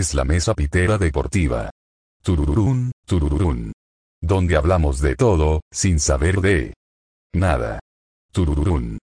[0.00, 1.70] es la mesa pitera deportiva.
[2.22, 3.72] Turururún, turururún.
[4.22, 6.72] Donde hablamos de todo, sin saber de
[7.34, 7.80] nada.
[8.32, 8.98] Turururún.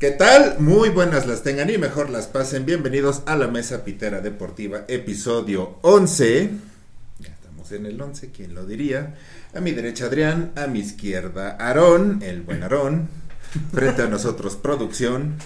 [0.00, 0.58] ¿Qué tal?
[0.58, 2.66] Muy buenas las tengan y mejor las pasen.
[2.66, 6.50] Bienvenidos a la Mesa Pitera Deportiva, episodio 11.
[7.20, 9.14] Ya estamos en el 11, ¿quién lo diría?
[9.54, 13.08] A mi derecha Adrián, a mi izquierda Aarón, el buen Aarón.
[13.72, 15.36] Frente a nosotros producción.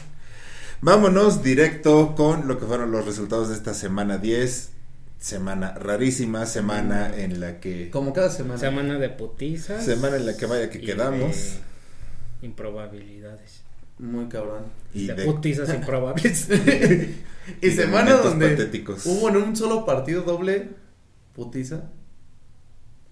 [0.81, 4.71] Vámonos directo con lo que fueron los resultados de esta semana 10.
[5.19, 7.91] Semana rarísima, semana en la que...
[7.91, 8.61] Como cada semana.
[8.61, 9.85] Semana de putizas.
[9.85, 11.35] Semana en la que vaya que y quedamos.
[12.41, 13.63] de Improbabilidades.
[13.99, 14.67] Muy cabrón.
[14.95, 16.49] Y de, de, putizas improbables.
[16.49, 19.05] y, de semana donde patéticos.
[19.07, 20.69] hubo en un solo partido doble
[21.35, 21.91] putiza.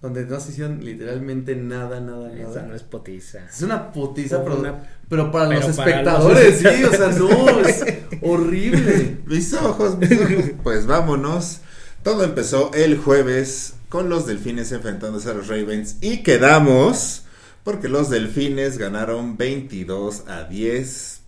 [0.01, 2.51] Donde no se hicieron literalmente nada, nada, nada.
[2.51, 3.45] Esa no es putiza.
[3.49, 6.91] Es una putiza, Hubo pero, una- pero para pero los para espectadores, los- sí, o
[6.91, 7.83] sea, no, es
[8.21, 9.17] horrible.
[9.25, 10.45] Mis ojos, mis ojos.
[10.63, 11.59] Pues vámonos.
[12.03, 17.23] Todo empezó el jueves con los delfines enfrentándose a los Ravens y quedamos
[17.63, 21.21] porque los delfines ganaron 22 a 10.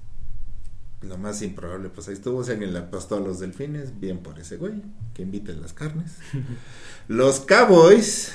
[1.02, 2.44] Lo más improbable, pues ahí estuvo.
[2.44, 4.74] Si alguien le apostó a los delfines, bien por ese güey,
[5.14, 6.12] que inviten las carnes.
[7.08, 8.32] Los Cowboys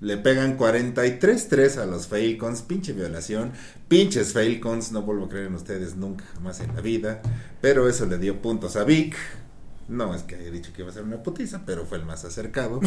[0.00, 2.62] le pegan 43-3 a los Falcons.
[2.62, 3.52] Pinche violación.
[3.88, 4.92] Pinches Falcons.
[4.92, 7.22] No vuelvo a creer en ustedes nunca, jamás en la vida.
[7.60, 9.16] Pero eso le dio puntos a Vic.
[9.88, 12.24] No es que haya dicho que iba a ser una putiza, pero fue el más
[12.24, 12.80] acercado.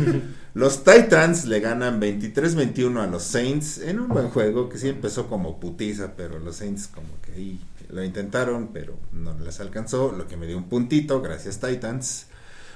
[0.54, 5.28] los Titans le ganan 23-21 a los Saints en un buen juego que sí empezó
[5.28, 10.28] como putiza, pero los Saints como que ahí lo intentaron, pero no les alcanzó, lo
[10.28, 12.26] que me dio un puntito, gracias Titans.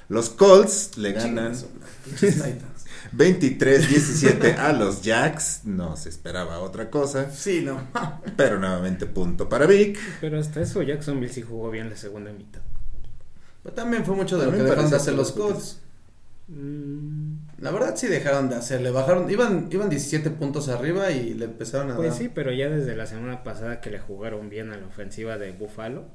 [0.08, 1.52] Los Colts le ganan
[2.04, 2.62] Pinches Titans.
[3.16, 7.80] 23-17 a los Jacks, no se esperaba otra cosa, Sí, no.
[8.36, 9.98] pero nuevamente punto para Vic.
[10.20, 12.60] Pero hasta eso Jacksonville sí jugó bien la segunda mitad.
[13.62, 15.80] Pero también fue mucho de lo que dejaron de hacer los Colts.
[16.48, 21.44] Mm, La verdad sí dejaron de hacerle, bajaron, iban, iban 17 puntos arriba y le
[21.46, 22.18] empezaron a Pues dar.
[22.18, 25.52] sí, pero ya desde la semana pasada que le jugaron bien a la ofensiva de
[25.52, 26.06] Buffalo,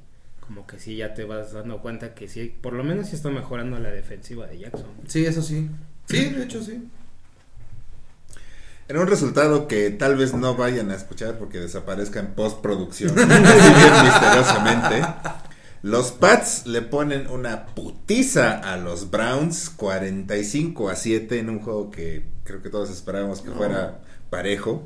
[0.45, 3.29] como que sí ya te vas dando cuenta que sí, por lo menos sí está
[3.29, 4.87] mejorando la defensiva de Jackson.
[5.07, 5.69] Sí, eso sí.
[6.09, 6.83] Sí, de hecho sí.
[8.89, 13.25] En un resultado que tal vez no vayan a escuchar porque desaparezca en postproducción, así
[13.73, 15.01] bien misteriosamente.
[15.81, 21.91] Los Pats le ponen una putiza a los Browns 45 a 7 en un juego
[21.91, 23.55] que creo que todos esperábamos que No.
[23.55, 23.99] fuera
[24.29, 24.83] parejo.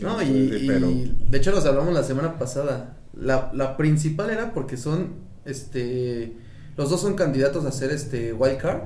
[0.00, 2.96] No, Sí, y, pero de hecho nos hablamos la semana pasada.
[3.14, 6.32] La, la principal era porque son, este,
[6.76, 8.82] los dos son candidatos a ser este wild card.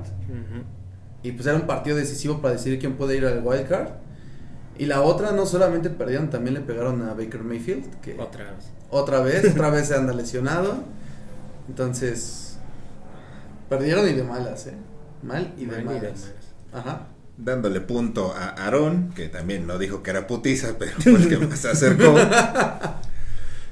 [1.23, 3.89] Y pues era un partido decisivo para decidir quién puede ir al wild card.
[4.77, 8.65] Y la otra no solamente perdieron, también le pegaron a Baker Mayfield, que Otra vez.
[8.91, 10.83] otra vez, otra vez se anda lesionado.
[11.69, 12.57] Entonces,
[13.69, 14.73] perdieron y de malas, ¿eh?
[15.23, 16.21] Mal y de Mal y de malas.
[16.21, 16.33] malas.
[16.73, 17.07] Ajá.
[17.37, 21.37] dándole punto a Aaron, que también no dijo que era putiza, pero fue el que
[21.37, 22.13] más se acercó.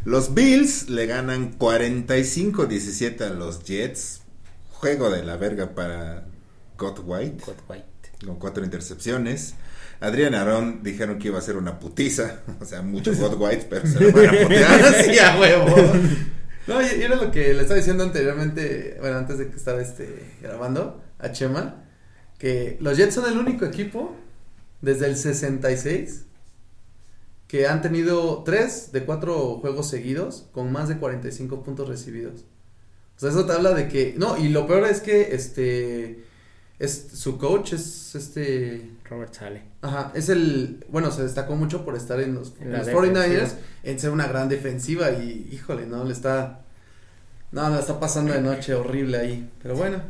[0.06, 4.22] Los Bills le ganan 45-17 a los Jets.
[4.72, 6.26] Juego de la verga para
[6.78, 8.26] God White, God White.
[8.26, 9.54] con cuatro intercepciones.
[10.02, 13.68] Adrián y Aaron dijeron que iba a ser una putiza, o sea, mucho God White,
[13.70, 15.20] pero se lo van a putear.
[15.36, 15.76] a huevo.
[16.66, 20.24] No, y era lo que le estaba diciendo anteriormente, bueno, antes de que estaba este
[20.42, 21.84] grabando a Chema,
[22.40, 24.16] que los Jets son el único equipo
[24.80, 26.24] desde el 66
[27.54, 32.46] que han tenido tres de cuatro juegos seguidos con más de 45 puntos recibidos.
[33.16, 36.24] O sea, eso te habla de que, no, y lo peor es que este
[36.80, 39.62] es su coach es este Robert Sale.
[39.84, 42.88] Ajá, es el, bueno, se destacó mucho por estar en los, En en la los
[42.88, 43.62] 49ers, defensiva.
[43.84, 46.62] en ser una gran defensiva y, híjole, no, le está,
[47.52, 50.02] no, le está pasando de noche horrible ahí, pero bueno,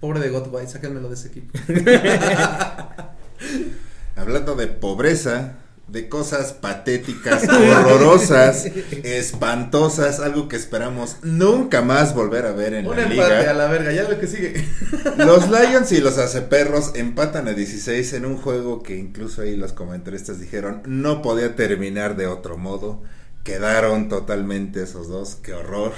[0.00, 1.56] pobre de God White, sáquenmelo de ese equipo.
[4.16, 5.58] Hablando de pobreza,
[5.88, 8.66] de cosas patéticas, horrorosas,
[9.02, 13.50] espantosas, algo que esperamos nunca más volver a ver en Un la empate liga.
[13.50, 14.64] a la verga, ya lo que sigue.
[15.18, 19.72] Los Lions y los Aceperros empatan a 16 en un juego que incluso ahí los
[19.72, 23.02] comentaristas dijeron no podía terminar de otro modo.
[23.44, 25.92] Quedaron totalmente esos dos, qué horror.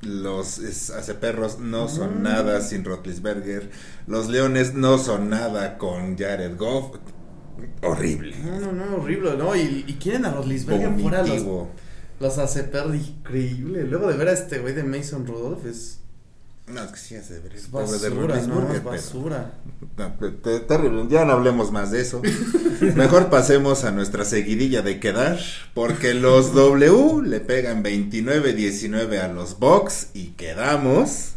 [0.00, 0.58] Los
[0.90, 2.22] Aceperros no son Mm.
[2.22, 3.70] nada sin Rotlisberger.
[4.08, 6.96] Los Leones no son nada con Jared Goff.
[7.82, 8.36] Horrible.
[8.44, 9.54] No, no, no, horrible, ¿no?
[9.56, 11.42] Y, y quieren a los Lisberger fuera los,
[12.20, 13.84] los hace perder increíble.
[13.84, 15.98] Luego de ver a este güey de Mason Rudolph es,
[16.68, 17.54] No, es que sí hace ver.
[17.56, 17.78] es de
[18.10, 18.72] basura, ¿no?
[18.72, 19.54] Es basura.
[20.68, 22.22] Terrible, ya no hablemos más de eso.
[22.94, 25.38] Mejor pasemos a nuestra seguidilla de quedar,
[25.74, 31.30] porque los W le pegan 29-19 a los Bucks y quedamos.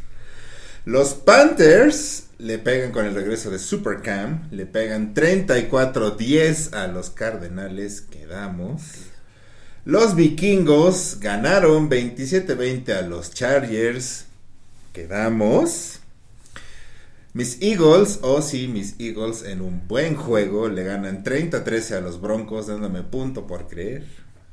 [0.86, 4.48] Los Panthers le pegan con el regreso de Supercam.
[4.52, 8.02] Le pegan 34-10 a los Cardenales.
[8.02, 8.82] Quedamos.
[9.86, 14.26] Los vikingos ganaron 27-20 a los Chargers.
[14.94, 16.00] Quedamos.
[17.34, 22.22] Mis Eagles, oh sí, mis Eagles en un buen juego le ganan 30-13 a los
[22.22, 24.06] Broncos, dándome punto por creer.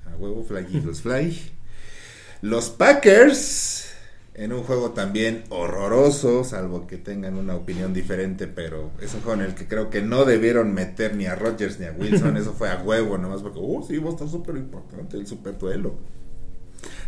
[0.05, 1.53] A huevo, Fly Eagles Fly.
[2.41, 3.82] Los Packers
[4.35, 9.41] en un juego también horroroso, salvo que tengan una opinión diferente, pero es un juego
[9.41, 12.55] en el que creo que no debieron meter ni a Rodgers ni a Wilson, eso
[12.55, 15.97] fue a huevo nomás porque, oh sí, va a estar súper importante el super duelo.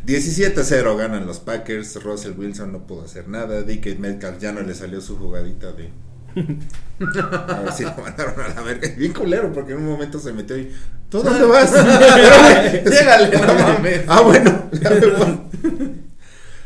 [0.07, 4.75] 17-0 ganan los Packers, Russell Wilson no pudo hacer nada, DK Metcalf ya no le
[4.75, 5.91] salió su jugadita de...
[6.37, 8.89] A ver si lo mandaron a la verga.
[8.97, 10.71] Bien culero, porque en un momento se metió y...
[11.09, 11.73] ¿Tú dónde vas?
[12.85, 14.03] Llégale, no mames.
[14.09, 14.69] Ah, bueno.
[14.73, 15.54] ya me.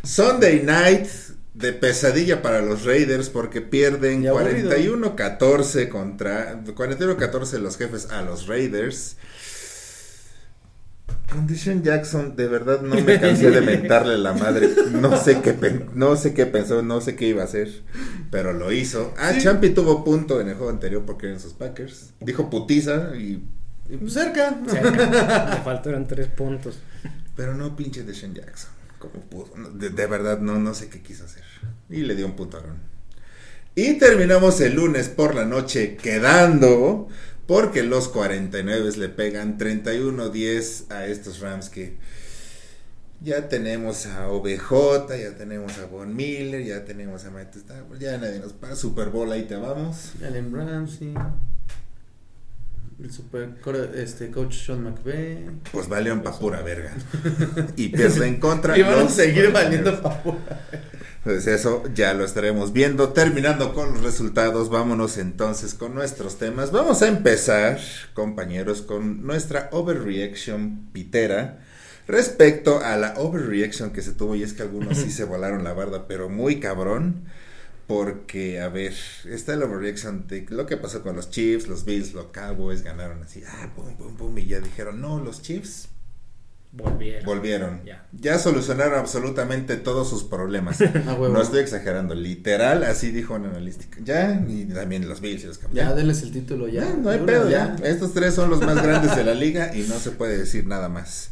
[0.02, 1.06] Sunday night
[1.54, 4.70] de pesadilla para los Raiders porque pierden Y aburrido.
[4.70, 9.16] 41-14 contra 41-14 los jefes a los Raiders.
[11.32, 14.70] Condition Jackson, de verdad no me cansé de mentarle la madre.
[14.92, 17.82] No sé qué no sé qué pensó, no sé qué iba a hacer,
[18.30, 19.12] pero lo hizo.
[19.18, 19.42] Ah, Sí.
[19.42, 22.14] Champi tuvo punto en el juego anterior porque eran sus Packers.
[22.20, 23.44] Dijo putiza y
[23.90, 24.58] Y cerca.
[24.70, 25.50] Cerca.
[25.56, 26.78] Le faltaron tres puntos.
[27.36, 28.70] Pero no pinche de Sean Jackson.
[28.98, 29.52] Como pudo.
[29.74, 31.44] De, verdad, no, no sé qué quiso hacer.
[31.88, 32.78] Y le dio un Aaron.
[33.74, 37.08] Y terminamos el lunes por la noche quedando.
[37.46, 41.96] Porque los 49 le pegan 31-10 a estos Rams que
[43.20, 48.18] ya tenemos a OBJ, ya tenemos a Von Miller, ya tenemos a Matt Stafford, ya
[48.18, 48.76] nadie nos para.
[48.76, 50.12] Super Bowl, ahí te vamos.
[50.24, 51.14] Allen Ramsey.
[53.00, 53.54] El super
[53.94, 55.44] este, coach Sean McVay.
[55.70, 56.92] Pues valieron pa' pura verga.
[57.76, 59.52] Y pierden contra Y van a seguir 49ers.
[59.52, 60.22] valiendo pa'
[61.22, 63.10] Pues eso ya lo estaremos viendo.
[63.10, 66.72] Terminando con los resultados, vámonos entonces con nuestros temas.
[66.72, 67.78] Vamos a empezar,
[68.14, 71.60] compañeros, con nuestra overreaction pitera
[72.08, 74.34] respecto a la overreaction que se tuvo.
[74.34, 77.26] Y es que algunos sí se volaron la barda, pero muy cabrón.
[77.88, 78.94] Porque, a ver,
[79.24, 83.22] está el overreaction de lo que pasó con los Chiefs, los Bills, los Cowboys ganaron
[83.24, 85.88] así, ah, pum, pum, pum, y ya dijeron, no, los Chiefs
[86.70, 87.24] Volvieron.
[87.24, 87.84] volvieron.
[87.86, 88.06] Ya.
[88.12, 90.78] Ya solucionaron absolutamente todos sus problemas.
[91.06, 93.96] No estoy exagerando, literal, así dijo un analístico.
[94.04, 95.96] Ya, y también los Bills y los Ya, campeones.
[95.96, 96.82] denles el título ya.
[96.84, 97.74] Ya, no hay pedo, ya.
[97.82, 100.90] Estos tres son los más grandes de la liga y no se puede decir nada
[100.90, 101.30] más.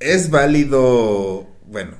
[0.00, 1.92] Es válido, bueno,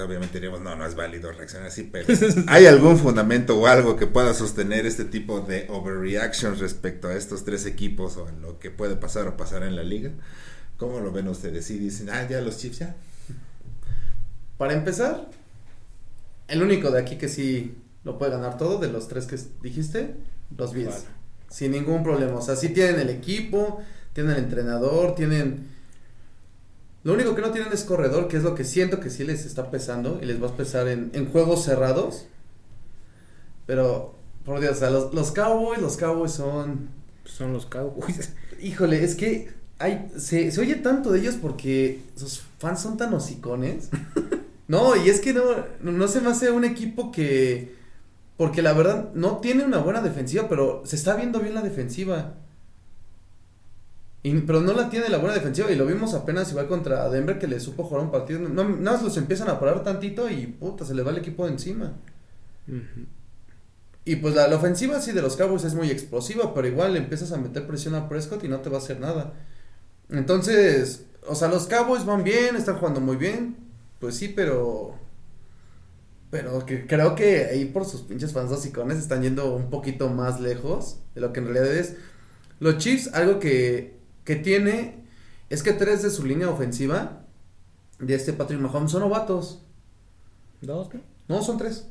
[0.00, 2.06] obviamente diríamos, no, no es válido reaccionar así, pero
[2.46, 7.44] ¿hay algún fundamento o algo que pueda sostener este tipo de overreaction respecto a estos
[7.44, 10.10] tres equipos o a lo que puede pasar o pasar en la liga?
[10.76, 11.66] ¿Cómo lo ven ustedes?
[11.66, 12.96] Si dicen, ah, ya los Chiefs ya.
[14.58, 15.28] Para empezar,
[16.48, 20.16] el único de aquí que sí lo puede ganar todo, de los tres que dijiste,
[20.56, 20.90] los Bills.
[20.90, 21.04] Vale.
[21.50, 22.34] Sin ningún problema.
[22.34, 25.81] O sea, sí tienen el equipo, tienen el entrenador, tienen...
[27.04, 29.44] Lo único que no tienen es corredor, que es lo que siento que sí les
[29.44, 32.26] está pesando y les va a pesar en, en juegos cerrados.
[33.66, 34.14] Pero,
[34.44, 36.90] por Dios, o sea, los, los Cowboys, los Cowboys son...
[37.24, 38.32] Son los Cowboys.
[38.62, 43.12] Híjole, es que hay, se, se oye tanto de ellos porque sus fans son tan
[43.14, 43.90] hocicones.
[44.68, 45.42] no, y es que no,
[45.82, 47.74] no se me hace un equipo que...
[48.36, 52.34] Porque la verdad no tiene una buena defensiva, pero se está viendo bien la defensiva.
[54.22, 57.38] Y- pero no la tiene la buena defensiva y lo vimos apenas igual contra Denver
[57.38, 58.40] que le supo jugar un partido.
[58.40, 61.44] No, nada más los empiezan a parar tantito y puta, se le va el equipo
[61.46, 61.94] de encima.
[64.04, 66.98] Y pues la, la ofensiva sí de los Cowboys es muy explosiva, pero igual le
[66.98, 69.34] empiezas a meter presión a Prescott y no te va a hacer nada.
[70.10, 73.56] Entonces, o sea, los Cowboys van bien, están jugando muy bien,
[74.00, 74.96] pues sí, pero...
[76.30, 80.40] Pero que, creo que ahí por sus pinches fans hocicones están yendo un poquito más
[80.40, 81.96] lejos de lo que en realidad es.
[82.58, 85.04] Los Chiefs, algo que, que tiene
[85.50, 87.24] es que tres de su línea ofensiva,
[87.98, 89.62] de este Patrick Mahomes, son novatos.
[90.60, 91.00] Dos, ¿no?
[91.28, 91.86] No, son tres.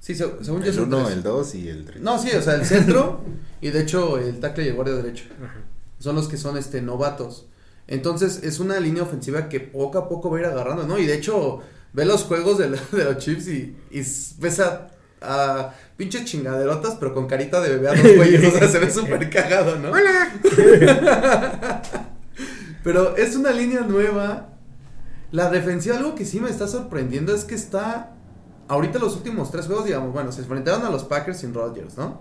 [0.00, 1.16] Sí, se- según yo El son 1, tres.
[1.16, 2.02] el 2 y el 3.
[2.02, 3.20] No, sí, o sea, el centro
[3.60, 5.24] y de hecho el tackle y el guardia derecho.
[5.42, 5.60] Ajá.
[5.98, 7.46] Son los que son este novatos.
[7.86, 10.98] Entonces es una línea ofensiva que poco a poco va a ir agarrando, ¿no?
[10.98, 11.60] Y de hecho
[11.94, 14.90] ve los juegos de, la- de los Chiefs y, y s- ves a,
[15.24, 18.54] a pinches chingaderotas, pero con carita de bebé a los güeyes.
[18.54, 19.90] o sea, se ve súper cagado, ¿no?
[19.90, 20.32] ¡Hola!
[22.84, 24.50] pero es una línea nueva.
[25.30, 28.12] La defensiva, algo que sí me está sorprendiendo es que está.
[28.68, 32.20] Ahorita los últimos tres juegos, digamos, bueno, se enfrentaron a los Packers sin Rodgers, ¿no?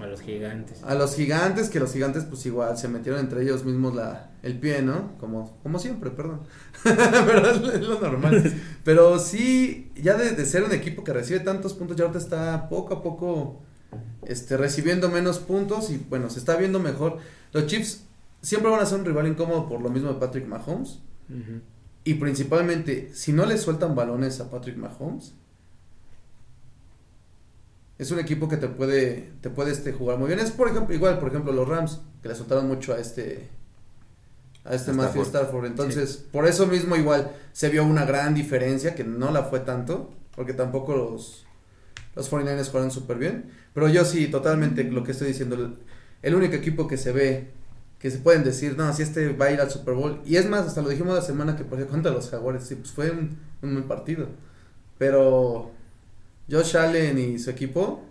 [0.00, 0.82] A los gigantes.
[0.84, 4.58] A los gigantes, que los gigantes pues igual se metieron entre ellos mismos la, el
[4.58, 5.16] pie, ¿no?
[5.18, 6.42] Como, como siempre, perdón.
[6.82, 8.54] Pero es, es lo normal.
[8.84, 12.68] Pero sí, ya de, de ser un equipo que recibe tantos puntos, ya ahorita está
[12.68, 13.62] poco a poco
[14.26, 17.18] este, recibiendo menos puntos y bueno, se está viendo mejor.
[17.52, 18.04] Los Chiefs
[18.42, 21.00] siempre van a ser un rival incómodo por lo mismo de Patrick Mahomes.
[22.04, 25.34] Y principalmente, si no le sueltan balones a Patrick Mahomes,
[27.98, 30.38] es un equipo que te puede, te puede este, jugar muy bien.
[30.38, 33.48] Es por ejemplo, igual, por ejemplo, los Rams, que le soltaron mucho a este
[34.64, 35.66] a este Matthew Stafford.
[35.66, 40.10] Entonces, por eso mismo igual se vio una gran diferencia, que no la fue tanto,
[40.36, 41.46] porque tampoco los,
[42.14, 43.50] los 49ers jugaron súper bien.
[43.74, 45.78] Pero yo sí, totalmente lo que estoy diciendo, el,
[46.22, 47.50] el único equipo que se ve,
[47.98, 50.20] que se pueden decir, no, si este va a ir al Super Bowl.
[50.24, 52.92] Y es más, hasta lo dijimos la semana que por contra los Jaguares, sí, pues
[52.92, 54.28] fue un, un buen partido.
[54.98, 55.72] Pero
[56.50, 58.04] Josh Allen y su equipo...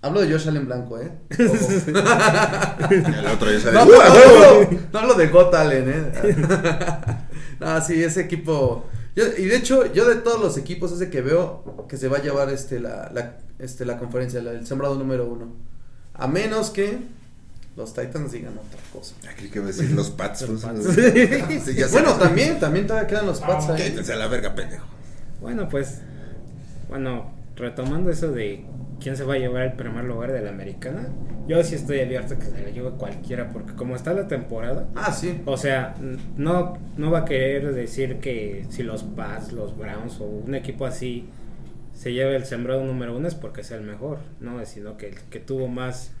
[0.00, 1.10] Hablo de Josh Allen blanco, ¿eh?
[1.36, 3.72] El otro ya sale.
[3.72, 6.36] No, no, no, hablo- no hablo de Got Allen, ¿eh?
[7.60, 8.86] no, sí, ese equipo.
[9.16, 12.18] Yo, y de hecho, yo de todos los equipos, ese que veo que se va
[12.18, 15.48] a llevar este la, la, este, la conferencia, la- el sembrado número uno.
[16.14, 16.98] A menos que
[17.76, 19.14] los Titans digan otra cosa.
[19.26, 20.42] Ah, creí que iba a decir los Pats.
[20.42, 21.64] Los pues, Pats.
[21.64, 21.92] sí, ya sé.
[21.92, 23.82] Bueno, también, también todavía quedan los Pats ahí.
[23.90, 24.86] Quítense a la verga, pendejo.
[25.40, 26.02] Bueno, pues,
[26.88, 28.64] bueno, retomando eso de
[29.00, 31.08] quién se va a llevar el primer lugar de la americana,
[31.46, 34.88] yo sí estoy abierto a que se la lleve cualquiera, porque como está la temporada,
[34.94, 35.40] Ah, sí.
[35.46, 35.94] o sea,
[36.36, 40.84] no, no va a querer decir que si los Pats, los Browns o un equipo
[40.84, 41.26] así
[41.94, 45.14] se lleve el sembrado número uno es porque sea el mejor, no, sino que el
[45.30, 46.12] que tuvo más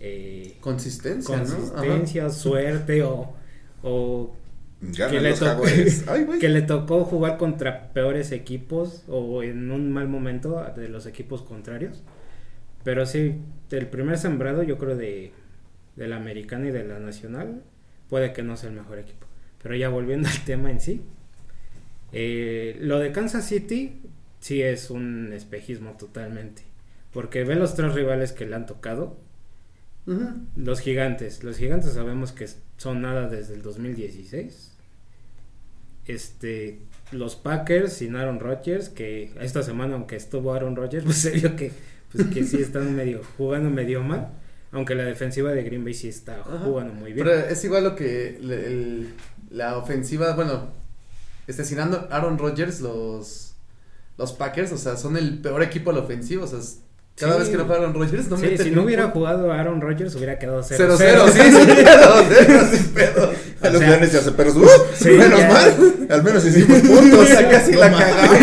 [0.00, 1.42] eh, Consistencia, ¿no?
[1.44, 3.32] consistencia, suerte o,
[3.82, 4.34] o
[4.92, 6.04] que le, tocó, Jaguares.
[6.08, 6.38] Ay, güey.
[6.38, 11.42] que le tocó jugar contra peores equipos o en un mal momento de los equipos
[11.42, 12.02] contrarios.
[12.82, 13.36] Pero sí,
[13.70, 15.32] del primer sembrado yo creo de,
[15.96, 17.62] de la americana y de la nacional
[18.08, 19.26] puede que no sea el mejor equipo.
[19.62, 21.02] Pero ya volviendo al tema en sí,
[22.12, 24.00] eh, lo de Kansas City
[24.40, 26.62] sí es un espejismo totalmente.
[27.12, 29.16] Porque ve los tres rivales que le han tocado.
[30.54, 31.42] Los gigantes.
[31.44, 34.73] Los gigantes sabemos que son nada desde el 2016.
[36.06, 36.80] Este,
[37.12, 41.56] los Packers sin Aaron Rodgers, que esta semana aunque estuvo Aaron Rodgers, pues se vio
[41.56, 41.72] que,
[42.12, 44.28] pues que sí están medio jugando medio mal.
[44.72, 46.58] Aunque la defensiva de Green Bay sí está Ajá.
[46.64, 47.26] jugando muy bien.
[47.26, 49.14] Pero es igual lo que le- el-
[49.50, 50.68] la ofensiva, bueno,
[51.46, 53.54] este, sin Aaron Rodgers, los,
[54.18, 56.80] los Packers, o sea, son el peor equipo a la ofensiva, o sea, es-
[57.16, 57.38] cada Sí.
[57.40, 60.36] vez que no fue Aaron Rodgers, no sí, si no hubiera jugado Aaron Rodgers hubiera
[60.40, 60.96] quedado 0-0.
[60.98, 63.32] 0-0, sí, sin pedo, sin pedo.
[63.64, 64.66] A los sea, leones ya se pero ¡uh!
[64.94, 65.48] sí, menos ya.
[65.48, 66.06] mal.
[66.10, 67.18] Al menos hicimos puntos.
[67.20, 68.38] O sea, casi No la cagamos.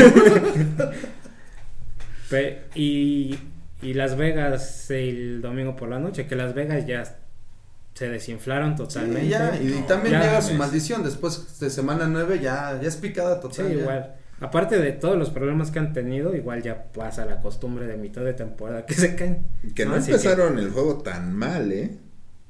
[2.75, 3.38] Y,
[3.82, 7.04] y Las Vegas el domingo por la noche, que Las Vegas ya
[7.94, 9.22] se desinflaron totalmente.
[9.24, 10.24] Sí, ya, y, y también Ya.
[10.24, 13.68] llega su maldición, después de semana 9 ya, ya es picada Sí, total.
[13.68, 13.74] ya.
[13.82, 14.16] igual.
[14.40, 18.24] Aparte de todos los problemas que han tenido, igual ya pasa la costumbre de mitad
[18.24, 19.46] de temporada que se caen.
[19.75, 21.98] Que no Así empezaron el juego tan mal, ¿eh?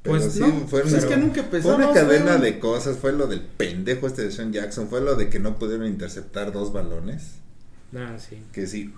[0.03, 1.75] Pero Pues sí, no, fueron- Pues es que nunca Fue empezó.
[1.75, 2.97] una cadena Fue- de cosas.
[2.97, 4.87] Fue lo del pendejo este de Sean Jackson.
[4.87, 7.35] Fue lo de que no pudieron interceptar dos balones.
[7.95, 8.41] Ah, sí.
[8.51, 8.93] Que sí.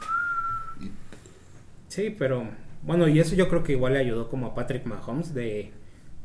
[1.89, 2.47] Sí, pero
[2.83, 5.71] bueno, y eso yo creo que igual le ayudó como a Patrick Mahomes de,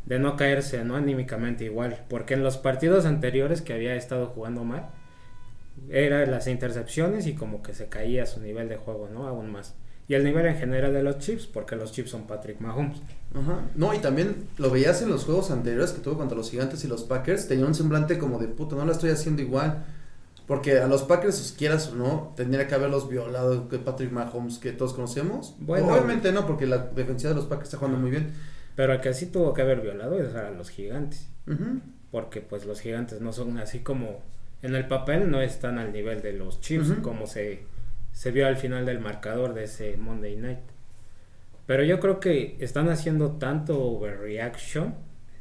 [0.07, 0.97] de no caerse, ¿no?
[0.97, 2.05] Anímicamente igual.
[2.09, 4.89] Porque en los partidos anteriores que había estado jugando mal,
[5.91, 9.27] eran las intercepciones y como que se caía su nivel de juego, ¿no?
[9.27, 9.75] Aún más.
[10.09, 12.99] Y el nivel en general de los Chips, porque los Chips son Patrick Mahomes.
[13.35, 13.61] Ajá.
[13.75, 16.89] No, y también lo veías en los juegos anteriores que tuvo contra los Gigantes y
[16.89, 17.47] los Packers.
[17.47, 19.85] Tenía un semblante como de puta, no lo estoy haciendo igual.
[20.47, 24.59] Porque a los Packers, si quieras o no, tendría que haberlos violado que Patrick Mahomes
[24.59, 25.55] que todos conocemos.
[25.59, 25.89] Bueno.
[25.89, 28.33] Obviamente no, porque la defensiva de los Packers está jugando muy bien.
[28.75, 31.29] Pero el que sí tuvo que haber violado es a los gigantes.
[31.47, 31.81] Ujú.
[32.11, 34.21] Porque pues los gigantes no son así como
[34.63, 37.03] en el papel no están al nivel de los Chiefs Ujú.
[37.03, 37.65] como se,
[38.19, 40.59] se vio al final del marcador de ese Monday Night.
[41.67, 44.97] Pero yo creo que están haciendo tanto overreaction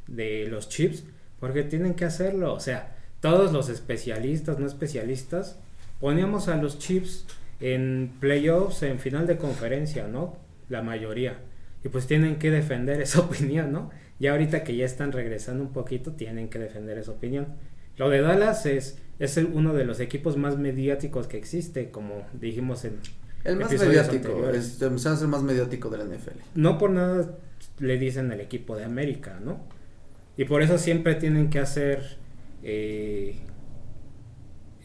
[0.06, 1.02] de los Chiefs
[1.40, 2.54] porque tienen que hacerlo.
[2.54, 5.58] O sea, todos los especialistas, no especialistas,
[5.98, 7.26] poníamos a los Chiefs
[7.58, 10.36] en playoffs, en final de conferencia, ¿no?
[10.68, 11.36] La mayoría.
[11.82, 13.90] Y pues tienen que defender esa opinión, ¿no?
[14.20, 17.48] Ya ahorita que ya están regresando un poquito, tienen que defender esa opinión.
[17.96, 22.22] Lo de Dallas es, es el- uno de los equipos más mediáticos que existe, como
[22.40, 22.98] dijimos en...
[23.44, 24.80] El más mediático, anteriores.
[24.82, 24.82] es,
[25.18, 26.38] ser más mediático de la NFL.
[26.54, 27.36] No por nada
[27.78, 29.60] le dicen el equipo de América, ¿no?
[30.36, 32.18] Y por eso siempre tienen que hacer...
[32.62, 33.36] eh,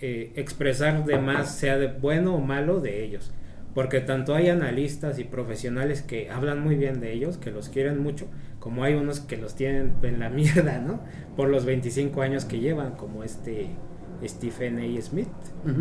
[0.02, 3.32] eh, expresar de más, sea de bueno o malo, de ellos.
[3.74, 8.00] Porque tanto hay analistas y profesionales que hablan muy bien de ellos, que los quieren
[8.00, 8.28] mucho,
[8.60, 11.02] como hay unos que los tienen en la mierda, ¿no?
[11.36, 13.68] Por los 25 años que llevan, como este
[14.26, 15.02] Stephen A.
[15.02, 15.28] Smith,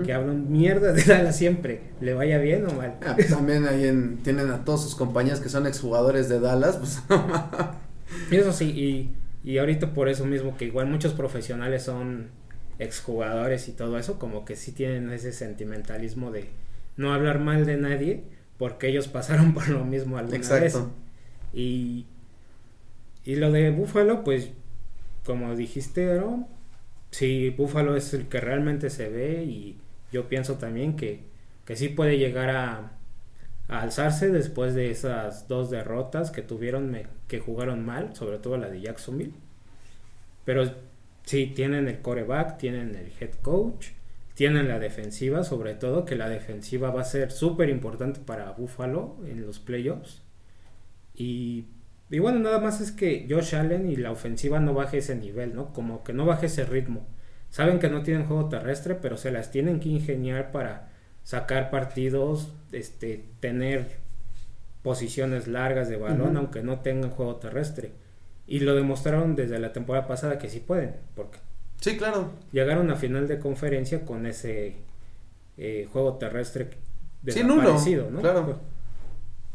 [0.05, 2.95] que hablan mierda de Dallas siempre, le vaya bien o mal.
[3.07, 6.77] Ah, pues también ahí en- tienen a todos sus compañeros que son exjugadores de Dallas,
[6.77, 7.03] pues
[8.31, 12.29] Y eso sí, y, y ahorita por eso mismo que igual muchos profesionales son
[12.79, 16.49] exjugadores y todo eso, como que sí tienen ese sentimentalismo de
[16.97, 18.25] no hablar mal de nadie
[18.59, 20.75] porque ellos pasaron por lo mismo alguna vez.
[21.55, 22.07] Y,
[23.25, 24.51] y lo de Búfalo, pues
[25.25, 26.47] como dijiste, Aaron,
[27.12, 29.78] sí, Búfalo es el que realmente se ve y
[30.12, 31.25] yo pienso también que,
[31.66, 32.92] que sí puede llegar a,
[33.69, 38.69] alzarse después de esas dos derrotas que tuvieron, me- que jugaron mal, sobre todo la
[38.71, 39.35] de Jacksonville.
[40.45, 40.64] Pero
[41.25, 43.88] sí, tienen el coreback, tienen el head coach,
[44.35, 49.16] tienen la defensiva, sobre todo que la defensiva va a ser súper importante para Buffalo
[49.26, 50.23] en los playoffs.
[51.16, 51.66] Y,
[52.12, 55.54] y bueno, nada más es que Josh Allen y la ofensiva no baje ese nivel,
[55.54, 55.73] ¿no?
[55.73, 57.07] Como que no baje ese ritmo.
[57.50, 60.90] Saben que no tienen juego terrestre, pero se las tienen que ingeniar para
[61.25, 63.87] sacar partidos, este, tener
[64.83, 67.92] posiciones largas de balón, aunque no tengan juego terrestre.
[68.47, 71.38] Y lo demostraron desde la temporada pasada que sí pueden, porque
[71.81, 72.31] Sí, claro.
[72.52, 74.76] llegaron a final de conferencia con ese
[75.57, 76.71] eh, juego terrestre
[77.28, 78.21] Sí, nulo, desaparecido, ¿no?
[78.21, 78.61] claro.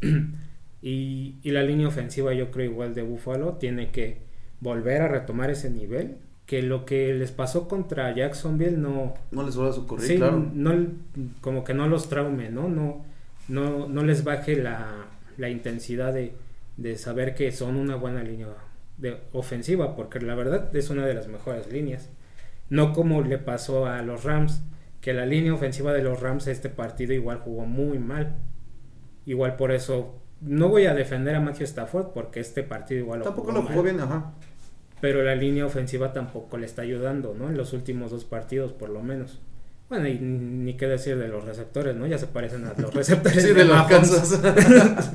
[0.80, 4.18] Y, y la línea ofensiva yo creo igual de Buffalo tiene que
[4.60, 9.56] volver a retomar ese nivel que lo que les pasó contra Jacksonville no No les
[9.56, 10.50] vuelve a ocurrir, sí, claro.
[10.54, 10.86] no
[11.40, 13.04] como que no los traume no no
[13.48, 15.06] no, no les baje la,
[15.36, 16.32] la intensidad de,
[16.76, 18.48] de saber que son una buena línea
[18.98, 22.10] de ofensiva porque la verdad es una de las mejores líneas.
[22.70, 24.62] No como le pasó a los Rams
[25.00, 28.36] que la línea ofensiva de los Rams este partido igual jugó muy mal.
[29.26, 33.52] Igual por eso no voy a defender a Matthew Stafford porque este partido igual Tampoco
[33.52, 34.32] lo jugó mal, bien, ajá.
[35.00, 37.48] pero la línea ofensiva tampoco le está ayudando, ¿no?
[37.48, 39.40] En los últimos dos partidos, por lo menos.
[39.88, 42.06] Bueno, y ni qué decir de los receptores, ¿no?
[42.06, 43.82] Ya se parecen a los receptores Sí, de los.
[43.86, 44.40] Kansas.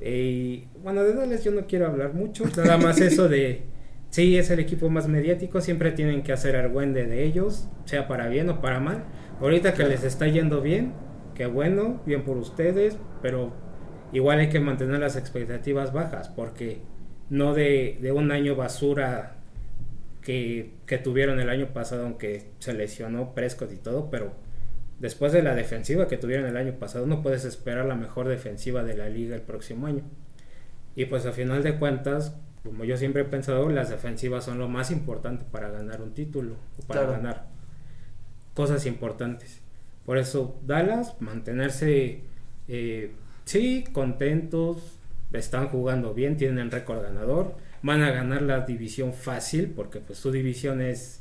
[0.00, 3.62] Y bueno, de Dallas yo no quiero hablar mucho, nada más eso de
[4.10, 8.28] sí es el equipo más mediático, siempre tienen que hacer argüende de ellos, sea para
[8.28, 9.04] bien o para mal.
[9.40, 10.92] Ahorita que les está yendo bien,
[11.34, 13.52] qué bueno, bien por ustedes, pero
[14.14, 16.78] igual hay que mantener las expectativas bajas porque
[17.30, 19.36] no de, de un año basura
[20.22, 24.32] que, que tuvieron el año pasado, aunque se lesionó Prescott y todo, pero
[25.00, 28.82] después de la defensiva que tuvieron el año pasado, no puedes esperar la mejor defensiva
[28.84, 30.02] de la liga el próximo año.
[30.96, 34.68] Y pues a final de cuentas, como yo siempre he pensado, las defensivas son lo
[34.68, 37.12] más importante para ganar un título o para Claro.
[37.12, 37.46] ganar
[38.54, 39.60] cosas importantes.
[40.06, 42.20] Por eso, Dallas, mantenerse,
[42.68, 43.12] eh,
[43.44, 44.98] sí, contentos,
[45.32, 50.30] están jugando bien, tienen récord ganador, van a ganar la división fácil, porque pues su
[50.30, 51.20] división es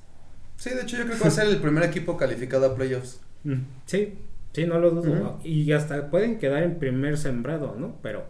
[0.56, 3.20] Sí, de hecho yo creo que va a ser el primer equipo calificado a playoffs.
[3.44, 4.14] Mm, Sí,
[4.54, 5.40] sí, no lo dudo.
[5.40, 5.48] Ujú.
[5.48, 7.98] Y hasta pueden quedar en primer sembrado, ¿no?
[8.02, 8.26] Pero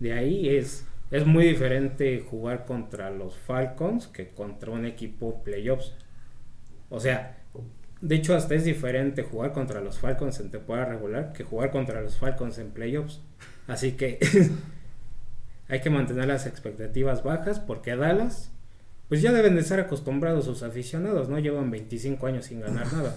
[0.00, 5.92] de ahí es, es muy diferente jugar contra los Falcons que contra un equipo playoffs.
[6.90, 7.37] O sea,
[8.00, 12.00] de hecho hasta es diferente jugar contra los Falcons en temporada regular que jugar contra
[12.00, 13.20] los Falcons en playoffs.
[13.66, 14.18] Así que
[15.68, 18.50] hay que mantener las expectativas bajas porque Dallas
[19.08, 21.38] pues ya deben de estar acostumbrados sus aficionados, ¿no?
[21.38, 23.16] Llevan 25 años sin ganar nada.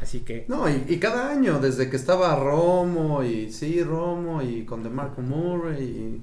[0.00, 4.64] Así que No, y, y cada año, desde que estaba Romo y sí, Romo y
[4.64, 6.22] con DeMarco Murray y,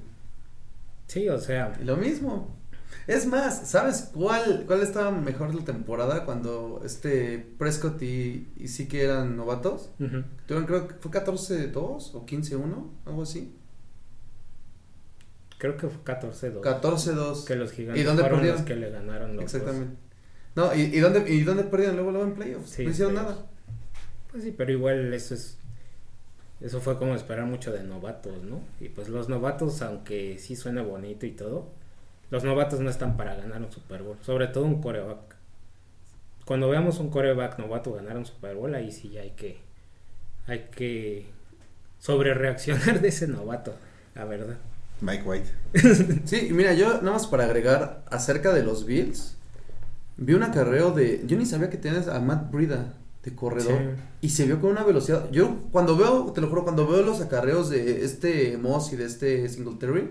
[1.06, 2.57] sí, o sea, y lo mismo.
[3.06, 8.86] Es más, ¿sabes cuál, cuál estaba mejor la temporada cuando este Prescott y, y sí
[8.88, 9.90] que eran novatos?
[9.98, 10.24] ujú.
[10.46, 11.74] Tuvieron, creo que fue 14-2
[12.14, 13.54] o 15-1, algo así.
[15.58, 16.60] creo que fue 14-2.
[16.62, 17.44] 14-2.
[17.44, 18.58] Que los gigantes ¿Y dónde fueron perdieron?
[18.60, 19.54] los que le ganaron los dos.
[19.54, 19.96] Exactamente.
[20.54, 22.70] No, ¿y, y dónde, ¿y dónde perdieron luego, luego en playoffs?
[22.70, 23.36] Sí, no hicieron playoffs.
[23.38, 23.50] nada.
[24.30, 25.56] Pues sí, pero igual eso es
[26.60, 28.60] eso fue como esperar mucho de novatos, ¿no?
[28.80, 31.70] Y pues los novatos, aunque sí suena bonito y todo,
[32.30, 35.36] los novatos no están para ganar un Super Bowl, sobre todo un coreback.
[36.44, 39.58] Cuando veamos un coreback novato ganar un Super Bowl, ahí sí ya hay que
[40.46, 41.26] hay que
[41.98, 43.74] sobre reaccionar de ese novato,
[44.14, 44.56] la verdad.
[45.00, 45.48] Mike White.
[46.24, 49.36] Sí, mira, yo nada más para agregar acerca de los Bills,
[50.16, 51.22] vi un acarreo de.
[51.26, 53.78] Yo ni sabía que tienes a Matt Brida de corredor.
[53.78, 54.02] Sí.
[54.22, 55.30] Y se vio con una velocidad.
[55.30, 59.04] Yo cuando veo, te lo juro, cuando veo los acarreos de este Moss y de
[59.04, 60.10] este Singletary,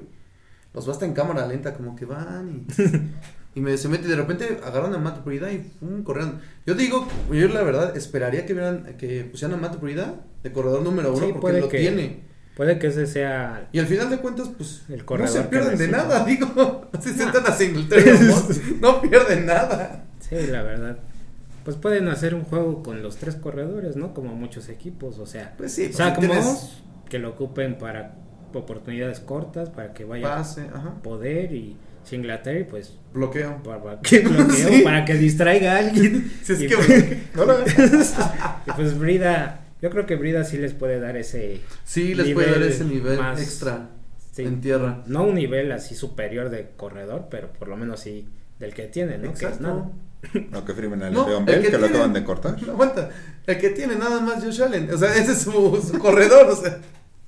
[0.78, 2.82] los veo hasta en cámara lenta, como que van y.
[3.56, 6.40] Y me, se mete y de repente agarran a Matt Breida y pum, corrieron.
[6.68, 10.14] Yo digo, yo la verdad esperaría que vieran, que pusieran a Matt Breida
[10.44, 12.20] de corredor número uno Sí, porque puede lo que- tiene.
[12.56, 15.48] Puede que ese sea Y al final de cuentas, pues, El no corredor se que
[15.48, 16.88] pierden de nada, digo.
[17.02, 18.12] Si se sientan a Singletary
[18.80, 20.06] no pierden nada.
[20.20, 21.00] Sí, la verdad.
[21.66, 24.14] Pues pueden hacer un juego con los tres corredores, ¿no?
[24.14, 27.80] Como muchos equipos, o sea, Pues sí, pues, Zach si tienes Moss, que lo ocupen
[27.80, 28.14] para
[28.54, 33.62] oportunidades cortas, para que vaya pase, ajá, poder y Singletary, pues bloqueo.
[33.64, 34.82] para que bloqueo, Sí.
[34.84, 36.32] para que distraiga a alguien.
[36.44, 38.16] Si es Y que pues- No lo hagas.
[38.68, 42.48] y pues Brida, yo creo que Brida sí les puede dar ese sí les puede
[42.48, 43.90] dar nivel ese nivel más- extra
[44.32, 45.04] sí, en tierra.
[45.08, 48.28] no un nivel así superior de corredor, pero por lo menos sí
[48.60, 49.34] del que tiene, ¿no?
[49.34, 49.90] Que es nada.
[50.50, 52.62] No, que firmen al No, Bell, que que, lo acaban de cortar.
[52.64, 53.10] No, aguanta.
[53.46, 54.92] El que tiene nada más Josh Allen.
[54.92, 55.52] O sea, ese es su,
[55.92, 56.48] su corredor.
[56.50, 56.80] O sea.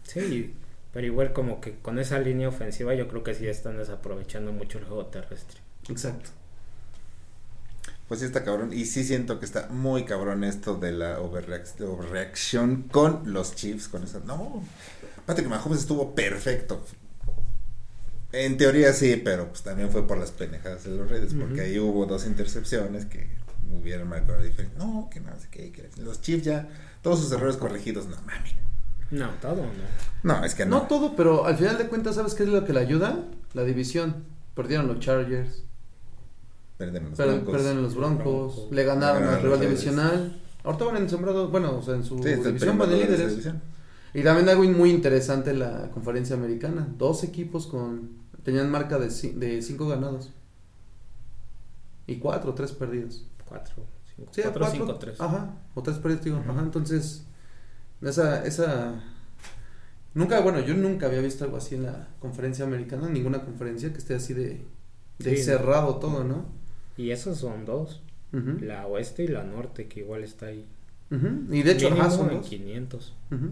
[0.01, 0.55] Sí,
[0.93, 4.77] pero igual como que con esa línea ofensiva yo creo que sí están desaprovechando mucho
[4.79, 5.59] el juego terrestre.
[5.89, 6.29] Exacto.
[8.07, 8.73] Pues sí está cabrón.
[8.73, 13.53] Y sí siento que está muy cabrón esto de la overreac- de overreaction con los
[13.55, 13.87] Chiefs.
[13.87, 14.19] Con esa.
[14.21, 14.63] No.
[15.27, 16.83] Patrick Mahomes estuvo perfecto.
[18.31, 21.35] En teoría sí, pero pues también fue por las pendejadas de los Raiders.
[21.35, 23.27] Porque ahí hubo dos intercepciones que
[23.71, 24.77] hubieran marcado la diferencia.
[24.79, 25.71] No, que no sé qué.
[25.71, 26.67] que los Chiefs ya.
[27.03, 28.07] Todos sus errores corregidos.
[28.07, 28.53] No mames.
[29.11, 29.69] No, todo no.
[30.23, 30.87] No, es que No no.
[30.87, 33.23] todo, pero al final de cuentas, ¿sabes qué es lo que le ayuda?
[33.53, 34.23] La división.
[34.55, 35.63] Perdieron los Chargers.
[36.77, 37.51] Perdieron los per- Broncos.
[37.53, 38.55] Perdieron los Broncos.
[38.55, 38.71] Broncos.
[38.71, 40.41] Le ganaron al rival divisional.
[40.63, 41.49] Ahorita van en sembrado.
[41.49, 43.49] Bueno, o sea, en su Sí, división van de líderes.
[44.13, 46.87] Y también algo muy interesante en la conferencia americana.
[46.97, 50.31] Dos equipos con tenían marca de, de cinco ganados.
[52.07, 53.25] Y cuatro, tres perdidos.
[53.45, 53.75] Cuatro,
[54.15, 55.21] cinco, Sí, cuatro, cuatro, cinco, tres.
[55.21, 56.43] Ajá, o tres perdidos, digo.
[56.47, 57.23] Ajá, entonces,
[58.01, 59.03] esa, esa...
[60.13, 63.99] Nunca, bueno, yo nunca había visto algo así en la conferencia americana, ninguna conferencia que
[63.99, 64.61] esté así de,
[65.19, 65.43] de Sí.
[65.43, 66.45] cerrado todo, ¿no?
[66.97, 70.65] Y esos son dos, la oeste y la norte, que igual está ahí.
[71.11, 72.47] Y de hecho, Mínimo ajá, son en dos.
[72.47, 73.15] 500.
[73.31, 73.51] Ujú.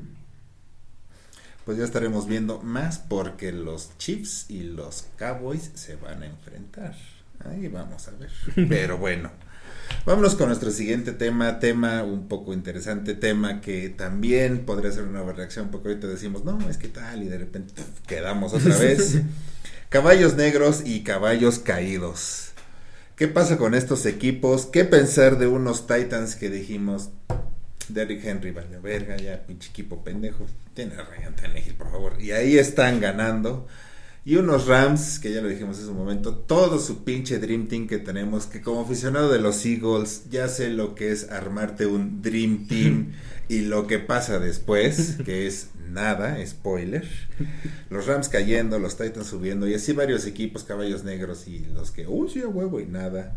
[1.66, 6.96] Pues ya estaremos viendo más porque los Chiefs y los Cowboys se van a enfrentar.
[7.46, 8.32] Ahí vamos a ver.
[8.70, 9.32] Pero bueno,
[10.06, 15.24] vámonos con nuestro siguiente tema, tema un poco interesante, tema que también podría ser una
[15.24, 17.74] reacción porque ahorita decimos, no, es que tal, y de repente
[18.08, 19.22] quedamos otra vez.
[19.90, 22.52] Caballos negros y caballos caídos.
[23.16, 24.66] ¿Qué pasa con estos equipos?
[24.66, 27.10] ¿Qué pensar de unos Titans que dijimos,
[27.90, 30.46] Derrick Henry, vale, verga, ya, pinche equipo pendejo.
[30.74, 32.22] Tiene a Ryan Tannehill, por favor.
[32.22, 33.68] Y ahí están ganando.
[34.28, 37.88] Y unos Rams, que ya lo dijimos en su momento, todo su pinche Dream Team
[37.88, 42.22] que tenemos, que como aficionado de los Eagles, ya sé lo que es armarte un
[42.22, 43.14] Dream Team
[43.48, 47.08] y lo que pasa después, que es nada, spoiler.
[47.90, 52.06] Los Rams cayendo, los Titans subiendo, y así varios equipos, caballos negros y los que,
[52.06, 53.34] uy, sí, a huevo y nada.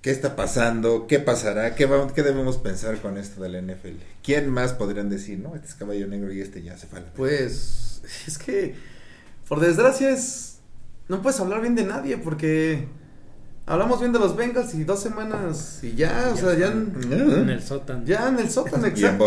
[0.00, 1.06] ¿Qué está pasando?
[1.06, 1.74] ¿Qué pasará?
[1.74, 3.98] ¿Qué, va- ¿Qué debemos pensar con esto del NFL?
[4.22, 7.12] ¿Quién más podrían decir, no, este es caballo negro y este ya se fue la
[7.12, 8.74] Pues, es que,
[9.52, 10.60] por desgracia, es.
[11.08, 12.88] No puedes hablar bien de nadie porque.
[13.66, 16.68] Hablamos bien de los Bengals y dos semanas y ya, o sea, ya.
[16.68, 18.02] En el sótano.
[18.06, 19.26] Ya en el sótano, Y exacto.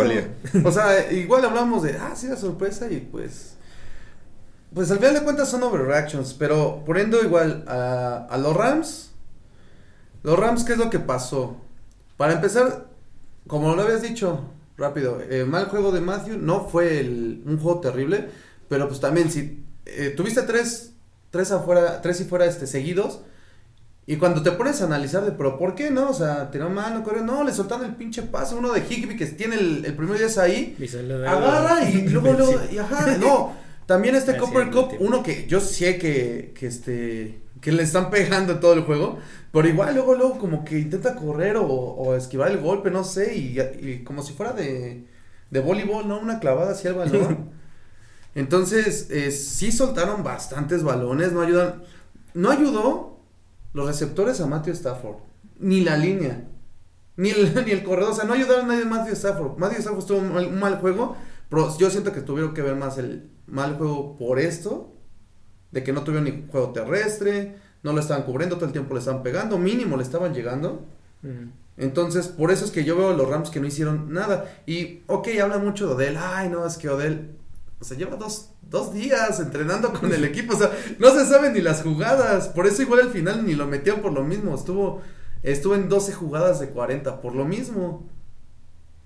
[0.63, 3.53] O sea, igual hablamos de, ah, sí, la sorpresa y pues...
[4.73, 9.11] Pues al final de cuentas son overreactions, pero poniendo igual a, a los Rams,
[10.23, 11.57] los Rams, ¿qué es lo que pasó?
[12.17, 12.88] Para empezar,
[13.45, 14.41] como lo habías dicho,
[14.75, 18.27] rápido, eh, mal juego de Matthew, no fue el- un juego terrible,
[18.67, 20.93] pero pues también si eh, tuviste tres,
[21.31, 23.21] tres afuera, tres y fuera este, seguidos,
[24.07, 26.09] y cuando te pones a analizar de, pero ¿por qué no?
[26.09, 29.17] O sea, tiró mal, no corrió, no, le soltaron el pinche paso, uno de Higby
[29.17, 30.77] que tiene el, el primer día es ahí,
[31.27, 33.53] agarra y luego, luego, y ajá, no,
[33.85, 38.53] también este Copper Cup, uno que yo sé que, que este, que le están pegando
[38.53, 39.17] en todo el juego,
[39.51, 43.35] pero igual luego, luego como que intenta correr o, o esquivar el golpe, no sé,
[43.35, 45.05] y, y como si fuera de,
[45.49, 46.19] de voleibol, ¿no?
[46.19, 47.49] Una clavada hacia el balón.
[48.35, 51.83] Entonces, eh, sí soltaron bastantes balones, no ayudan,
[52.33, 53.19] no ayudó
[53.73, 55.15] los receptores a Matthew Stafford,
[55.59, 56.47] ni la línea,
[57.15, 59.57] ni el, ni el corredor, o sea, no ayudaron a nadie a Matthew Stafford.
[59.57, 61.15] Matthew Stafford estuvo un mal, un mal juego,
[61.49, 64.93] pero yo siento que tuvieron que ver más el mal juego por esto,
[65.71, 68.99] de que no tuvieron ni juego terrestre, no lo estaban cubriendo, todo el tiempo le
[68.99, 70.85] estaban pegando, mínimo le estaban llegando.
[71.21, 71.51] Mm.
[71.77, 74.61] Entonces, por eso es que yo veo a los Rams que no hicieron nada.
[74.65, 76.17] Y, ok, habla mucho de Odell.
[76.17, 77.35] Ay, no, es que Odell,
[77.79, 80.55] o sea, lleva dos, dos días entrenando con el equipo.
[80.55, 82.47] O sea, no se saben ni las jugadas.
[82.49, 84.55] Por eso igual al final ni lo metieron por lo mismo.
[84.55, 85.01] Estuvo,
[85.43, 88.07] estuvo en 12 jugadas de 40 por lo mismo.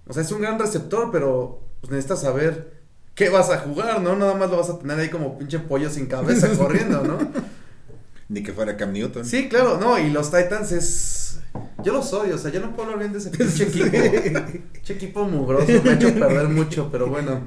[0.07, 2.79] O sea, es un gran receptor, pero pues necesitas saber
[3.15, 4.15] qué vas a jugar, ¿no?
[4.15, 7.17] Nada más lo vas a tener ahí como pinche pollo sin cabeza corriendo, ¿no?
[8.29, 9.25] Ni que fuera Cam Newton.
[9.25, 11.41] Sí, claro, no, y los Titans es.
[11.83, 13.89] Yo los odio, o sea, yo no puedo hablar bien de ese pinche equipo.
[14.73, 17.41] pinche equipo mugroso, me ha hecho perder mucho, pero bueno.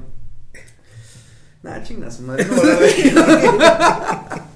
[1.63, 4.49] Nah, chinga su madre, no, la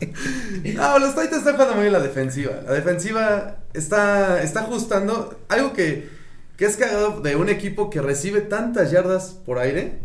[0.76, 2.62] No, los Titans están jugando muy bien la defensiva.
[2.66, 5.40] La defensiva está, está ajustando.
[5.48, 6.10] Algo que,
[6.58, 10.00] que es cagado de un equipo que recibe tantas yardas por aire.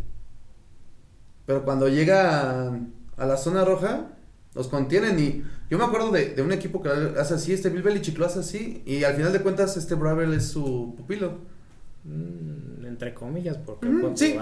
[1.47, 2.79] Pero cuando llega a,
[3.17, 4.07] a la zona roja,
[4.55, 5.19] los contienen.
[5.19, 6.89] Y yo me acuerdo de, de un equipo que
[7.19, 8.83] hace así, este Bill Belichick lo hace así.
[8.87, 11.39] Y al final de cuentas, este Bravel es su pupilo.
[12.05, 14.37] Mm, entre comillas, porque Mm, fue sí.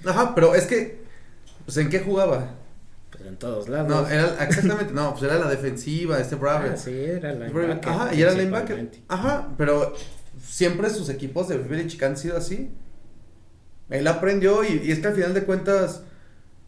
[0.06, 1.04] Ajá, pero es que.
[1.66, 2.54] Pues en qué jugaba?
[3.10, 3.88] Pues en todos lados.
[3.88, 6.72] No, era exactamente, no, pues era la defensiva, este Bravel.
[6.72, 7.46] Ah, sí, era la
[7.84, 8.90] Ajá, y era linebacker.
[9.08, 9.92] Ajá, pero
[10.42, 12.70] siempre sus equipos de Belichick han sido así.
[13.90, 16.02] Él aprendió y, y es que al final de cuentas,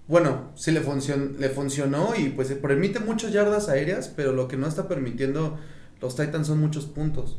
[0.06, 4.56] bueno, sí le, funcion, le funcionó y pues permite muchas yardas aéreas, pero lo que
[4.56, 5.58] no está permitiendo
[6.00, 7.38] los Titans son muchos puntos.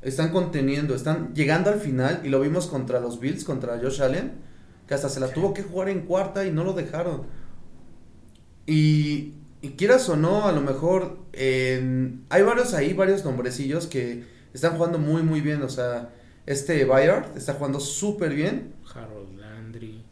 [0.00, 4.32] Están conteniendo, están llegando al final y lo vimos contra los Bills, contra Josh Allen,
[4.88, 5.34] que hasta se la Sí.
[5.34, 7.26] tuvo que jugar en cuarta y no lo dejaron.
[8.66, 14.24] Y, y quieras o no, a lo mejor en- hay varios ahí, varios nombrecillos que
[14.52, 15.62] están jugando muy, muy bien.
[15.62, 16.10] O sea,
[16.46, 18.74] este Bayard está jugando súper bien.
[18.94, 20.04] Harold Landry.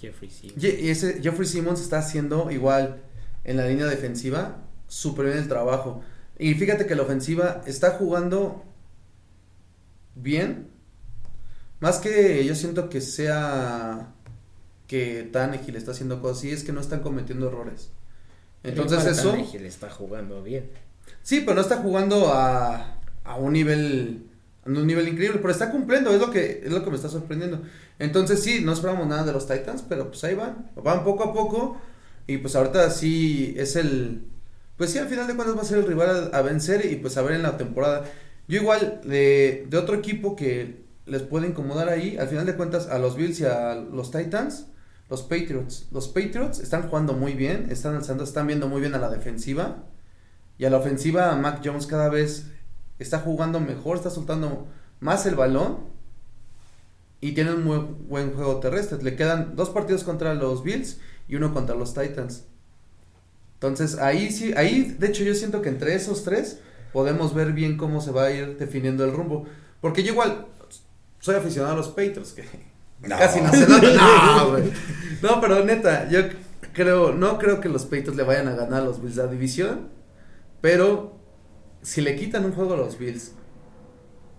[0.00, 0.60] Jeffrey Simmons.
[0.62, 3.00] Ye- Y ese Jeffrey Simmons está haciendo igual
[3.44, 6.02] en la línea defensiva, súper bien el trabajo.
[6.38, 8.64] Y fíjate que la ofensiva está jugando
[10.14, 10.68] bien.
[11.80, 14.12] Más que yo siento que sea
[14.86, 17.90] que Tannehill está haciendo cosas, y es que no están cometiendo errores.
[18.62, 19.30] Entonces eso...
[19.30, 20.70] Tannehill está jugando bien.
[21.22, 24.26] Sí, pero no está jugando a, a un nivel
[24.64, 27.08] a un nivel increíble, pero está cumpliendo, es lo que es lo que me está
[27.08, 27.62] sorprendiendo.
[27.98, 31.32] Entonces sí, no esperamos nada de los Titans, pero pues ahí van, van poco a
[31.32, 31.80] poco
[32.26, 34.24] y pues ahorita sí es el
[34.76, 36.96] pues sí, al final de cuentas va a ser el rival a, a vencer y
[36.96, 38.04] pues a ver en la temporada.
[38.48, 42.88] Yo igual de, de otro equipo que les puede incomodar ahí, al final de cuentas
[42.88, 44.66] a los Bills y a los Titans,
[45.08, 45.88] los Patriots.
[45.90, 49.84] Los Patriots están jugando muy bien, están alzando, están viendo muy bien a la defensiva.
[50.56, 52.46] Y a la ofensiva, Mac Jones cada vez
[53.00, 54.68] está jugando mejor, está soltando
[55.00, 55.78] más el balón.
[57.20, 59.02] Y tiene un muy buen juego terrestre.
[59.02, 62.44] Le quedan dos partidos contra los Bills y uno contra los Titans.
[63.54, 66.60] Entonces ahí sí, ahí de hecho yo siento que entre esos tres
[66.92, 69.46] podemos ver bien cómo se va a ir definiendo el rumbo.
[69.80, 70.46] Porque yo igual
[71.20, 72.44] soy aficionado a los Patriots, que
[73.08, 73.16] No.
[73.16, 73.66] casi no se.
[73.96, 74.64] No, güey.
[75.22, 76.20] No, pero neta, yo
[76.74, 79.88] creo, no creo que los Patriots le vayan a ganar a los Bills la división,
[80.60, 81.18] pero
[81.82, 83.32] si le quitan un juego a los Bills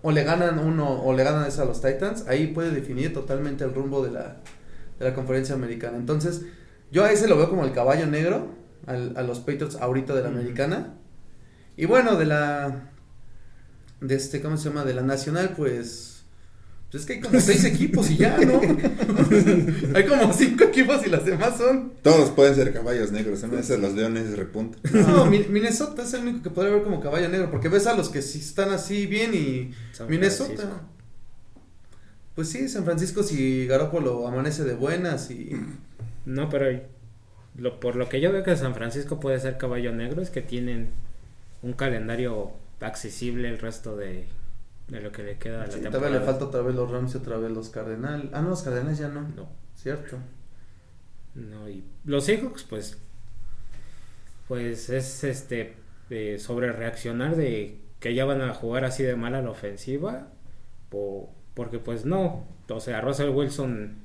[0.02, 3.64] o le ganan uno o le ganan eso a los Titans, ahí puede definir totalmente
[3.64, 4.36] el rumbo de la,
[4.98, 5.96] de la conferencia americana.
[5.96, 6.42] Entonces,
[6.92, 8.48] yo a ese lo veo como el caballo negro,
[8.86, 10.94] al- a los Patriots ahorita de la americana.
[11.76, 12.90] Y bueno, de la,
[14.00, 14.84] de este, ¿cómo se llama?
[14.84, 16.11] De la nacional, pues...
[16.92, 18.60] Pues es que hay como seis equipos y ya, ¿no?
[19.94, 21.94] hay como cinco equipos y las demás son...
[22.02, 23.42] Todos pueden ser caballos negros.
[23.44, 24.78] A veces los leones repuntan.
[24.92, 27.94] No, Mi- Minnesota es el único que podría ver como caballo negro, porque ves a
[27.96, 30.48] los que sí están así bien y San Minnesota.
[30.54, 30.80] Francisco.
[32.34, 35.50] Pues sí, San Francisco si Garoppolo amanece de buenas y...
[36.26, 36.78] No, pero
[37.56, 40.42] lo, por lo que yo veo que San Francisco puede ser caballo negro es que
[40.42, 40.90] tienen
[41.62, 44.24] un calendario accesible el resto de,
[44.92, 45.98] de lo que le queda a la Sí, temporada.
[45.98, 48.30] todavía le falta otra vez los Rams y otra vez los Cardenal.
[48.32, 49.22] Ah, no, los Cardenales ya no.
[49.22, 50.18] No, Cierto.
[51.34, 52.98] no, y los Seahawks, pues,
[54.48, 55.74] pues es este
[56.10, 60.28] eh, sobre reaccionar de que ya van a jugar así de mal a la ofensiva,
[60.90, 63.96] po- porque pues no, o sea, Russell Wilson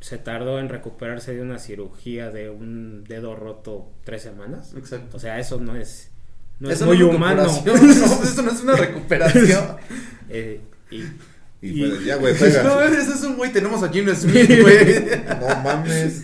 [0.00, 4.74] se tardó en recuperarse de una cirugía de un dedo roto tres semanas.
[4.76, 5.16] Exacto.
[5.16, 6.10] O sea, eso no es,
[6.60, 7.42] no es muy no humano.
[7.66, 9.64] no, eso no es una recuperación.
[10.28, 12.62] Eh, y Y, Y- pues, ya, güey, juega.
[12.64, 15.04] no, ese es un güey, tenemos aquí un Smith, güey.
[15.40, 16.22] No mames.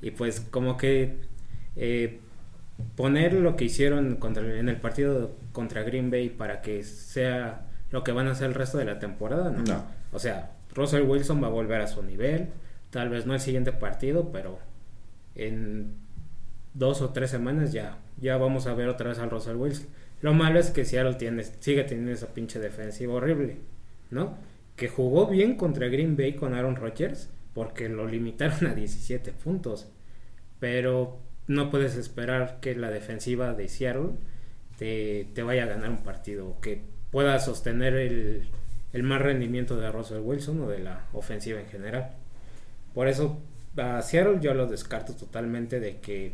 [0.00, 1.18] Y pues como que
[1.76, 2.20] eh,
[2.96, 8.02] poner lo que hicieron contra, en el partido contra Green Bay para que sea lo
[8.04, 9.62] que van a hacer el resto de la temporada, ¿no?
[9.62, 9.84] No.
[10.12, 12.48] O sea, Russell Wilson va a volver a su nivel,
[12.90, 14.58] tal vez no el siguiente partido, pero
[15.34, 15.94] en
[16.74, 19.86] dos o tres semanas ya, ya vamos a ver otra vez al Russell Wilson.
[20.22, 23.58] Lo malo es que Seattle tiene, sigue teniendo esa pinche defensiva horrible,
[24.10, 24.38] ¿no?
[24.76, 29.88] Que jugó bien contra Green Bay con Aaron Rodgers porque lo limitaron a 17 puntos.
[30.60, 34.10] Pero no puedes esperar que la defensiva de Seattle
[34.78, 38.48] te, te vaya a ganar un partido, que pueda sostener el,
[38.92, 42.12] el más rendimiento de Russell Wilson o de la ofensiva en general.
[42.94, 43.40] Por eso
[43.76, 46.32] a Seattle yo lo descarto totalmente de que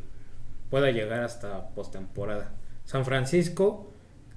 [0.72, 2.54] pueda llegar hasta postemporada.
[2.86, 3.92] San Francisco,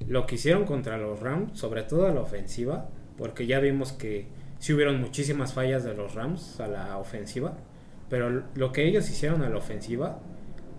[0.06, 4.28] lo que hicieron contra los Rams, sobre todo a la ofensiva, porque ya vimos que
[4.60, 7.56] sí hubieron muchísimas fallas de los Rams a la ofensiva,
[8.10, 10.20] pero lo que ellos hicieron a la ofensiva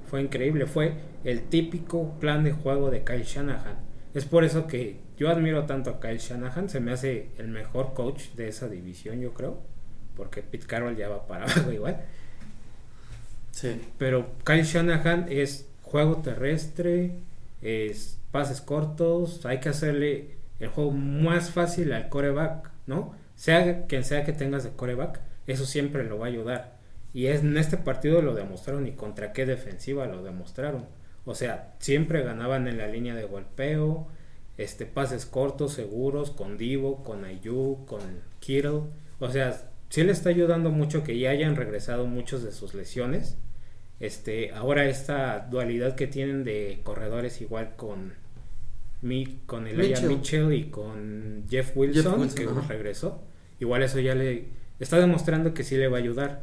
[0.05, 0.93] fue increíble, fue
[1.25, 3.79] el típico plan de juego de Kyle Shanahan.
[4.13, 7.95] Es por eso que yo admiro tanto a Kyle Shanahan, se me hace el mejor
[7.95, 9.63] coach de esa división, yo creo,
[10.17, 12.05] porque Pete Carroll ya va para abajo igual.
[13.57, 13.81] Sí.
[13.97, 17.21] Pero Kyle Shanahan es juego terrestre,
[17.63, 23.15] es pases cortos, hay que hacerle el juego más fácil al coreback, ¿no?
[23.35, 26.77] Sea quien sea que tengas de coreback, eso siempre lo va a ayudar.
[27.15, 30.85] Y es, en este partido lo demostraron y contra qué defensiva lo demostraron.
[31.25, 34.07] O sea, siempre ganaban en la línea de golpeo,
[34.59, 38.03] este pases cortos, seguros, con Divo, con Ayu, con
[38.39, 38.83] Kittle.
[39.19, 43.37] O sea, sí le está ayudando mucho que ya hayan regresado muchos de sus lesiones.
[43.99, 48.13] Este, ahora esta dualidad que tienen de corredores igual con
[49.03, 50.47] mi, con Elijah Mitchell.
[50.47, 52.69] Mitchell y con Jeff Wilson, Jeff Wilson, que ajá.
[52.69, 53.23] regresó.
[53.59, 54.49] Igual eso ya le
[54.81, 56.43] está demostrando que sí le va a ayudar.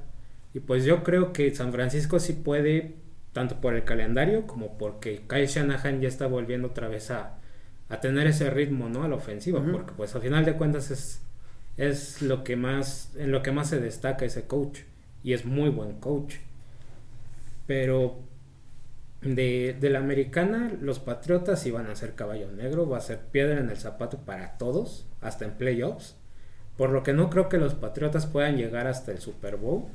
[0.53, 2.95] Y pues yo creo que San Francisco sí puede,
[3.33, 7.37] tanto por el calendario como porque Kyle Shanahan ya está volviendo otra vez a,
[7.89, 9.03] a tener ese ritmo, ¿no?
[9.03, 11.21] A la ofensiva, porque pues al final de cuentas es,
[11.77, 14.79] es lo que más, en lo que más se destaca ese coach.
[15.23, 16.35] Y es muy buen coach.
[17.67, 18.19] Pero
[19.21, 23.59] de, de la americana, los Patriotas iban a ser caballo negro, va a ser piedra
[23.59, 26.15] en el zapato para todos, hasta en playoffs.
[26.77, 29.85] Por lo que no creo que los Patriotas puedan llegar hasta el Super Bowl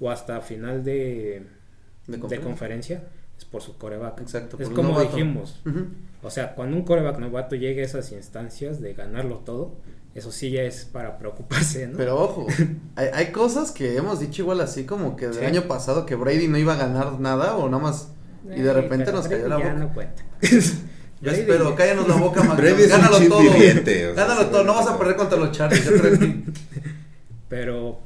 [0.00, 1.46] o hasta final de,
[2.06, 3.04] De de conferencia.
[3.38, 4.20] Es por su coreback.
[4.22, 5.10] Exacto, Es como novato.
[5.10, 5.60] dijimos.
[6.22, 9.74] O sea, cuando un coreback novato llegue a esas instancias de ganarlo todo,
[10.16, 11.96] eso sí ya es para preocuparse, ¿no?
[11.98, 12.46] Pero ojo,
[12.96, 15.44] hay, hay cosas que hemos dicho igual así como que del Sí.
[15.44, 18.08] año pasado que Brady no iba a ganar nada o nada más
[18.44, 19.84] y de Eh, repente nos cayó la Brady ya boca.
[19.86, 20.24] no cuenta.
[21.20, 22.56] Yo Brady- espero, cállanos la boca, Magnus.
[22.58, 23.40] Brady es un Gánalo todo.
[23.40, 25.84] viviente, o sea, Gánalo todo, no vas a perder contra los Chargers.
[25.84, 26.42] yo creo que-
[27.48, 28.00] Pero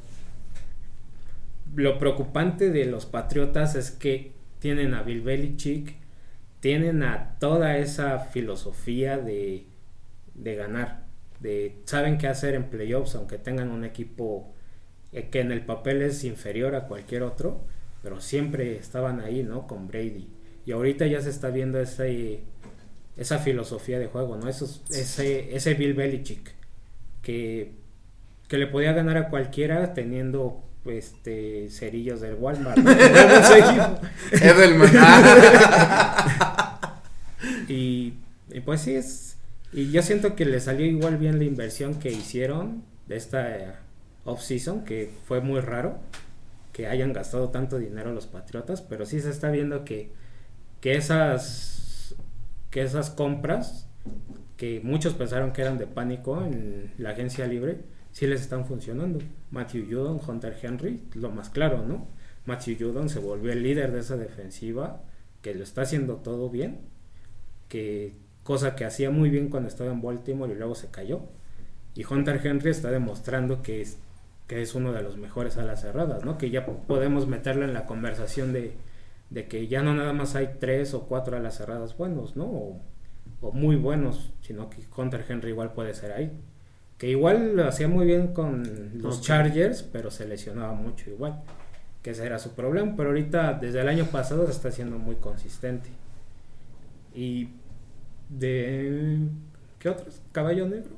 [1.74, 5.96] lo preocupante de los Patriotas es que tienen a Bill Belichick,
[6.60, 9.66] tienen a toda esa filosofía de,
[10.34, 11.04] de ganar,
[11.40, 14.52] de saben qué hacer en playoffs, aunque tengan un equipo
[15.12, 17.64] eh, que en el papel es inferior a cualquier otro,
[18.02, 19.66] pero siempre estaban ahí, ¿no?
[19.66, 20.28] Con Brady.
[20.66, 22.42] Y ahorita ya se está viendo ese,
[23.16, 24.48] esa filosofía de juego, ¿no?
[24.48, 26.54] Esos, ese, ese Bill Belichick
[27.22, 27.72] que,
[28.48, 32.78] que le podía ganar a cualquiera teniendo este cerillos del Walmart.
[32.78, 32.90] ¿no?
[34.32, 34.90] Edelman.
[37.68, 38.14] y,
[38.50, 39.29] y pues sí es
[39.72, 43.72] y yo siento que le salió igual bien la inversión que hicieron de esta eh,
[44.24, 45.98] off-season que fue muy raro
[46.72, 50.10] que hayan gastado tanto dinero los patriotas pero sí se está viendo que
[50.80, 52.14] que esas
[52.70, 53.88] que esas compras
[54.56, 57.80] que muchos pensaron que eran de pánico en la agencia libre
[58.12, 59.20] sí les están funcionando.
[59.50, 62.08] Matthew Judon Hunter Henry lo más claro no
[62.46, 65.02] Matthew Judon se volvió el líder de esa defensiva
[65.42, 66.80] que lo está haciendo todo bien
[67.68, 68.14] que
[68.50, 71.20] cosa que hacía muy bien cuando estaba en Baltimore y luego se cayó.
[71.94, 73.96] Y Hunter Henry está demostrando que es,
[74.48, 76.36] que es uno de los mejores alas cerradas, ¿no?
[76.36, 78.72] Que ya podemos meterlo en la conversación de,
[79.30, 82.46] de que ya no nada más hay tres o cuatro alas cerradas buenos, ¿no?
[82.46, 82.80] O,
[83.40, 86.32] o muy buenos, sino que Hunter Henry igual puede ser ahí.
[86.98, 88.64] Que igual lo hacía muy bien con
[89.00, 89.20] los.
[89.20, 91.40] Chargers, pero se lesionaba mucho igual.
[92.02, 95.14] Que ese era su problema, pero ahorita desde el año pasado se está haciendo muy
[95.14, 95.88] consistente.
[97.14, 97.59] Y
[98.30, 99.18] de...
[99.78, 100.22] ¿Qué otros?
[100.32, 100.90] Caballo negro.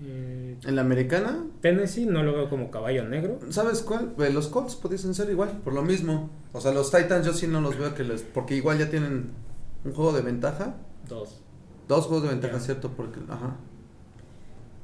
[0.00, 3.38] Eh, En la americana, Tennessee no lo veo como caballo negro.
[3.50, 4.14] ¿sabes cuál?
[4.18, 6.30] Eh, Los Colts pudiesen ser igual, por lo mismo.
[6.52, 8.22] O sea, los Titans yo sí no los veo que les.
[8.22, 9.30] Porque igual ya tienen
[9.84, 10.76] un juego de ventaja.
[11.08, 11.42] Dos.
[11.88, 12.58] Dos juegos de ventaja.
[12.60, 12.90] ¿cierto?
[12.90, 13.56] Porque, ajá.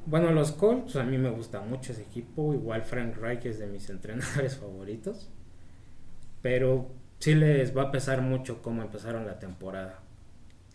[0.07, 2.55] Bueno, los Colts, a mí me gusta mucho ese equipo.
[2.55, 5.29] Igual Frank Reich es de mis entrenadores favoritos.
[6.43, 10.01] Pero sí les va a pesar mucho cómo empezaron la temporada.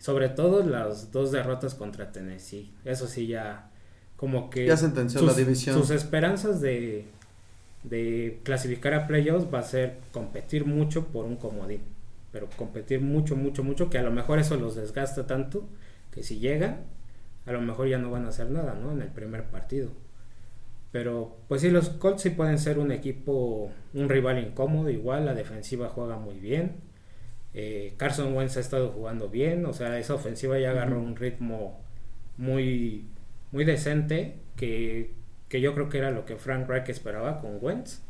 [0.04, 2.70] Sobre todo las dos derrotas contra Tennessee.
[2.84, 3.70] Eso sí ya
[4.18, 4.66] como que...
[4.66, 5.78] Ya sentenció la división.
[5.78, 7.06] Sus esperanzas de,
[7.84, 11.80] de clasificar a playoffs va a ser competir mucho por un comodín.
[12.32, 15.66] Pero competir mucho, mucho, mucho, que a lo mejor eso los desgasta tanto
[16.10, 16.82] que si llegan,
[17.46, 18.92] a lo mejor ya no van a hacer nada, ¿no?
[18.92, 19.88] En el primer partido.
[20.92, 25.32] Pero pues sí, los Colts sí pueden ser un equipo, un rival incómodo, igual la
[25.32, 26.92] defensiva juega muy bien.
[27.54, 31.80] Eh, Carson Wentz ha estado jugando bien, o sea, esa ofensiva ya agarró un ritmo
[32.36, 33.06] muy,
[33.52, 35.12] muy decente, que,
[35.48, 38.00] que yo creo que era lo que Frank Reich esperaba con Wentz.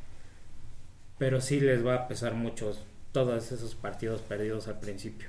[1.18, 2.76] Pero sí les va a pesar mucho
[3.12, 5.28] todos esos partidos perdidos al principio.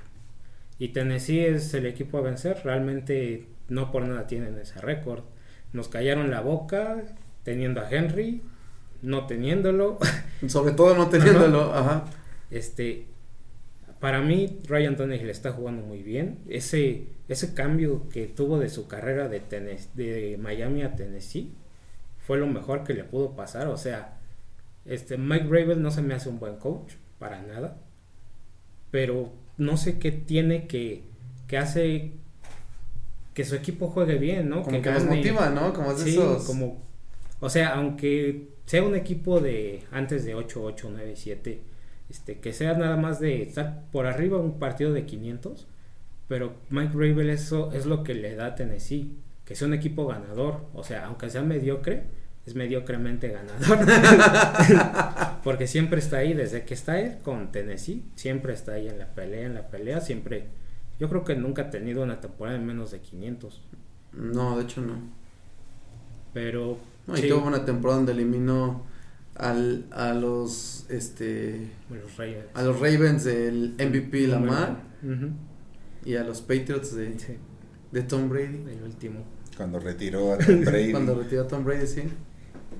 [0.78, 2.60] Y Tennessee es el equipo a vencer.
[2.64, 5.24] Realmente no por nada tienen ese récord.
[5.72, 7.04] Nos callaron la boca
[7.44, 8.42] teniendo a Henry,
[9.02, 9.98] no teniéndolo.
[10.48, 12.04] Sobre todo no teniéndolo, ajá.
[12.50, 13.06] Este,
[14.00, 16.38] para mí, Ryan Tannehill está jugando muy bien.
[16.48, 19.40] Ese, ese cambio que tuvo de su carrera de,
[19.94, 21.52] de Miami a Tennessee
[22.26, 23.68] fue lo mejor que le pudo pasar.
[23.68, 24.18] O sea,
[24.84, 27.78] este, Mike Rabel no se me hace un buen coach, para nada.
[28.90, 31.02] Pero no sé qué tiene que,
[31.46, 32.12] que hace
[33.34, 34.62] que su equipo juegue bien, ¿no?
[34.62, 35.16] Como que, los gane.
[35.16, 35.72] motiva, ¿no?
[35.72, 36.44] Como es Sí, esos.
[36.44, 36.82] como,
[37.40, 41.60] o sea, aunque sea un equipo de antes de 8, 8, 9, 7,
[42.08, 45.66] este, que sea nada más de estar por arriba un partido de 500,
[46.28, 50.06] pero Mike Rabel eso es lo que le da a Tennessee, que sea un equipo
[50.06, 52.04] ganador, o sea, aunque sea mediocre,
[52.46, 53.78] es mediocremente ganador,
[55.44, 59.06] porque siempre está ahí, desde que está él con Tennessee, siempre está ahí en la
[59.06, 60.46] pelea, en la pelea, siempre,
[61.00, 63.62] yo creo que nunca ha tenido una temporada en menos de 500,
[64.12, 64.94] No, de hecho no.
[66.32, 66.78] pero...
[67.06, 68.84] No, y sí, tuvo una temporada donde eliminó
[69.38, 72.44] al, a los este los Ravens.
[72.54, 74.82] a los Ravens del MVP Lamar
[76.04, 77.36] y a los Patriots de, Sí,
[77.92, 78.62] de Tom Brady.
[78.70, 79.24] el último.
[79.56, 80.92] Cuando retiró a Tom Brady.
[80.92, 82.02] Cuando retiró a Tom Brady, sí.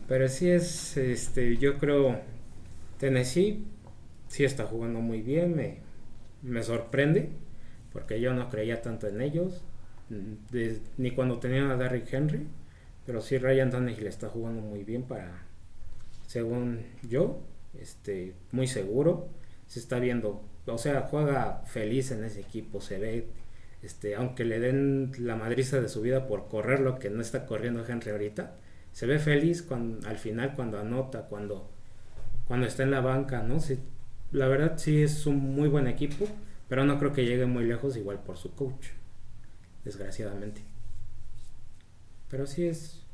[0.08, 2.20] Pero sí es, este, yo creo,
[2.98, 3.64] Tennessee
[4.28, 5.78] sí está jugando muy bien, me,
[6.42, 7.30] me sorprende,
[7.92, 9.62] porque yo no creía tanto en ellos,
[10.52, 12.46] de- ni cuando tenían a Derrick Henry,
[13.04, 15.45] pero sí Ryan Tannehill está jugando muy bien para,
[16.36, 17.40] según yo,
[17.80, 19.30] este, muy seguro,
[19.66, 23.28] se está viendo, o sea, juega feliz en ese equipo, se ve,
[23.82, 27.46] este, aunque le den la madriza de su vida por correr lo que no está
[27.46, 28.54] corriendo Henry ahorita,
[28.92, 31.70] se ve feliz cuando, al final cuando anota, cuando,
[32.46, 33.58] cuando está en la banca, ¿no?
[33.58, 33.78] Sí,
[34.30, 36.26] la verdad sí es un muy buen equipo,
[36.68, 38.88] pero no creo que llegue muy lejos igual por su coach,
[39.86, 40.60] desgraciadamente.
[42.28, 43.06] Pero sí es...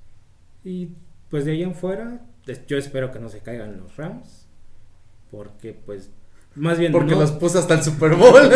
[0.64, 0.96] Y
[1.30, 2.20] pues de ahí en fuera,
[2.66, 4.46] yo espero que no se caigan los Rams,
[5.30, 6.10] porque pues
[6.54, 8.42] más bien Porque no- los puso hasta el Super Bowl.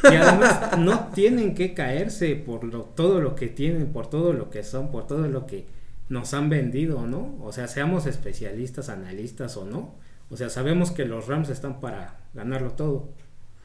[0.00, 4.32] Sí, y además no tienen que caerse por lo, todo lo que tienen, por todo
[4.32, 5.66] lo que son, por todo lo que
[6.08, 7.36] nos han vendido, ¿no?
[7.42, 9.96] O sea, seamos especialistas, analistas o no.
[10.30, 13.08] O sea, sabemos que los Rams están para ganarlo todo.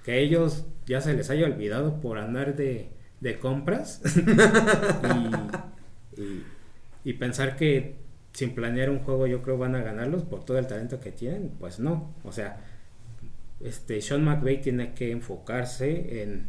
[0.04, 2.90] Que ellos ya se les haya olvidado por andar de,
[3.22, 4.02] de compras
[6.18, 6.44] y, y-
[7.06, 7.96] y pensar que
[8.34, 11.52] sin planear un juego yo creo van a ganarlos por todo el talento que tienen,
[11.60, 12.14] pues no.
[12.24, 12.62] O sea,
[13.60, 16.48] este Sean McVay tiene que enfocarse en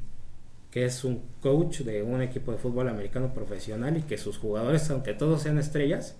[0.70, 4.90] que es un coach de un equipo de fútbol americano profesional y que sus jugadores,
[4.90, 6.16] aunque todos sean estrellas,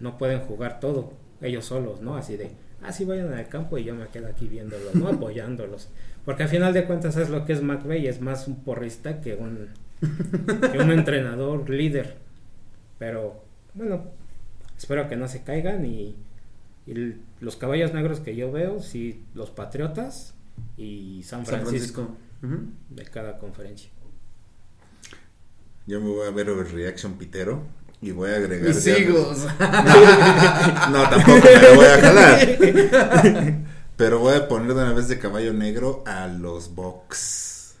[0.00, 1.12] no pueden jugar todo
[1.42, 2.16] ellos solos, ¿no?
[2.16, 5.08] Así de, así vayan al campo y yo me quedo aquí viéndolos, ¿no?
[5.12, 5.90] Apoyándolos.
[6.24, 9.34] Porque al final de cuentas es lo que es McVay, es más un porrista que
[9.34, 9.68] un,
[10.00, 12.16] que un entrenador líder.
[12.98, 13.42] Pero
[13.74, 14.06] bueno,
[14.76, 16.16] espero que no se caigan y,
[16.86, 20.34] y los caballos negros que yo veo, sí, los Patriotas
[20.76, 22.16] y San San Francisco,
[22.90, 23.90] de cada conferencia.
[25.86, 27.62] Yo me voy a ver Overreaction Pitero
[28.00, 28.68] y voy a agregar.
[28.68, 29.46] Mis hijos.
[30.90, 33.54] No, tampoco me lo voy a jalar.
[33.96, 37.76] Pero voy a poner de una vez de caballo negro a los Bucks.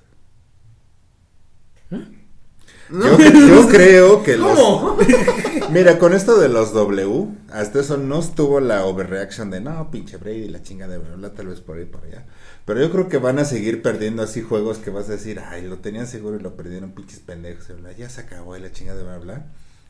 [2.90, 4.58] Yo, yo creo que los.
[4.58, 4.98] ¿Cómo?
[5.70, 10.16] Mira, con esto de los W, hasta eso no estuvo la overreaction de no, pinche
[10.16, 12.24] Brady, la chinga de bla, tal vez por ahí por allá.
[12.64, 15.62] Pero yo creo que van a seguir perdiendo así juegos que vas a decir, ay,
[15.62, 19.18] lo tenían seguro y lo perdieron, pinches pendejos, ya se acabó y la chinga de
[19.18, 19.46] bla.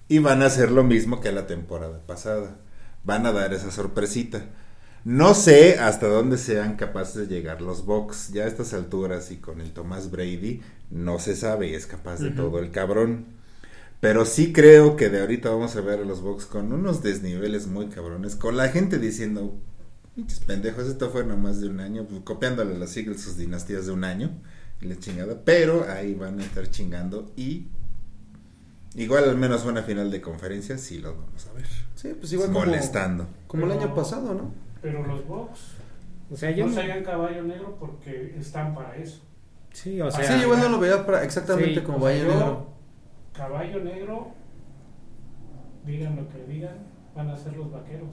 [0.09, 2.57] Y van a hacer lo mismo que la temporada pasada.
[3.05, 4.45] Van a dar esa sorpresita.
[5.05, 8.33] No sé hasta dónde sean capaces de llegar los Bucks.
[8.33, 12.21] Ya a estas alturas y con el Tomás Brady no se sabe y es capaz
[12.21, 13.27] de todo el cabrón.
[14.01, 17.67] Pero sí creo que de ahorita vamos a ver a los Bucks con unos desniveles
[17.67, 18.37] muy cabrones.
[18.37, 19.55] Con la gente diciendo,
[20.15, 22.05] pinches pendejos, esto fue nomás de un año.
[22.07, 24.31] pues, copiándole a los Eagles sus dinastías de un año.
[24.83, 25.41] Y la chingada.
[25.45, 27.69] Pero ahí van a estar chingando y...
[28.95, 31.67] Igual al menos una final de conferencia sí los vamos a ver.
[31.95, 33.27] Sí, pues igual como, molestando.
[33.47, 34.53] como el Pero- año pasado, ¿no?
[34.81, 35.61] Pero los Bucks
[36.31, 39.21] O sea, yo no no- serían caballo negro porque están para eso.
[39.77, 42.35] Sí, o sea, sí, igual no lo veía para exactamente Sí, como sea, Valle yo,
[42.35, 42.67] Negro.
[43.33, 44.29] Caballo negro,
[45.85, 46.77] digan lo que digan,
[47.15, 48.09] van a ser los vaqueros.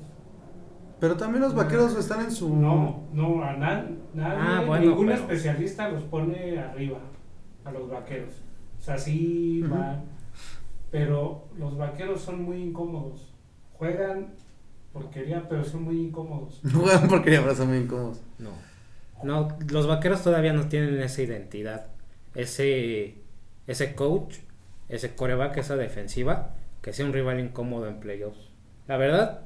[0.99, 2.55] Pero también los vaqueros están en su.
[2.55, 6.99] No, no, a na- nadie, Ah, bueno, ningún pero- especialista los pone arriba,
[7.65, 8.33] a los vaqueros.
[8.79, 10.03] O sea, sí van,
[10.91, 13.33] pero los vaqueros son muy incómodos.
[13.77, 14.27] Juegan
[14.93, 16.61] porquería, pero son muy incómodos.
[16.73, 18.21] Juegan porque ya son muy incómodos.
[18.39, 18.49] no.
[19.23, 21.87] No, los vaqueros todavía no tienen esa identidad.
[22.35, 23.15] ese,
[23.67, 24.37] ese coach,
[24.89, 28.49] ese coreback, esa defensiva, que sea un rival incómodo en playoffs.
[28.87, 29.41] La verdad,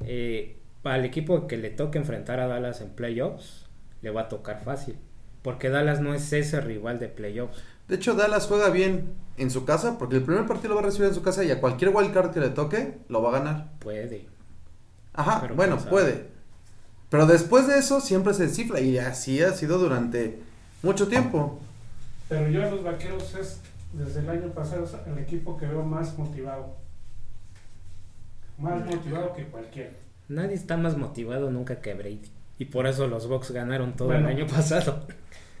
[0.00, 3.66] eh, para el equipo que le toque enfrentar a Dallas en playoffs,
[4.02, 4.96] le va a tocar fácil.
[5.42, 7.62] Porque Dallas no es ese rival de playoffs.
[7.88, 10.84] De hecho, Dallas juega bien en su casa, porque el primer partido lo va a
[10.86, 13.70] recibir en su casa y a cualquier wildcard que le toque, lo va a ganar.
[13.78, 14.26] Puede.
[15.14, 16.28] Ajá, Pero bueno, puede.
[17.16, 20.38] Pero después de eso siempre se descifra y así ha sido durante
[20.82, 21.58] mucho tiempo.
[22.28, 23.62] Pero yo a los vaqueros es
[23.94, 26.76] desde el año pasado es el equipo que veo más motivado.
[28.58, 29.92] Más motivado que cualquiera.
[30.28, 32.20] Nadie está más motivado nunca que Brady.
[32.58, 34.28] Y por eso los Bucks ganaron todo Bueno.
[34.28, 35.06] el año pasado.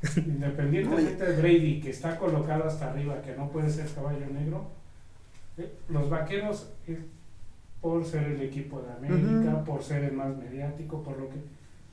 [0.14, 4.66] Independientemente de Brady, que está colocado hasta arriba, que no puede ser caballo negro,
[5.56, 6.98] eh, los vaqueros, eh,
[7.86, 11.36] por ser el equipo de América, por ser el más mediático, por lo que.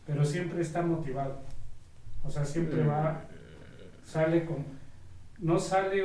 [0.08, 1.38] Pero siempre está motivado.
[2.24, 3.22] O sea, siempre va.
[4.04, 4.66] Sale con.
[5.38, 6.04] No sale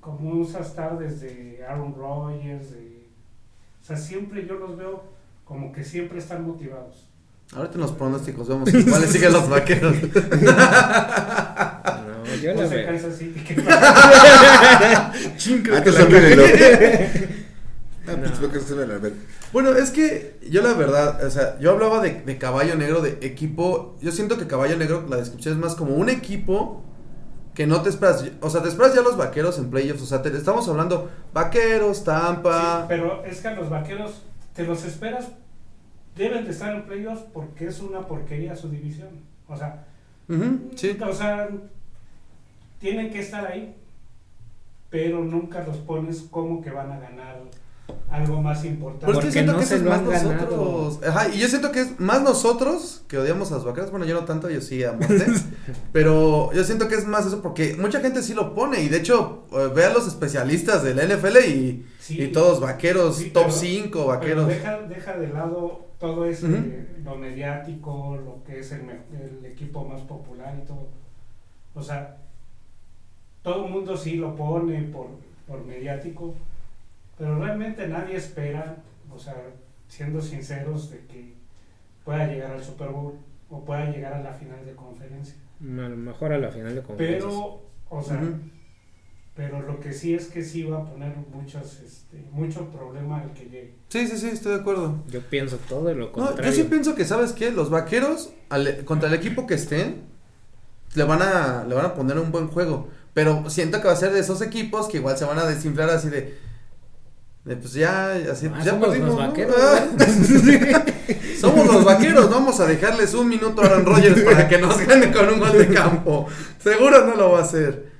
[0.00, 3.06] como usas tardes de Aaron Rodgers, de.
[3.80, 5.04] O sea, siempre yo los veo
[5.44, 7.06] como que siempre están motivados.
[7.54, 9.94] Ahorita en los pronósticos vemos cuáles siguen los vaqueros.
[9.94, 10.10] No,
[12.42, 12.68] yo No.
[12.68, 13.44] Kansas City,
[16.00, 17.39] olvídenlo.
[18.12, 19.00] Ah, No.
[19.00, 19.12] pues.
[19.52, 23.18] Bueno, es que yo la verdad, o sea, yo hablaba de, de caballo negro, de
[23.20, 23.96] equipo.
[24.00, 26.82] Yo siento que caballo negro, la descripción es más como un equipo
[27.54, 28.24] que no te esperas.
[28.40, 30.02] O sea, te esperas ya los vaqueros en playoffs.
[30.02, 32.82] O sea, te, estamos hablando vaqueros, Tampa.
[32.82, 34.22] Sí, pero es que a los vaqueros
[34.54, 35.28] te los esperas,
[36.16, 39.08] deben de estar en playoffs porque es una porquería su división.
[39.48, 39.84] O sea,
[40.76, 40.96] sí.
[41.04, 41.48] o sea,
[42.78, 43.74] tienen que estar ahí,
[44.88, 47.40] pero nunca los pones como que van a ganar
[48.10, 49.06] algo más importante.
[49.06, 50.32] Pero es que Porque siento no que eso se es lo más han ganado.
[50.34, 51.08] nosotros.
[51.08, 53.90] Ajá, y yo siento que es más nosotros que odiamos a los vaqueros.
[53.90, 55.26] Bueno, yo no tanto, yo sí a muerte.
[55.92, 58.82] pero yo siento que es más eso porque mucha gente sí lo pone.
[58.82, 62.60] Y de hecho, eh, ve a los especialistas de la NFL y, Sí, y todos
[62.60, 64.48] vaqueros, Sí, top pero- 5 pero vaqueros.
[64.48, 66.56] deja, deja de lado todo ese, Ujú.
[67.04, 70.88] lo mediático, lo que es el equipo más popular y todo.
[71.74, 72.16] O sea,
[73.42, 75.06] todo el mundo sí lo pone por,
[75.46, 76.34] por mediático,
[77.20, 78.76] pero realmente nadie espera,
[79.14, 79.36] o sea,
[79.88, 81.34] siendo sinceros, de que
[82.04, 83.12] pueda llegar al Super Bowl
[83.50, 85.34] o pueda llegar a la final de conferencia.
[85.60, 87.22] A lo mejor a la final de conferencias.
[87.30, 87.60] Pero,
[87.90, 88.22] o sea,
[89.36, 93.30] pero lo que sí es que sí va a poner muchos, este, mucho problema el
[93.32, 93.74] que llegue.
[93.88, 95.02] Sí, sí, sí, estoy de acudo.
[95.08, 96.50] Yo pienso todo lo No, contrario.
[96.50, 97.50] yo sí pienso que, ¿sabes qué?
[97.50, 100.02] Los vaqueros, al- contra el equipo que estén,
[100.94, 102.88] le van, a, le van a poner un buen juego.
[103.12, 105.90] Pero siento que va a ser de esos equipos que igual se van a desinflar
[105.90, 106.48] así de.
[107.44, 109.28] Pues ya, así, Ah, pues ya somos perdimos, los ¿no?
[109.28, 109.86] vaqueros, Ah,
[111.40, 115.10] somos los vaqueros, vamos a dejarles un minuto a Aaron Rodgers para que nos gane
[115.12, 116.26] con un gol de campo.
[116.62, 117.90] Seguro no lo va a hacer.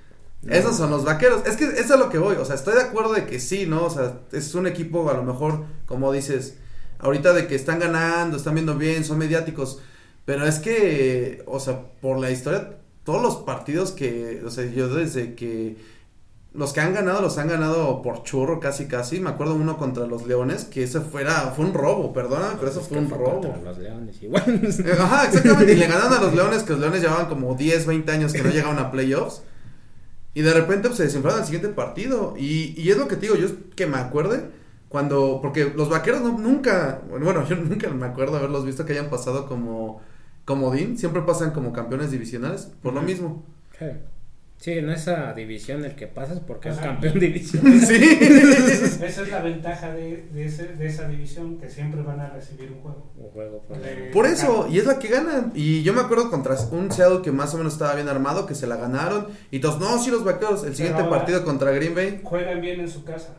[0.43, 0.55] No.
[0.55, 1.43] Esos son los vaqueros.
[1.47, 2.37] Es que eso es a lo que voy.
[2.37, 3.85] O sea, estoy de acuerdo de que sí, ¿no?
[3.85, 6.55] O sea, es un equipo a lo mejor, como dices,
[6.99, 9.81] ahorita de que están ganando, están viendo bien, son mediáticos.
[10.25, 14.89] Pero es que, o sea, por la historia, todos los partidos que, o sea, yo
[14.95, 15.77] desde que
[16.53, 19.21] los que han ganado, los han ganado por churro casi casi.
[19.21, 22.81] Me acuerdo uno contra los Leones, que ese fuera, fue un robo, perdóname, pero eso
[22.81, 23.41] Es fue un fue robo.
[23.41, 24.45] contra los leones igual.
[24.65, 25.73] Eh, Ajá, exactamente.
[25.73, 28.43] Y le ganaron a los Leones, que los Leones llevaban como 10, 20 años que
[28.43, 29.43] no llegaban a playoffs.
[30.35, 32.35] Y de repente pues, se desinflaron el siguiente partido.
[32.39, 34.51] Y, y es lo que te digo, yo es que me acuerde
[34.89, 35.41] cuando.
[35.43, 37.03] Porque los vaqueros no, nunca.
[37.09, 40.01] Bueno, yo nunca me acuerdo haberlos visto que hayan pasado como.
[40.45, 40.99] Comodín.
[40.99, 42.71] Siempre pasan como campeones divisionales.
[42.83, 43.45] Por lo mismo.
[43.79, 43.87] Sí.
[44.61, 47.63] Sí, en esa división el que pasas porque es campeón división.
[47.81, 47.95] Sí.
[49.03, 52.71] Esa es la ventaja de, de, ese- de esa división, que siempre van a recibir
[52.71, 53.11] un juego.
[53.17, 55.53] Un juego por Eh, Por eso, y es la que ganan.
[55.55, 58.55] Y yo me acuerdo contra un Seattle que más o menos estaba bien armado, que
[58.55, 59.29] se la ganaron.
[59.51, 60.63] Y todos, no, sí, los vaqueros.
[60.65, 62.21] El siguiente ahora- partido contra Green Bay.
[62.23, 63.37] Juegan bien en su casa.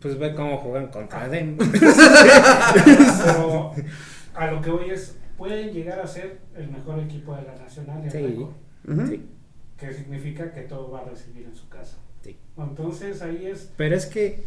[0.00, 1.68] Pues ve cómo juegan contra Denver.
[3.24, 3.72] Pero
[4.34, 8.04] a lo que voy es, pueden llegar a ser el mejor equipo de la nacional.
[8.04, 8.18] en Sí.
[8.18, 8.50] récord,
[8.86, 9.06] Ujú.
[9.08, 9.26] Sí.
[9.76, 11.96] Que significa que todo va a recibir en su casa.
[12.22, 12.36] Sí.
[12.56, 13.72] Entonces ahí es.
[13.76, 14.44] Pero es que,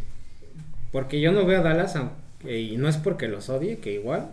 [0.93, 4.31] porque yo no veo a Dallas, aunque- y no es porque los odie, que igual,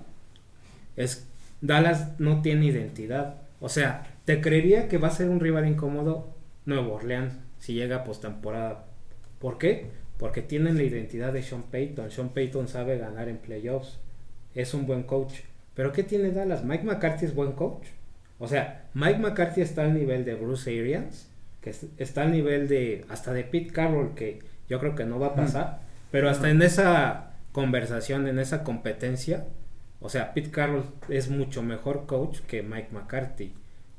[0.97, 1.27] es
[1.61, 3.43] Dallas no tiene identidad.
[3.61, 6.29] O sea, te creería que va a ser un rival incómodo
[6.65, 8.87] Nuevo Orleans si llega a postemporada.
[9.41, 9.91] ¿Por qué?
[10.17, 12.13] Porque tienen la identidad de Sean Payton.
[12.13, 13.99] Sean Payton sabe ganar en playoffs.
[14.55, 15.41] Es un buen coach.
[15.75, 16.65] Pero ¿qué tiene Dallas?
[16.65, 17.87] Mike McCarthy es buen coach.
[18.39, 21.29] O sea, Mike McCarthy está al nivel de Bruce Arians,
[21.61, 25.19] que es- está al nivel de hasta de Pete Carroll, que yo creo que no
[25.19, 25.81] va a pasar.
[26.11, 29.47] Pero hasta en esa conversación, en esa competencia,
[30.01, 33.55] o sea, Pete Carroll es mucho mejor coach que Mike McCarthy.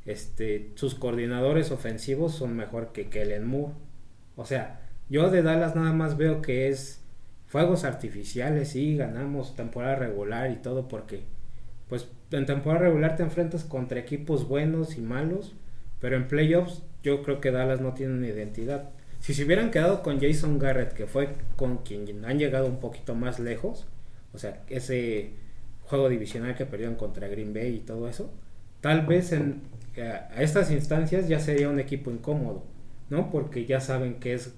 [0.05, 3.71] este, sus coordinadores ofensivos son mejor que Kellen Moore.
[4.35, 7.01] O sea, yo de Dallas nada más veo que es
[7.47, 11.23] fuegos artificiales, sí, ganamos temporada regular y todo porque
[11.93, 15.53] pues en temporada regular te enfrentas contra equipos buenos y malos,
[15.99, 18.89] pero en playoffs yo creo que Dallas no tiene una identidad.
[19.19, 23.13] Si se hubieran quedado con Jason Garrett, que fue con quien han llegado un poquito
[23.13, 23.85] más lejos,
[24.33, 25.33] o sea, ese
[25.83, 28.33] juego divisional que perdieron contra Green Bay y todo eso,
[28.81, 29.61] tal vez en,
[29.95, 32.63] a estas instancias ya sería un equipo incómodo,
[33.11, 33.29] ¿no?
[33.29, 34.55] Porque ya saben que es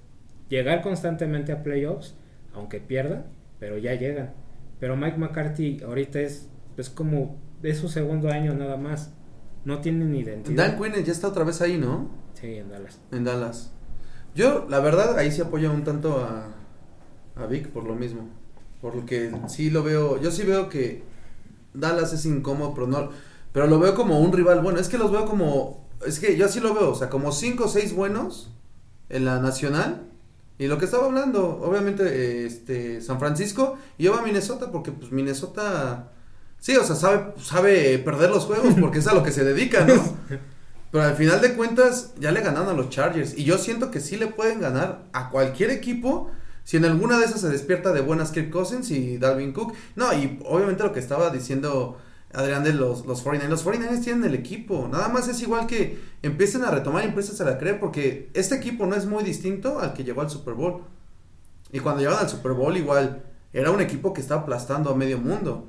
[0.47, 2.15] llegar constantemente a playoffs,
[2.53, 3.25] aunque pierdan,
[3.59, 4.31] pero ya llegan.
[4.79, 9.11] Pero Mike McCarthy ahorita es, es como de su segundo año nada más.
[9.63, 10.77] No tiene ni identidad.
[10.77, 12.09] Dan Quinn ya está otra vez ahí, ¿no?
[12.39, 12.99] Sí, en Dallas.
[13.11, 13.71] En Dallas.
[14.35, 16.53] Yo, la verdad, ahí sí apoyo un tanto a,
[17.35, 18.29] a Vic por lo mismo.
[18.81, 21.03] Porque sí lo veo, yo sí veo que
[21.73, 23.09] Dallas es incómodo, pero no,
[23.51, 24.61] pero lo veo como un rival.
[24.61, 27.31] Bueno, es que los veo como, es que yo así lo veo, o sea, como
[27.31, 28.51] cinco o seis buenos
[29.09, 30.11] en la nacional.
[30.57, 35.11] Y lo que estaba hablando, obviamente, este, San Francisco y yo a Minnesota, porque pues
[35.11, 36.11] Minnesota,
[36.59, 39.85] sí, o sea, sabe, sabe perder los juegos porque es a lo que se dedica,
[39.85, 40.01] ¿no?
[40.91, 43.99] Pero al final de cuentas ya le ganaron a los Chargers y yo siento que
[43.99, 46.31] sí le pueden ganar a cualquier equipo
[46.63, 49.73] si en alguna de esas se despierta de buenas Kirk Cousins y Dalvin Cook.
[49.95, 51.97] No, y obviamente lo que estaba diciendo
[52.33, 53.49] Adrián de los, los 49ers.
[53.49, 54.87] Los 49ers tienen el equipo.
[54.91, 58.55] Nada más es igual que empiecen a retomar y empiecen a la creer porque este
[58.55, 60.81] equipo no es muy distinto al que llegó al Super Bowl.
[61.71, 65.17] Y cuando llegaron al Super Bowl igual era un equipo que estaba aplastando a medio
[65.17, 65.67] mundo.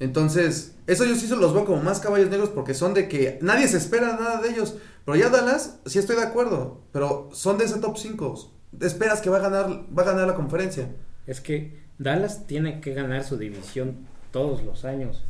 [0.00, 3.38] Entonces, eso yo sí se los veo como más caballos negros porque son de que
[3.42, 4.76] nadie se espera nada de ellos.
[5.04, 8.52] Pero ya Dallas, sí estoy de acuerdo, pero son de ese top 5.
[8.80, 10.88] Esperas que va a ganar va a ganar la conferencia.
[11.26, 15.24] Es que Dallas tiene que ganar su división todos los años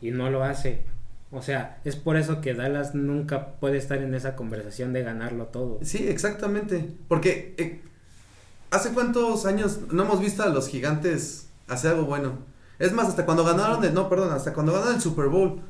[0.00, 0.82] y no lo hace.
[1.32, 5.46] O sea, es por eso que Dallas nunca puede estar en esa conversación de ganarlo
[5.46, 5.78] todo.
[5.82, 6.88] Sí, exactamente.
[7.06, 7.80] Porque eh,
[8.70, 12.38] ¿hace cuántos años no hemos visto a los gigantes hacer algo bueno?
[12.80, 15.60] Es más, hasta cuando ganaron el, no, perdón, hasta cuando ganaron el Super Bowl.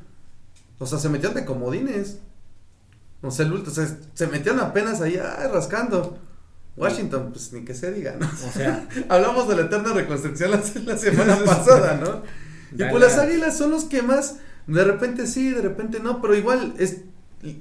[0.79, 2.19] O sea, se metieron de comodines.
[3.21, 6.17] O sea, el, o sea se metieron apenas ahí ay, rascando.
[6.77, 8.25] Washington, pues ni que se diga, ¿no?
[8.27, 12.23] O sea, hablamos de la eterna reconstrucción la, la semana pasada, ¿no?
[12.73, 16.35] Y pues las águilas son los que más, de repente sí, de repente no, pero
[16.35, 17.01] igual es,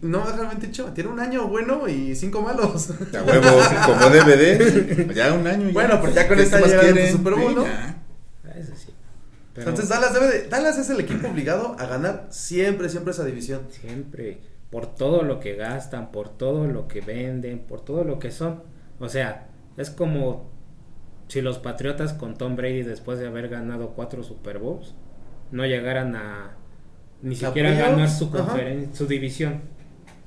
[0.03, 2.91] no realmente dicho, tiene un año bueno y cinco malos.
[2.91, 5.67] A huevo, como DVD, ya un año.
[5.67, 5.73] Ya.
[5.73, 7.65] Bueno, pues ya con esta llega el Super Bowl, ¿no?
[9.55, 13.25] Pero Entonces Dallas debe de, Dallas es el equipo obligado a ganar siempre, siempre esa
[13.25, 13.63] división.
[13.71, 14.41] siempre,
[14.71, 18.63] por todo lo que gastan, por todo lo que venden, por todo lo que son.
[19.01, 20.51] O sea, es como
[21.29, 24.95] si los Patriotas con Tom Brady después de haber ganado cuatro Super Bowls
[25.51, 26.57] no llegaran a
[27.23, 27.91] ni ¿A siquiera playoffs?
[27.91, 28.39] ganar su Ajá.
[28.57, 29.63] conferen- su división.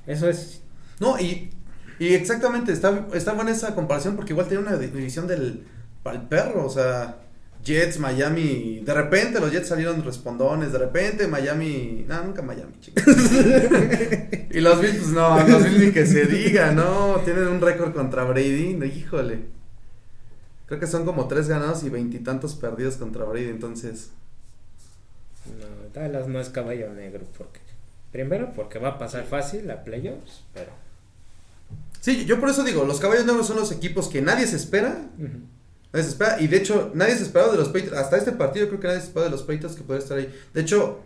[0.06, 0.62] Eso es
[1.00, 1.50] No, y,
[1.98, 5.66] y exactamente, está, está buena esa comparación porque igual tiene una di- división del
[6.02, 7.16] pa'l perro, o sea,
[7.64, 13.02] Jets, Miami, de repente los Jets salieron respondones, de repente Miami, no, nunca Miami, chicos.
[14.50, 17.92] y los Bills, pues no, los Bills ni que se diga, no, tienen un récord
[17.94, 19.46] contra Brady, no, híjole.
[20.66, 24.10] Creo que son como tres ganados y veintitantos perdidos contra Brady, entonces.
[25.46, 27.60] no, Dallas no es caballo negro porque
[28.12, 30.70] primero porque va a pasar fácil a playoffs, pero
[32.04, 35.06] Sí, yo por eso digo, los caballos negros son los equipos que nadie se espera.
[35.94, 37.96] Nadie se espera, y de hecho, nadie se esperaba de los Patriots.
[37.96, 40.34] Hasta este partido creo que nadie se esperaba de los Patriots que podría estar ahí.
[40.52, 40.98] De hecho,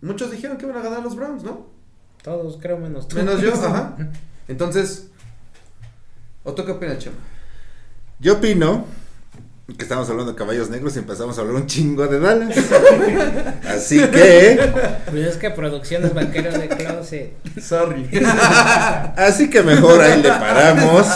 [0.00, 1.66] muchos dijeron que iban a ganar los Browns, ¿no?
[2.22, 3.16] todos creo menos tú.
[3.16, 3.96] Menos yo, ajá.
[4.48, 5.08] Entonces,
[6.44, 7.16] ¿o tú qué opinas, Chema?
[8.20, 8.84] Yo opino
[9.76, 12.56] que estamos hablando de caballos negros y empezamos a hablar un chingo de Dallas.
[13.68, 14.72] Así que,
[15.10, 17.32] Pues es que producciones vaqueros de closet.
[17.60, 18.08] Sorry.
[19.16, 21.06] así que mejor ahí le paramos.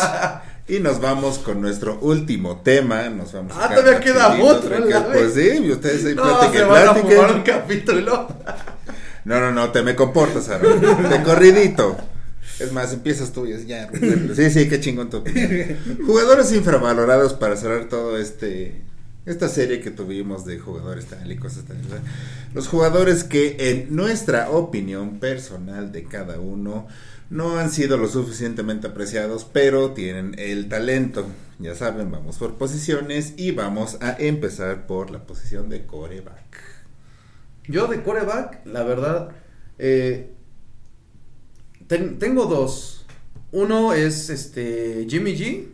[0.67, 3.09] Y nos vamos con nuestro último tema.
[3.11, 4.71] Nos vamos Ah, todavía queda otro,
[5.12, 7.17] Pues sí, y ustedes ahí no, platiquen, se van a platiquen.
[7.17, 8.29] fumar un capítulo.
[9.27, 10.83] No, no, no, te me comportas, Aaron.
[11.09, 11.97] De corridito.
[12.61, 13.89] Es más, empiezas tú y es ya.
[14.37, 15.79] Sí, sí, qué chingón tu opinión.
[16.05, 18.83] Jugadores infravalorados para cerrar todo este.
[19.25, 21.79] Esta serie que tuvimos de jugadores tan y cosas tan.
[22.53, 26.87] Los jugadores que, en nuestra opinión personal de cada uno,
[27.35, 31.26] no han sido lo suficientemente apreciados, pero tienen el talento.
[31.59, 36.62] Ya saben, vamos por posiciones y vamos a empezar por la posición de coreback.
[37.66, 39.30] Yo de coreback, la verdad,
[39.78, 40.30] eh,
[41.87, 43.05] ten- tengo dos.
[43.53, 45.68] Uno es este Jimmy G.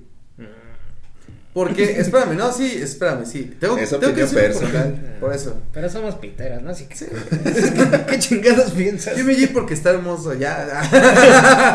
[1.60, 3.54] Porque, espérame, no, sí, espérame, sí.
[3.60, 5.16] Tengo, Es tengo que por personal.
[5.20, 5.58] Por eso.
[5.74, 6.70] Pero somos piteras, ¿no?
[6.70, 6.94] Así que.
[7.04, 9.14] ¿Qué, qué chingados piensas?
[9.14, 10.80] Yo me di porque está hermoso, ya.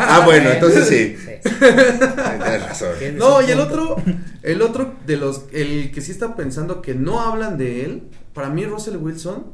[0.08, 1.16] Ah, bueno, entonces sí.
[1.16, 1.50] Sí.
[1.60, 2.88] Tienes razón.
[2.98, 3.94] Tienes No, y el otro,
[4.42, 8.02] el otro de los, el que sí está pensando que no hablan de él,
[8.34, 9.52] para mí Russell Wilson,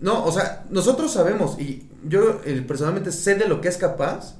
[0.00, 4.34] no, o sea, nosotros sabemos y yo eh, personalmente sé de lo que es capaz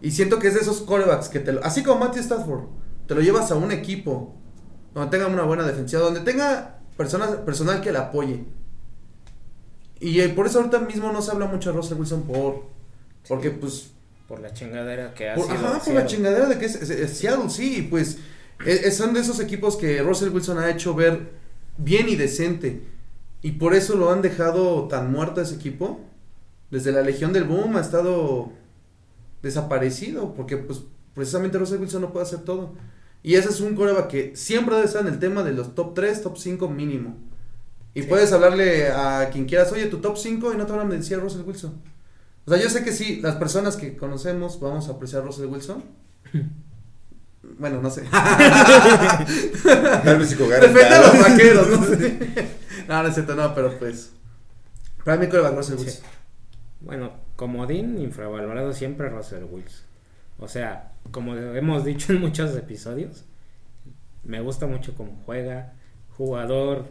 [0.00, 2.64] y siento que es de esos corebacks que te lo, así como Matthew Stafford,
[3.06, 4.34] te lo llevas a un equipo
[4.94, 8.44] donde tenga una buena defensiva, donde tenga personas, personal que le apoye.
[10.00, 12.64] Y eh, por eso ahorita mismo no se habla mucho de Russell Wilson por,
[13.28, 13.90] porque pues
[14.28, 15.56] Por la chingadera que ha por, sido.
[15.58, 18.18] ajá, por la chingadera de que es, es- es Seattle, sí, pues
[18.66, 21.30] e- e- son de esos equipos que Russell Wilson ha hecho ver
[21.78, 22.82] bien y decente.
[23.42, 26.00] Y por eso lo han dejado tan muerto ese equipo.
[26.70, 28.50] Desde la Legión del Boom ha estado
[29.42, 30.80] desaparecido, porque pues
[31.14, 32.74] precisamente Russell Wilson no puede hacer todo.
[33.22, 35.94] Y ese es un coreback que siempre debe estar en el tema de los top
[35.94, 37.16] 3, top 5 mínimo.
[37.94, 38.08] Y Sí.
[38.08, 41.20] puedes hablarle a quien quieras, oye, tu top 5 y no te van a decir
[41.20, 41.80] Russell Wilson.
[42.46, 45.46] O sea, yo sé que sí, las personas que conocemos vamos a apreciar a Russell
[45.46, 45.84] Wilson.
[47.58, 48.02] Bueno, no sé.
[49.62, 52.18] Tal vez Depende de los vaqueros, no sé.
[52.88, 54.12] No, no es cierto, no, pero pues.
[55.04, 55.84] Para mí, coreback Russell Sí.
[55.84, 56.04] Wilson.
[56.80, 59.86] Bueno, comodín infravalorado siempre Russell Wilson.
[60.42, 63.24] O sea, como hemos dicho en muchos episodios,
[64.24, 65.74] me gusta mucho cómo juega,
[66.16, 66.86] jugador,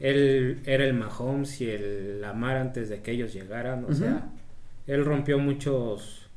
[0.00, 4.30] él era el Mahomes y el Lamar antes de que ellos llegaran, o sea,
[4.86, 6.28] él rompió muchos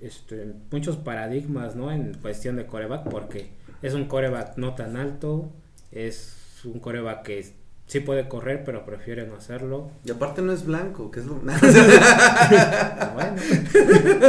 [0.00, 1.90] este, muchos paradigmas, ¿no?
[1.90, 3.50] En cuestión de coreback, porque
[3.82, 5.52] es un coreback no tan alto,
[5.90, 7.52] es un coreback que
[7.86, 9.90] sí puede correr, pero prefiere no hacerlo.
[10.04, 11.36] Y aparte no es blanco, que es lo.
[13.14, 13.40] Bueno,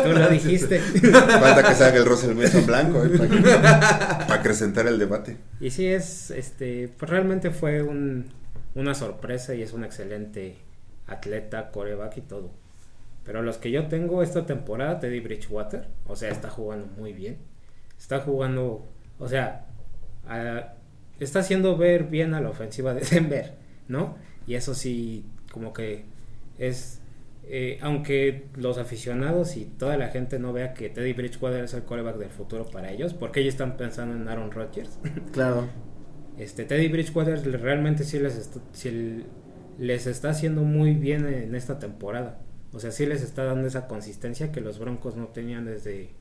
[0.04, 0.80] tú lo dijiste.
[0.80, 5.38] Falta que salga el Russell Wilson blanco eh, para, para acrecentar el debate.
[5.60, 8.28] Y sí es, este, pues realmente fue un,
[8.76, 10.58] una sorpresa y es un excelente
[11.08, 12.52] atleta, coreback y todo.
[13.26, 17.38] Pero los que yo tengo esta temporada, Teddy Bridgewater, o sea, está jugando muy bien.
[18.00, 18.88] Está jugando,
[19.20, 19.66] o sea,
[20.28, 20.74] a-
[21.20, 23.56] está haciendo ver bien a la ofensiva de Denver,
[23.88, 24.18] ¿no?
[24.46, 26.06] Y eso sí, como que
[26.58, 27.02] es,
[27.44, 31.84] eh, aunque los aficionados y toda la gente no vea que Teddy Bridgewater es el
[31.84, 35.00] coreback del futuro para ellos, porque ellos están pensando en Aaron Rodgers.
[35.32, 35.68] Claro.
[36.38, 39.26] Este Teddy Bridgewater realmente sí les está, sí
[39.80, 42.40] les está haciendo muy bien en esta temporada.
[42.74, 46.12] O sea, sí les está dando esa consistencia que los Broncos no tenían desde,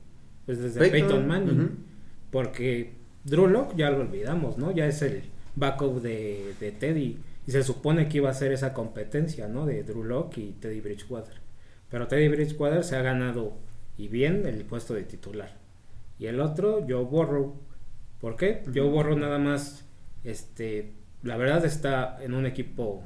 [0.45, 1.85] pues desde Peyton, Manning.
[2.31, 2.96] Porque
[3.27, 4.71] Drew Lock ya lo olvidamos, ¿no?
[4.71, 5.23] Ya es el
[5.55, 7.19] backup de, de Teddy.
[7.45, 9.65] Y se supone que iba a ser esa competencia, ¿no?
[9.65, 11.35] De Drew Lock y Teddy Bridgewater.
[11.89, 13.57] Pero Teddy Bridgewater se ha ganado
[13.97, 15.57] y bien el puesto de titular.
[16.19, 17.55] Y el otro, Joe Burrow.
[18.21, 18.63] ¿Por qué?
[18.73, 19.85] Joe Burrow nada más,
[20.23, 23.03] este, la verdad está en un equipo,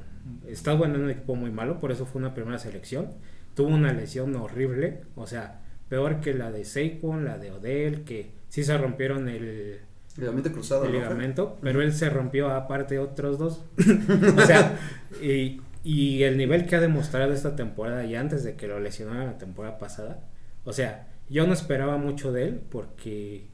[0.47, 3.09] está bueno en un equipo muy malo, por eso fue una primera selección.
[3.55, 8.31] Tuvo una lesión horrible, o sea, peor que la de Saquon, la de Odell, que
[8.49, 9.81] sí se rompieron el,
[10.17, 10.85] Ligamento cruzado.
[10.85, 10.99] el ¿no?
[10.99, 13.63] ligamento, pero él se rompió aparte otros dos.
[14.37, 14.77] o sea,
[15.21, 19.27] y, y el nivel que ha demostrado esta temporada y antes de que lo lesionaran
[19.27, 20.23] la temporada pasada,
[20.65, 23.47] o sea, yo no esperaba mucho de él porque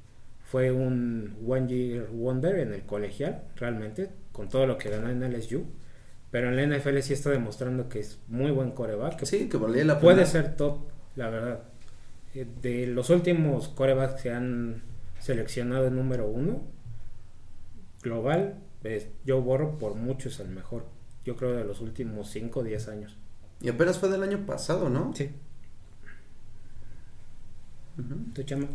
[0.43, 5.21] fue un one year wonder en el colegial, realmente, con todo lo que ganó en
[5.31, 5.65] LSU.
[6.31, 9.57] Pero en la NFL sí está demostrando que es muy buen coreback, que Sí, que
[9.57, 10.01] valía la pena.
[10.01, 10.79] puede ser top,
[11.15, 11.61] la verdad.
[12.33, 14.81] Eh, De los últimos corebacks que han
[15.27, 16.61] seleccionado número uno,
[18.01, 20.85] global, es Joe Burrow por mucho es el mejor.
[21.25, 23.17] Yo creo de los últimos 5 o 10 años.
[23.59, 25.13] Y apenas fue del año pasado, ¿no?
[25.13, 25.29] Sí.
[27.97, 28.15] Ujú.
[28.33, 28.67] ¿Tú, chama?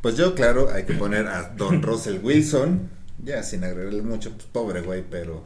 [0.00, 2.88] Pues yo, claro, hay que poner a Don Russell Wilson.
[3.24, 5.42] Ya sin agregarle mucho, pues pobre güey, pero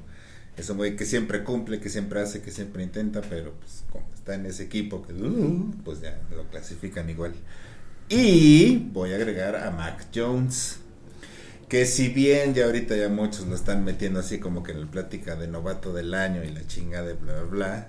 [0.58, 4.06] es un güey que siempre cumple, que siempre hace, que siempre intenta, pero pues como
[4.12, 7.32] está en ese equipo, que uh, pues ya lo clasifican igual.
[8.12, 10.78] Y voy a agregar a Mac Jones.
[11.68, 14.90] Que si bien ya ahorita ya muchos lo están metiendo así como que en la
[14.90, 17.88] plática de novato del año y la chinga de bla bla bla,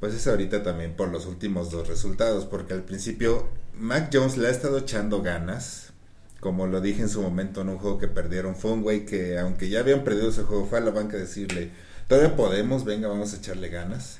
[0.00, 4.48] pues es ahorita también por los últimos dos resultados, porque al principio Mac Jones le
[4.48, 5.92] ha estado echando ganas,
[6.40, 9.38] como lo dije en su momento en un juego que perdieron, fue un güey que
[9.38, 11.70] aunque ya habían perdido ese juego, fue a la banca a decirle,
[12.08, 14.18] todavía podemos, venga, vamos a echarle ganas.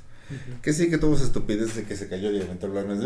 [0.63, 3.01] Que sí, que tuvo su estupidez de que se cayó y aventó el balón,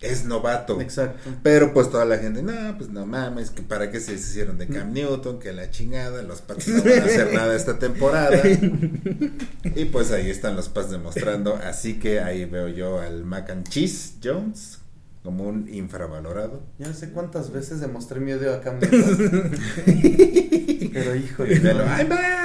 [0.00, 0.80] es, "Uy, es novato.
[0.80, 1.30] Exacto.
[1.42, 4.66] Pero pues toda la gente, no, pues no mames, que para qué se hicieron de
[4.68, 8.40] Cam Newton, que la chingada, los Pats no van a hacer nada esta temporada.
[8.46, 13.68] y pues ahí están los Pats demostrando, así que ahí veo yo al Mac and
[13.68, 14.78] Cheese Jones
[15.22, 16.62] como un infravalorado.
[16.78, 19.50] Ya no sé cuántas veces demostré mi odio a Cam Newton.
[20.92, 21.60] Pero híjole.
[21.60, 22.38] Pero, no.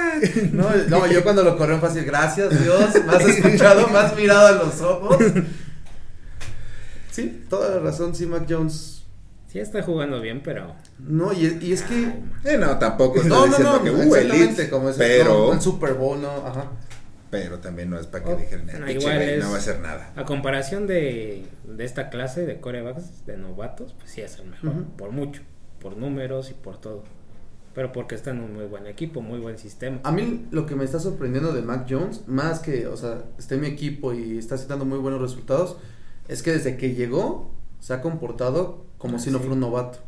[0.52, 4.46] No, no, yo cuando lo corrió fácil, gracias Dios, me has escuchado, me has mirado
[4.46, 5.18] a los ojos.
[7.14, 9.02] Sí, toda la razón, sí, Mac Jones.
[9.48, 12.12] Sí está jugando bien, pero No, y, y es que...
[12.44, 15.52] Eh, no, tampoco estoy No, no, diciendo no, que uh, elite, como es pero, no,
[15.52, 16.72] el Super Bowl, no, ajá.
[17.30, 19.56] pero también no es para que Oh, dijeran, no, "Eh, pinche igual es- no va
[19.56, 20.12] a hacer nada.
[20.16, 24.72] a comparación de, de esta clase de corebacks de novatos, pues sí es el mejor,
[24.96, 25.40] por mucho,
[25.80, 27.04] por números y por todo.
[27.76, 30.00] Pero porque está en un muy buen equipo, muy buen sistema.
[30.04, 33.54] A mí lo que me está sorprendiendo de Mac Jones, más que, o sea, esté
[33.56, 35.76] en mi equipo y está dando muy buenos resultados,
[36.28, 37.50] es que desde que llegó
[37.80, 39.44] se ha comportado como Ah, si no sí.
[39.44, 39.98] fuera un novato.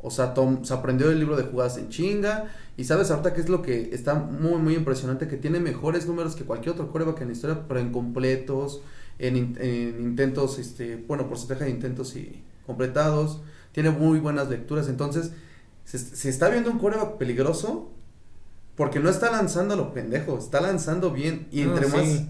[0.00, 2.46] O sea, Tom, se aprendió el libro de jugadas en chinga.
[2.76, 6.36] Y sabes ahorita que es lo que está muy, muy impresionante, que tiene mejores números
[6.36, 8.82] que cualquier otro coreback en la historia, pero en completos,
[9.18, 13.40] en, en intentos, este, bueno, porcentaje de intentos y completados.
[13.72, 14.88] Tiene muy buenas lecturas.
[14.88, 15.32] Entonces,
[15.84, 17.90] se, se está viendo un coreback peligroso
[18.76, 21.48] porque no está lanzando a lo pendejo, está lanzando bien.
[21.50, 22.28] Y No, entre sí.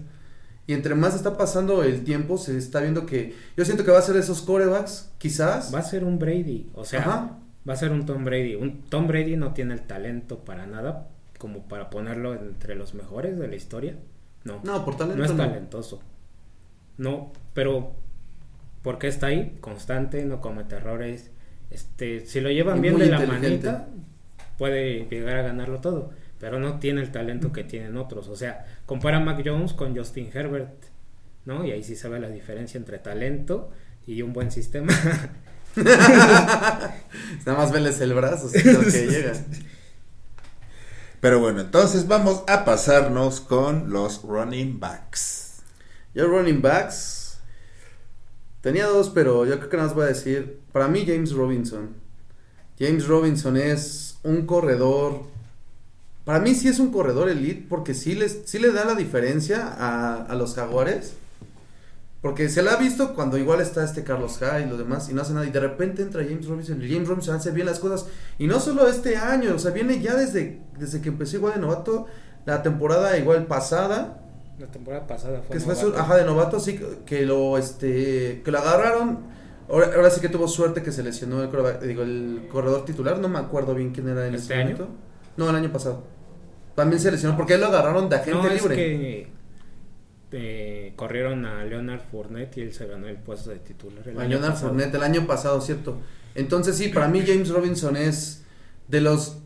[0.69, 3.97] Y entre más está pasando el tiempo, se está viendo que yo siento que va
[3.97, 5.73] a ser esos corebacks, quizás.
[5.73, 7.37] Va a ser un Brady, o sea, Ajá.
[7.67, 8.53] va a ser un Tom Brady.
[8.53, 11.07] Un Tom Brady no tiene el talento para nada
[11.39, 13.95] como para ponerlo entre los mejores de la historia.
[14.43, 16.01] No, No, por talento no es talentoso.
[16.99, 17.93] No, pero
[18.83, 21.31] porque está ahí, constante, no comete errores.
[21.71, 23.87] Este, si lo llevan Y bien de la manita,
[24.59, 28.27] puede llegar a ganarlo todo, pero no tiene el talento que tienen otros.
[28.27, 30.85] O sea, compara a Mac Jones con Justin Herbert,
[31.45, 31.65] ¿no?
[31.65, 33.71] Y ahí sí se ve la diferencia entre talento
[34.07, 34.93] y un buen sistema.
[35.75, 36.93] Nada
[37.45, 39.33] más veles el brazo, creo que llega.
[41.21, 45.61] Pero bueno, entonces vamos a pasarnos con los running backs.
[46.13, 47.39] Yo running backs.
[48.61, 50.61] Tenía dos, pero yo creo que nada más voy a decir.
[50.71, 51.95] Para mí, James Robinson.
[52.79, 55.23] James Robinson es un corredor.
[56.29, 59.67] Para mí sí es un corredor elite porque sí, les, sí le da la diferencia
[59.67, 61.15] a, a los jaguares.
[62.21, 65.15] Porque se le ha visto cuando igual está este Carlos Hyde y lo demás y
[65.15, 65.47] no hace nada.
[65.47, 68.05] Y de repente entra James Robinson y James Robinson hace bien las cosas.
[68.37, 71.61] Y no solo este año, o sea, viene ya desde, desde que empezó igual de
[71.61, 72.05] novato.
[72.45, 74.21] La temporada igual pasada.
[74.59, 78.51] La temporada pasada fue Que fue su, ajá, de novato, sí, que lo, este, que
[78.51, 79.21] lo agarraron.
[79.67, 81.49] Ahora, ahora sí que tuvo suerte que se lesionó el,
[81.87, 83.17] digo, el corredor titular.
[83.17, 84.77] No me acuerdo bien quién era en ¿Este ese año?
[84.77, 84.89] momento.
[85.37, 86.18] No, el año pasado.
[86.79, 88.75] También se lesionó porque él lo agarraron de agente No, es libre.
[88.75, 89.27] que
[90.31, 94.07] eh, corrieron a Leonard Fournette y él se ganó el puesto de titular.
[94.07, 94.69] El A año Leonard pasado.
[94.69, 95.99] Fournette el año pasado, cierto.
[96.35, 98.43] Entonces sí, para mí James Robinson es
[98.87, 99.39] de los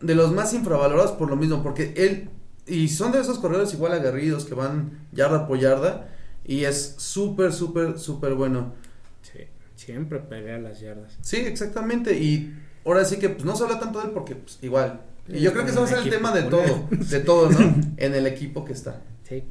[0.00, 2.28] de los más infravalorados por lo mismo, porque él
[2.66, 6.08] y son de esos corredores igual aguerridos que van yarda por yarda
[6.44, 8.74] y es súper súper súper bueno.
[9.22, 9.40] Sí,
[9.74, 11.18] siempre pelea las yardas.
[11.20, 12.16] Sí, exactamente.
[12.16, 15.00] Y ahora sí que pues, no se habla tanto de él porque pues, igual.
[15.28, 17.58] Y yo creo que eso va a ser el tema de todo, de todo, ¿no?
[17.96, 19.02] en el equipo que está.
[19.24, 19.42] Sí.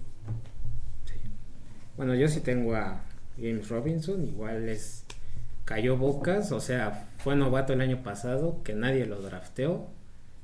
[1.06, 1.14] sí.
[1.98, 3.02] Bueno, yo sí tengo a
[3.38, 5.06] James Robinson, igual es
[5.66, 9.88] cayó bocas, o sea, fue novato el año pasado, que nadie lo drafteó,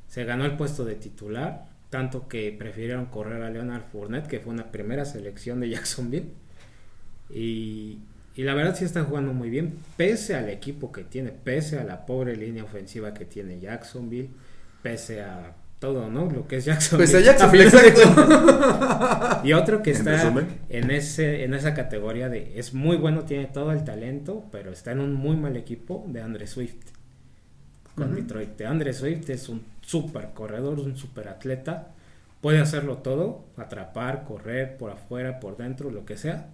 [0.08, 4.52] se ganó el puesto de titular, tanto que prefirieron correr a Leonard Fournette, que fue
[4.52, 6.30] una primera selección de Jacksonville,
[7.30, 8.00] y,
[8.36, 11.84] y la verdad sí están jugando muy bien, pese al equipo que tiene, pese a
[11.84, 14.30] la pobre línea ofensiva que tiene Jacksonville,
[14.82, 16.30] pese a todo, ¿no?
[16.30, 17.12] Lo que es Jacksonville.
[17.12, 19.42] Pues a de exacto.
[19.44, 20.32] y otro que está
[20.70, 24.92] en ese en esa categoría de es muy bueno, tiene todo el talento, pero está
[24.92, 26.78] en un muy mal equipo de Andre Swift.
[27.96, 28.16] Con.
[28.16, 28.58] Detroit.
[28.58, 31.90] De Andre Swift es un super corredor, un super atleta.
[32.40, 36.48] Puede hacerlo todo, atrapar, correr por afuera, por dentro, lo que sea.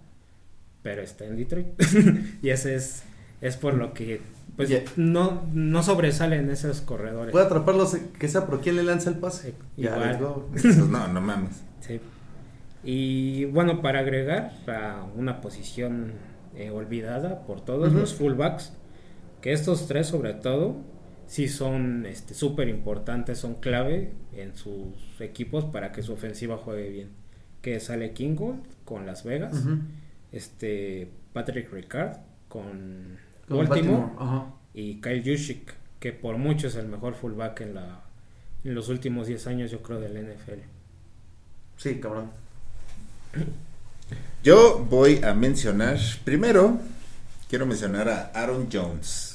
[0.82, 1.66] Pero está en Detroit.
[2.42, 3.04] y ese es
[3.40, 4.20] es por lo que
[4.58, 4.82] pues Ya.
[4.96, 7.30] no no sobresalen esos corredores.
[7.32, 9.54] Puede atraparlos, que sea, pero ¿quién le lanza el pase?
[9.76, 10.42] Ya, igual.
[10.50, 11.62] Pues no, no mames.
[11.80, 12.00] Sí.
[12.82, 16.12] Y bueno, para agregar a una posición
[16.56, 18.72] eh, olvidada por todos los fullbacks,
[19.40, 20.76] que estos tres sobre todo
[21.28, 26.90] sí son este súper importantes, son clave en sus equipos para que su ofensiva juegue
[26.90, 27.08] bien.
[27.62, 29.64] Que sale Kingold con Las Vegas,
[30.32, 32.16] este Patrick Ricard
[32.48, 33.18] con,
[33.48, 34.06] Baltimore,
[34.74, 38.02] y Kyle Juszczyk, que por mucho es el mejor fullback en la
[38.64, 40.60] en los últimos 10 años yo creo del NFL.
[41.76, 42.30] Sí, cabrón.
[44.42, 46.78] Yo voy a mencionar, primero,
[47.48, 49.27] quiero mencionar a Aaron Jones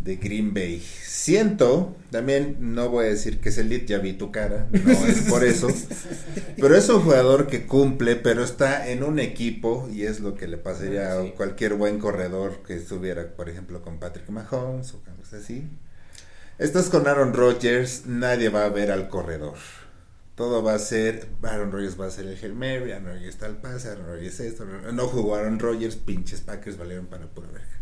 [0.00, 0.80] de Green Bay.
[1.04, 5.22] Siento, también no voy a decir que es elite, ya vi tu cara, no es
[5.28, 5.68] por eso,
[6.56, 10.48] pero es un jugador que cumple, pero está en un equipo y es lo que
[10.48, 11.28] le pasaría Sí.
[11.28, 15.68] a cualquier buen corredor que estuviera, por ejemplo, con Patrick Mahomes o cosas así.
[16.58, 19.56] Estás con Aaron Rodgers, nadie va a ver al corredor.
[20.34, 23.46] Todo va a ser, Aaron Rodgers va a ser el Hail Mary, Aaron Rodgers está
[23.46, 27.79] al pase, Aaron Rodgers esto, no jugó Aaron Rodgers, pinches Packers valieron para pura verga.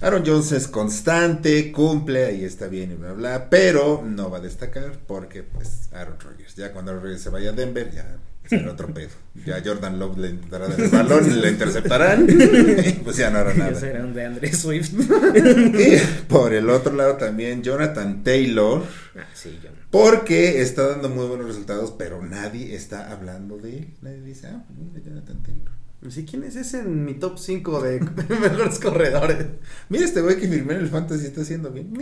[0.00, 4.40] Aaron Jones es constante, cumple, ahí está bien y bla bla, pero no va a
[4.40, 8.72] destacar porque pues Aaron Rodgers, ya cuando Aaron Rodgers se vaya a Denver ya será
[8.72, 9.10] otro pedo.
[9.46, 13.38] Ya Jordan Love le intentará dar el balón y le interceptarán, y pues ya no
[13.38, 14.04] hará nada.
[14.04, 14.92] Un de Andre Swift.
[15.34, 15.98] Y
[16.28, 18.82] por el otro lado también Jonathan Taylor,
[19.16, 19.70] ah, sí, no.
[19.90, 23.94] porque está dando muy buenos resultados, pero nadie está hablando de él.
[24.02, 25.72] Nadie dice, ah, mira Jonathan Taylor.
[26.10, 28.00] Sí, ¿quién es ese en mi top 5 de
[28.40, 29.46] mejores corredores?
[29.88, 31.92] Mira este güey que firmé en el Fantasy está haciendo bien.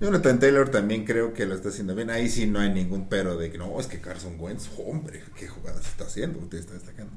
[0.00, 2.08] Jonathan Taylor también creo que lo está haciendo bien.
[2.08, 5.46] Ahí sí no hay ningún pero de que no, es que Carson Wentz, hombre, qué
[5.48, 7.12] jugadas está haciendo, usted está destacando.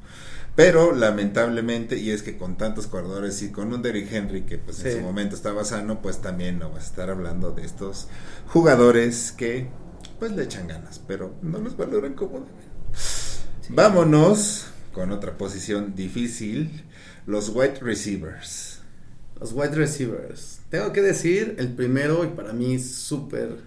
[0.55, 4.83] Pero lamentablemente, y es que con tantos corredores y con un Derrick Henry que pues
[4.83, 4.97] en Sí.
[4.97, 8.07] su momento estaba sano, pues también no vas a estar hablando de estos
[8.47, 9.69] jugadores que
[10.19, 12.73] pues le echan ganas, pero no los valoran como deben.
[13.69, 16.83] Vámonos con otra posición difícil,
[17.25, 18.79] los wide receivers.
[19.39, 20.61] Los wide receivers.
[20.69, 23.57] Tengo que decir, el primero, y para mí súper.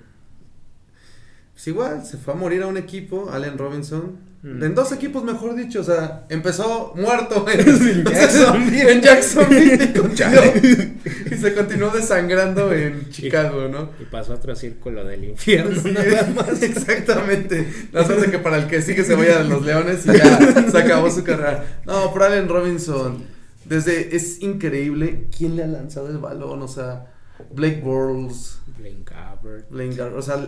[1.52, 4.18] Pues igual, se fue a morir a un equipo, Allen Robinson.
[4.46, 4.62] Mm.
[4.62, 5.80] En dos equipos, mejor dicho.
[5.80, 8.92] O sea, empezó muerto en Jacksonville.
[8.92, 10.94] en Jacksonville
[11.32, 13.90] y, se continuó desangrando en Chicago, ¿no?
[14.00, 15.80] Y pasó a otro círculo del infierno.
[15.80, 16.62] Sí, nada más.
[16.62, 17.66] Exactamente.
[17.92, 21.10] No hace que para el que sigue se vayan los leones y ya se acabó
[21.10, 21.80] su carrera.
[21.84, 23.24] No, pero Allen Robinson,
[23.64, 27.06] desde es increíble quién le ha lanzado el balón, o sea,
[27.52, 29.68] Blake Bortles, Blaine Gabbert.
[29.70, 30.46] Blaine Gar- o sea,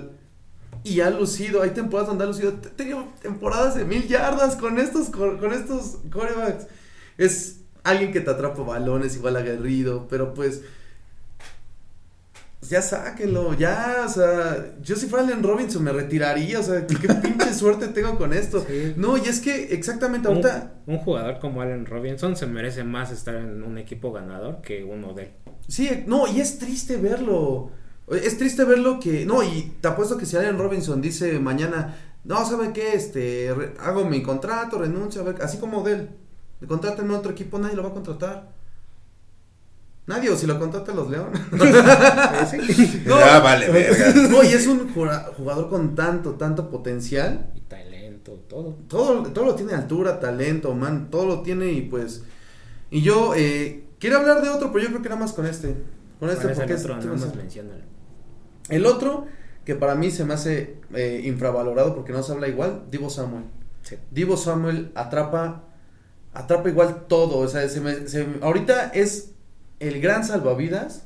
[0.84, 4.78] y ha lucido, hay temporadas donde ha lucido, Te- tengo temporadas de mil yardas con
[4.78, 6.66] estos con estos corebacks.
[7.16, 10.62] Es alguien que te atrapa balones, igual aguerrido, pero pues
[12.60, 16.96] ya sáquenlo, ya, o sea, yo si fuera Allen Robinson me retiraría, o sea, qué,
[17.22, 18.64] pinche suerte tengo con esto.
[18.68, 18.94] Sí.
[18.96, 23.12] No, y es que exactamente Un, ahorita, un jugador como Allen Robinson se merece más
[23.12, 25.30] estar en un equipo ganador que uno de él.
[25.68, 27.70] sí, no, y es triste verlo.
[28.10, 32.44] Es triste verlo que, no, y te apuesto que si Allen Robinson dice mañana, no,
[32.48, 32.94] ¿sabe qué?
[32.94, 36.10] Este, re- hago mi contrato, renuncio, a ver, así como de él,
[36.66, 38.48] contrátenme a otro equipo, nadie lo va a contratar.
[40.06, 41.38] Nadie, o si lo contratan los Leones.
[43.06, 43.14] No.
[43.16, 44.12] ah, vale, verga.
[44.30, 47.52] No, y es un jugador con tanto, tanto potencial.
[47.54, 48.78] Y talento, todo.
[48.88, 52.22] Todo, todo lo tiene altura, talento, man, todo lo tiene y pues...
[52.90, 55.76] Y yo eh, quiero hablar de otro, pero yo creo que nada más con este.
[56.18, 56.96] Con este ¿Cuál es el porque es- otro?
[56.96, 57.82] Nada más menciónalo.
[58.68, 59.26] El otro,
[59.64, 63.44] que para mí se me hace eh, infravalorado porque no se habla igual, Divo Samuel.
[63.82, 63.96] Sí.
[64.10, 65.64] Divo Samuel atrapa,
[66.34, 67.38] atrapa igual todo.
[67.38, 69.32] O sea, se me- se ahorita es
[69.80, 71.04] el gran salvavidas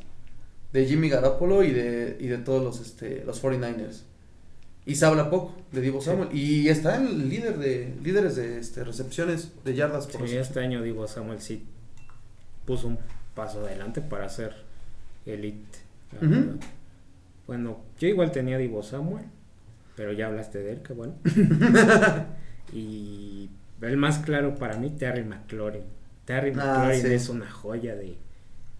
[0.73, 4.03] de Jimmy Garoppolo y de, y de todos los, este, los 49ers.
[4.85, 6.07] Y se habla poco de Divo Sí.
[6.11, 6.29] Samuel.
[6.33, 10.59] Y está en el líder de líderes de este, recepciones de yardas por Sí, este
[10.61, 11.65] año digo Samuel sí
[12.67, 12.99] puso un
[13.35, 14.55] paso adelante para ser
[15.27, 15.79] elite.
[16.21, 16.59] Ujú.
[17.47, 19.27] Bueno, yo igual tenía Divo Samuel,
[19.97, 21.15] pero ya hablaste de él, qué bueno.
[22.73, 25.85] y el más claro para mí, Terry McLaurin.
[26.25, 27.13] Terry Ah, McLaurin sí.
[27.13, 28.17] es una joya de,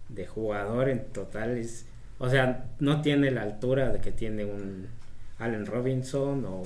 [0.09, 1.57] de jugador en total.
[1.57, 1.85] Es,
[2.19, 4.87] o sea, no tiene la altura de que tiene un
[5.39, 6.63] Allen Robinson o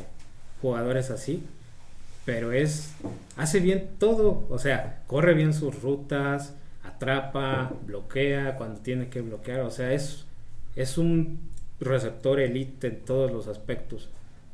[0.62, 1.44] jugadores así,
[2.26, 2.94] pero es
[3.38, 9.62] hace bien todo, o sea, corre bien sus rutas, atrapa, bloquea cuando tiene que bloquear,
[9.62, 10.26] o sea, es
[10.76, 11.40] es un
[11.80, 14.10] receptor elite en todos los aspectos.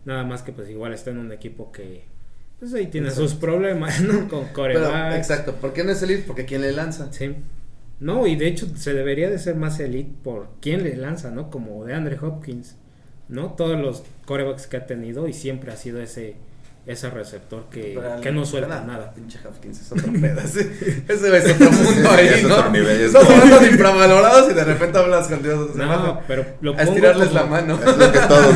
[0.06, 2.04] Nada más que pues igual está en un equipo que
[2.60, 3.30] pues ahí tiene Exacto.
[3.30, 4.28] sus problemas, ¿no?
[4.30, 5.18] Con corebacks.
[5.18, 6.24] exacto, ¿por qué no es elite?
[6.26, 7.12] Porque quien le lanza.
[7.12, 7.36] Sí.
[8.00, 11.50] No, y de hecho se debería de ser más elite por quién le lanza, ¿no?
[11.50, 12.76] Como de Andre Hopkins,
[13.30, 13.54] ¿no?
[13.54, 16.36] Todos los corebacks que ha tenido y siempre ha sido ese
[16.86, 19.14] ese receptor que, que no suelta nada, nada.
[19.14, 20.40] Pinche Hopkins es otro pedo.
[20.42, 20.62] Ese,
[21.08, 22.56] es otro mundo ahí, Es ¿no?
[22.56, 25.76] otro nivel, es hablando de infravalorados y de repente hablas con Dios.
[25.76, 27.80] No, baja pero lo a estirarles como- la mano.
[27.82, 28.56] Es lo que todos.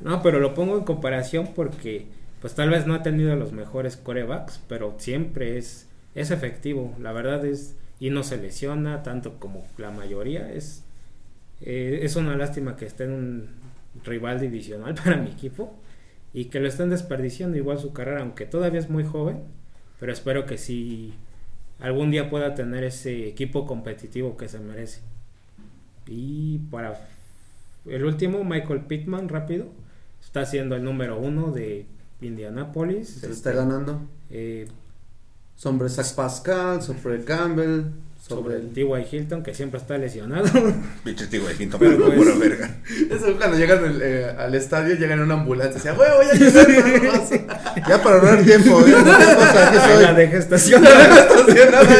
[0.00, 2.06] No, pero lo pongo en comparación porque
[2.40, 7.12] pues tal vez no ha tenido los mejores corebacks, pero siempre es es efectivo, la
[7.12, 10.82] verdad es y no se lesiona tanto como la mayoría es
[11.60, 13.48] eh, es una lástima que esté en un
[14.04, 15.74] rival divisional para mi equipo
[16.32, 19.38] y que lo estén desperdiciando igual su carrera, aunque todavía es muy joven,
[19.98, 21.14] pero espero que sí
[21.80, 25.00] algún día pueda tener ese equipo competitivo que se merece.
[26.06, 27.08] Y para
[27.86, 29.66] el último, Michael Pittman, rápido,
[30.22, 31.86] está siendo el número uno de
[32.20, 33.08] Indianapolis.
[33.08, 34.02] Se está ganando.
[34.30, 34.68] Eh,
[35.56, 37.84] Sobre Zach Pascal, sobre Campbell,
[38.28, 39.06] sobre sobre el T.Y.
[39.16, 40.48] Hilton, que siempre está lesionado.
[41.04, 42.76] Pinche de quinto, Pero pues- pura verga.
[43.08, 45.74] Eso cuando llegan al, eh, al estadio, llegan en una ambulancia.
[45.74, 47.30] Decía, huevo, ya llegaron, no más".
[47.88, 48.92] Ya para ahorrar tiempo, ¿eh?
[48.92, 50.14] Cosa, aquí En la soy.
[50.16, 50.30] de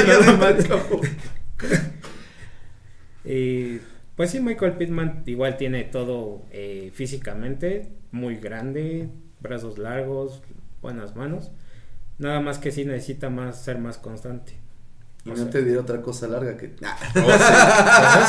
[0.06, 1.00] ya campo.
[3.28, 3.80] Y
[4.14, 9.08] pues sí, Michael Pittman igual tiene todo eh, físicamente muy grande,
[9.40, 10.42] brazos largos,
[10.80, 11.50] buenas manos.
[12.18, 14.54] Nada más que sí necesita más ser más constante.
[15.26, 16.76] Y O no sea, te diré otra cosa larga que.
[16.80, 17.20] Oh, sí.
[17.20, 17.40] pues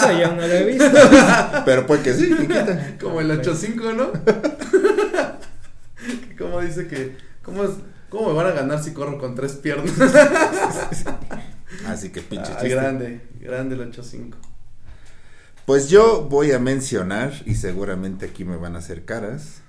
[0.02, 0.86] eso yo no lo he visto.
[1.64, 2.36] Pero pues que sí.
[3.00, 4.12] Como el 8-5, ¿no?
[6.38, 7.16] ¿Cómo dice que.?
[7.44, 7.72] ¿Cómo, es,
[8.10, 9.94] ¿Cómo me van a ganar si corro con tres piernas?
[11.88, 12.70] Así que pinche Ah, chiste.
[12.70, 14.34] grande, grande el 8-5.
[15.66, 19.62] Pues yo voy a mencionar, y seguramente aquí me van a hacer caras,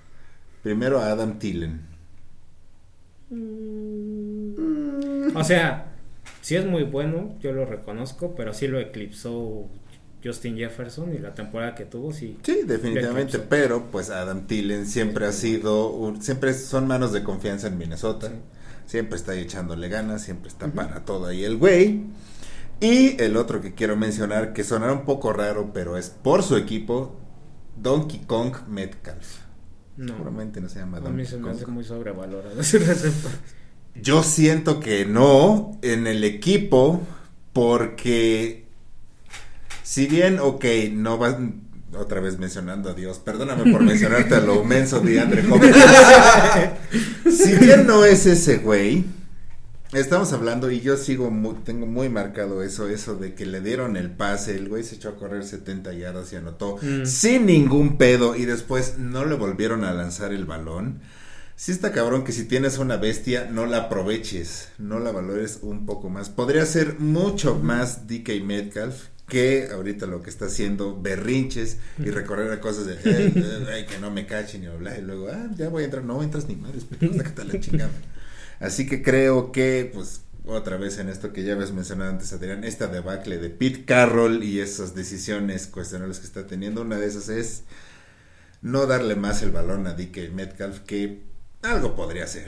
[0.62, 1.82] primero a Adam Tillen.
[5.34, 5.87] O sea,
[6.48, 9.68] sí es muy bueno, yo lo reconozco, pero sí lo eclipsó
[10.24, 12.38] Justin Jefferson y la temporada que tuvo, sí.
[12.42, 17.66] Sí, definitivamente, pero pues Adam Tillen siempre ha sido, un- siempre son manos de confianza
[17.68, 18.28] en Minnesota.
[18.28, 18.34] Sí.
[18.86, 22.04] Siempre está ahí echándole ganas, siempre está para todo ahí el güey.
[22.80, 26.56] Y el otro que quiero mencionar, que sonará un poco raro, pero es por su
[26.56, 27.14] equipo,
[27.76, 29.40] Donkey Kong Metcalf.
[29.98, 31.52] No, Seguramente no se llama a mí Donkey se me Kong.
[31.56, 33.32] hace muy sobrevalorado ese receptor.
[33.94, 37.02] Yo siento que no en el equipo
[37.52, 38.66] porque
[39.82, 41.38] si bien, ok, no va
[41.96, 45.42] otra vez mencionando a Dios, perdóname por mencionarte a lo menso de Andre
[47.30, 49.04] si bien no es ese güey,
[49.92, 53.96] estamos hablando y yo sigo muy, tengo muy marcado eso, eso de que le dieron
[53.96, 57.06] el pase, el güey se echó a correr 70 yardas y anotó Mm.
[57.06, 61.00] sin ningún pedo y después no le volvieron a lanzar el balón.
[61.58, 65.86] Sí está cabrón que si tienes una bestia no la aproveches, no la valores un
[65.86, 66.30] poco más.
[66.30, 72.52] Podría ser mucho más DK Metcalf que ahorita lo que está haciendo berrinches y recorrer
[72.52, 75.48] a cosas de "Eh, eh, ay, que no me cachen y bla y luego ah,
[75.56, 77.90] ya voy a entrar, no entras ni madres, pero sácate la chingada.
[78.60, 82.62] Así que creo que pues otra vez en esto que ya habías mencionado antes Adrián,
[82.62, 87.28] esta debacle de Pete Carroll y esas decisiones cuestionables que está teniendo, una de esas
[87.28, 87.64] es
[88.62, 91.26] no darle más el balón a DK Metcalf que
[91.62, 92.46] algo podría hacer.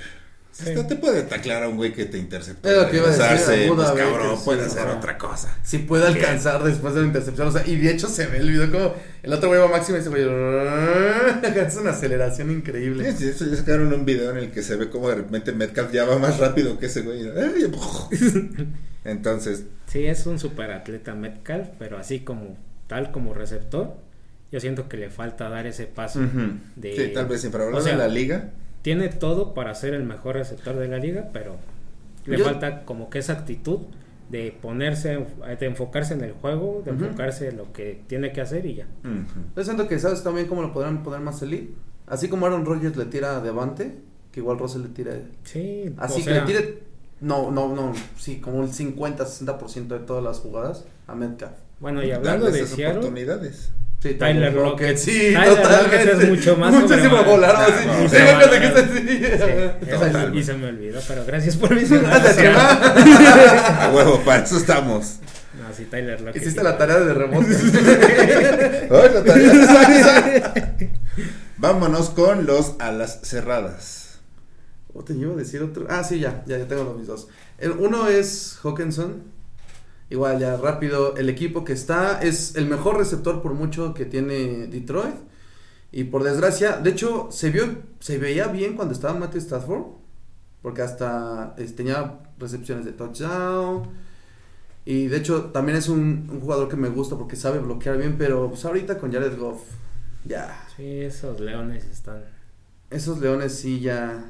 [0.53, 0.71] Sí.
[0.71, 2.69] Hasta te puede taclar a un güey que te interceptó.
[2.69, 5.57] Es lo que iba a decir, pues, cabrón, sí, puede hacer otra cosa.
[5.63, 7.47] Si puede alcanzar después de la intercepción.
[7.49, 9.97] O sea, y de hecho se ve el video como el otro güey va máximo
[9.97, 10.23] y ese güey
[11.67, 13.13] es una aceleración increíble.
[13.13, 15.93] Sí, sí, ya sacaron un video en el que se ve como de repente Metcalf
[15.93, 17.23] ya va más rápido que ese güey.
[19.05, 22.57] Entonces, Sí, es un super atleta Metcalf, pero así como
[22.87, 23.97] tal como receptor,
[24.53, 26.21] yo siento que le falta dar ese paso.
[26.77, 28.51] de- sí, tal vez infravalorado o sea, en la liga.
[28.83, 31.57] Tiene todo para ser el mejor receptor de la liga, pero
[32.27, 33.81] le Yo- falta como que esa actitud
[34.31, 35.27] de ponerse,
[35.59, 38.87] de enfocarse en el juego, de enfocarse en lo que tiene que hacer y ya.
[39.57, 41.75] Yo siento que sabes también cómo lo podrán poner más elite.
[42.07, 43.99] Así como Aaron Rodgers le tira a Devante,
[44.33, 45.13] que igual Russell le tira.
[45.45, 46.83] Sí, Así o que le tire.
[47.21, 47.93] No, no, no.
[48.17, 51.53] Sí, como el 50-60% de todas las jugadas a Metcalf.
[51.81, 53.73] Bueno, y hablando Darles de esas Seattle, oportunidades.
[54.03, 54.99] Sí, Tyler Lockett, Lockett.
[54.99, 56.07] Sí, Tyler totalmente.
[56.07, 57.17] Lockett es mucho más Muchísimo.
[57.17, 57.67] Nah,
[58.09, 58.17] sí.
[60.13, 62.23] no, y se me olvidó, pero gracias por mencionar.
[63.79, 65.19] A huevo, para eso estamos.
[65.61, 66.43] No, sí, Tyler Lockett.
[66.43, 67.47] Hiciste la tarea de remoto.
[67.51, 70.55] Ay, la tarea.
[71.59, 74.19] Vámonos con los alas cerradas.
[74.95, 75.87] ¿O te iba a decir otro?
[75.91, 77.29] Ah, sí, ya, ya, ya tengo los mis dos.
[77.59, 79.25] El uno es Hawkinson.
[80.11, 81.17] Igual, ya rápido.
[81.17, 85.15] El equipo que está es el mejor receptor por mucho que tiene Detroit.
[85.93, 87.65] Y por desgracia, de hecho, se vio,
[88.01, 89.85] se veía bien cuando estaba Matthew Stafford.
[90.63, 93.89] Porque hasta eh, tenía recepciones de touchdown.
[94.85, 98.17] Y de hecho, también es un, un jugador que me gusta porque sabe bloquear bien.
[98.19, 99.63] Pero pues ahorita con Jared Goff,
[100.25, 100.67] ya.
[100.77, 102.25] Sí, esos leones están.
[102.91, 104.25] Esos leones sí ya.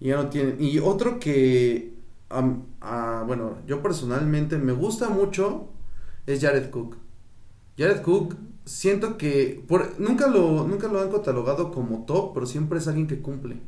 [0.00, 0.62] Ya no tienen.
[0.62, 1.97] Y otro que.
[2.30, 5.68] Ah, bueno, yo personalmente me gusta mucho.
[6.26, 6.96] Es Jared Cook.
[7.76, 8.36] Jared Cook.
[8.64, 9.64] Siento que.
[9.66, 12.34] Por, nunca, lo, nunca lo han catalogado como top.
[12.34, 13.60] Pero siempre es alguien que cumple.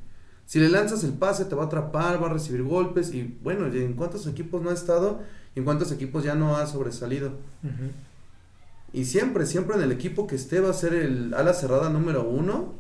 [0.47, 3.15] Si le lanzas el pase, te va a atrapar, va a recibir golpes.
[3.15, 5.21] Y bueno, ¿en cuántos equipos no ha estado?
[5.55, 7.33] ¿En cuántos equipos ya no ha sobresalido?
[8.93, 12.29] Y siempre, siempre en el equipo que esté va a ser el ala cerrada número
[12.29, 12.75] uno.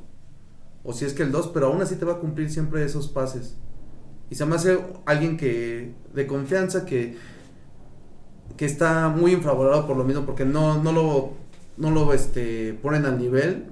[0.82, 3.08] O si es que el dos, pero aún así te va a cumplir siempre esos
[3.08, 3.56] pases.
[4.30, 7.16] Y se me hace alguien que de confianza que
[8.56, 11.32] que está muy infravalorado por lo mismo porque no no lo
[11.76, 13.66] no lo este ponen al nivel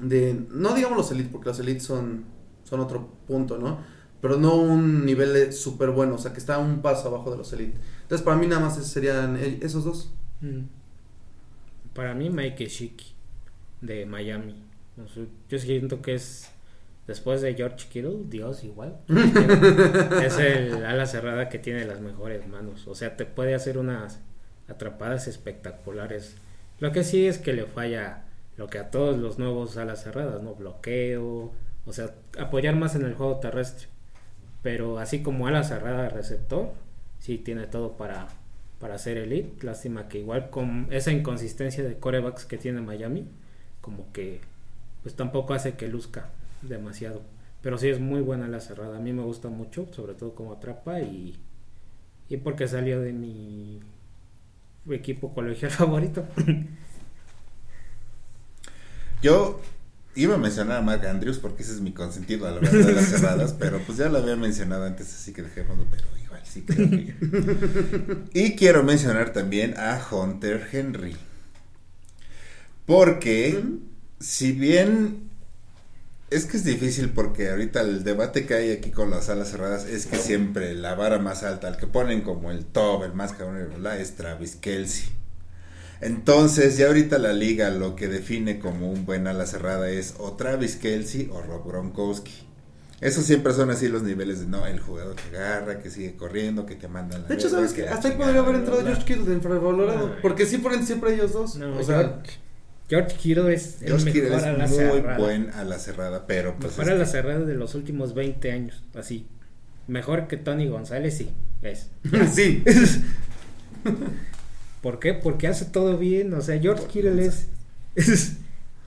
[0.00, 2.24] de no digamos los elites porque los elites son
[2.72, 3.80] son otro punto, ¿no?
[4.22, 7.52] Pero no un nivel súper bueno, o sea, que está un paso abajo de los
[7.52, 7.78] elites.
[8.02, 10.12] Entonces, para mí nada más serían esos dos.
[10.40, 10.60] Mm.
[11.92, 13.12] Para mí, Mike Shiki
[13.80, 14.54] de Miami.
[15.48, 16.50] Yo siento que es,
[17.06, 18.96] después de George Kittle, Dios igual.
[20.22, 22.86] es el ala cerrada que tiene las mejores manos.
[22.86, 24.20] O sea, te puede hacer unas
[24.68, 26.36] atrapadas espectaculares.
[26.78, 28.24] Lo que sí es que le falla
[28.56, 30.54] lo que a todos los nuevos alas cerradas, ¿no?
[30.54, 31.52] Bloqueo,
[31.86, 33.88] o sea, apoyar más en el juego terrestre.
[34.62, 36.72] Pero así como ala cerrada receptor,
[37.18, 38.28] sí tiene todo para,
[38.78, 39.66] para ser elite.
[39.66, 43.26] Lástima que igual con esa inconsistencia de corebacks que tiene Miami,
[43.80, 44.40] como que
[45.02, 46.30] pues tampoco hace que luzca
[46.62, 47.22] demasiado.
[47.62, 48.96] Pero sí es muy buena la cerrada.
[48.96, 51.36] A mí me gusta mucho, sobre todo como atrapa y,
[52.28, 53.80] y porque salió de mi
[54.90, 56.26] equipo colegial favorito.
[59.22, 59.60] Yo
[60.14, 62.92] iba a mencionar a Mark Andrews porque ese es mi consentido a la verdad de
[62.92, 66.62] las cerradas, pero pues ya lo había mencionado antes, así que dejémoslo, pero igual sí
[66.62, 67.14] creo que.
[68.34, 71.16] Y quiero mencionar también a Hunter Henry.
[72.84, 73.62] Porque,
[74.18, 75.30] si bien
[76.34, 79.84] es que es difícil porque ahorita el debate que hay aquí con las alas cerradas
[79.86, 83.32] es que siempre la vara más alta, el que ponen como el top, el más
[83.32, 85.10] cabrón, la es Travis Kelsey.
[86.00, 90.32] Entonces, ya ahorita la liga lo que define como un buen ala cerrada es o
[90.32, 92.48] Travis Kelsey o Rob Gronkowski.
[93.00, 96.66] Esos siempre son así los niveles de no, el jugador que agarra, que sigue corriendo,
[96.66, 98.82] que te manda la De hecho, ¿sabes que Hasta ahí podría haber entrado.
[98.82, 99.40] George Kittle.
[99.90, 100.18] Ay.
[100.22, 101.56] Porque sí ponen siempre ellos dos.
[101.56, 102.38] No, o sea, George,
[102.92, 105.18] George Kittle es el mejor a la muy cerrada.
[105.18, 108.52] buen a la cerrada, pero pues mejor a la que- cerrada de los últimos 20
[108.52, 109.26] años, así.
[109.88, 111.30] Mejor que Tony González, sí,
[111.62, 111.88] es.
[112.34, 112.62] sí.
[114.82, 115.14] ¿Por qué?
[115.14, 117.48] Porque hace todo bien, o sea, George Kittle es...
[117.94, 118.36] es-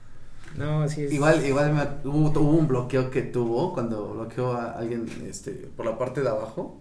[0.56, 1.12] no, así es.
[1.12, 5.84] Igual, igual me- hubo, hubo un bloqueo que tuvo cuando bloqueó a alguien este, por
[5.86, 6.80] la parte de abajo.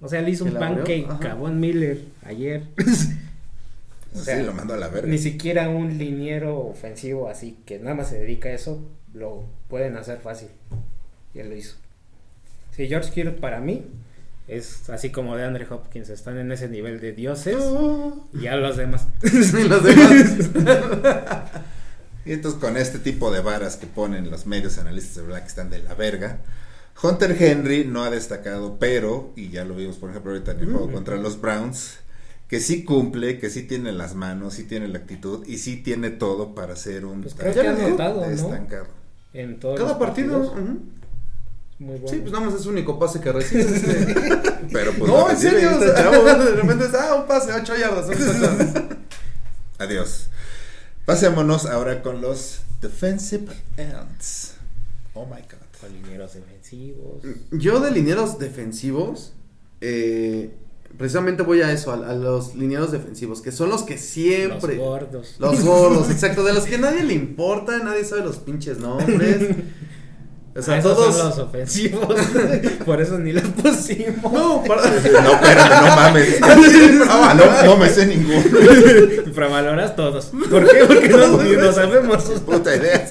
[0.00, 2.62] O sea, le hizo un pancake a Von Miller ayer.
[4.16, 5.08] O sea, sí, lo mando a la verga.
[5.08, 8.82] Ni siquiera un liniero ofensivo así que nada más se dedica a eso
[9.12, 10.48] lo pueden hacer fácil.
[11.34, 11.76] Y él lo hizo.
[12.74, 13.86] Sí, George Kittle para mí
[14.48, 17.56] es así como de Andre Hopkins, están en ese nivel de dioses
[18.32, 19.08] y ya los demás.
[19.22, 20.50] Y los demás.
[22.26, 25.46] Y entonces con este tipo de varas que ponen los medios analistas de verdad que
[25.46, 26.40] están de la verga.
[27.00, 30.66] Hunter Henry no ha destacado, pero, y ya lo vimos por ejemplo ahorita en el
[30.66, 31.98] juego contra los Browns,
[32.48, 36.10] que sí cumple, que sí tiene las manos, sí tiene la actitud y sí tiene
[36.10, 38.26] todo para ser un Pues creo Ya que ha les digo, notado, ¿no?
[38.32, 38.86] estancado.
[39.32, 40.54] En todos Cada los partido.
[41.78, 42.08] Muy bueno.
[42.08, 43.62] Sí, pues nada más es su único pase que recibe.
[43.62, 44.14] este.
[44.72, 45.78] Pero pues no, en serio.
[45.78, 46.24] sea, chavo.
[46.24, 48.06] de repente es, ah, un pase, 8 yardas.
[49.78, 50.28] Adiós.
[51.04, 53.46] Pasémonos ahora con los defensive
[53.76, 54.54] ends.
[55.14, 55.80] Oh my god.
[55.80, 57.22] Con linieros defensivos.
[57.50, 59.34] Yo de linieros defensivos,
[59.82, 60.50] eh,
[60.96, 64.76] precisamente voy a eso, a, a los linieros defensivos, que son los que siempre...
[64.76, 65.34] Los gordos.
[65.38, 69.38] Los gordos, exacto, de los que nadie le importa, nadie sabe los pinches nombres.
[70.58, 71.14] O sea, Ah, esos todos...
[71.14, 72.16] son los ofensivos.
[72.86, 74.32] Por eso ni los pusimos.
[74.32, 74.90] No, para...
[74.90, 76.40] No, espérame, no mames.
[76.40, 78.42] No, no me sé ninguno.
[79.26, 80.32] Infravaloras todos.
[80.50, 80.84] ¿Por qué?
[80.86, 82.24] Porque no, ni lo sabemos.
[82.46, 83.06] Puta idea.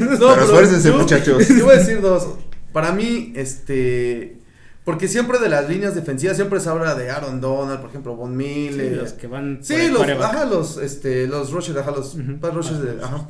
[0.00, 1.46] No, Pero esfuércense, muchachos.
[1.48, 2.30] Yo voy a decir dos.
[2.72, 4.38] Para mí, este...
[4.86, 8.30] Porque siempre de las líneas defensivas siempre se habla de Aaron Donald, por ejemplo, Von
[8.30, 8.96] Sí, Miller.
[8.98, 9.58] los que van.
[9.60, 12.16] Sí, los, ajá, los, este, los rushers, ajá, los
[12.54, 13.26] rushers de, ajá.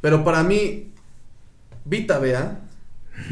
[0.00, 0.92] Pero para mí,
[1.84, 2.60] Vita Vea,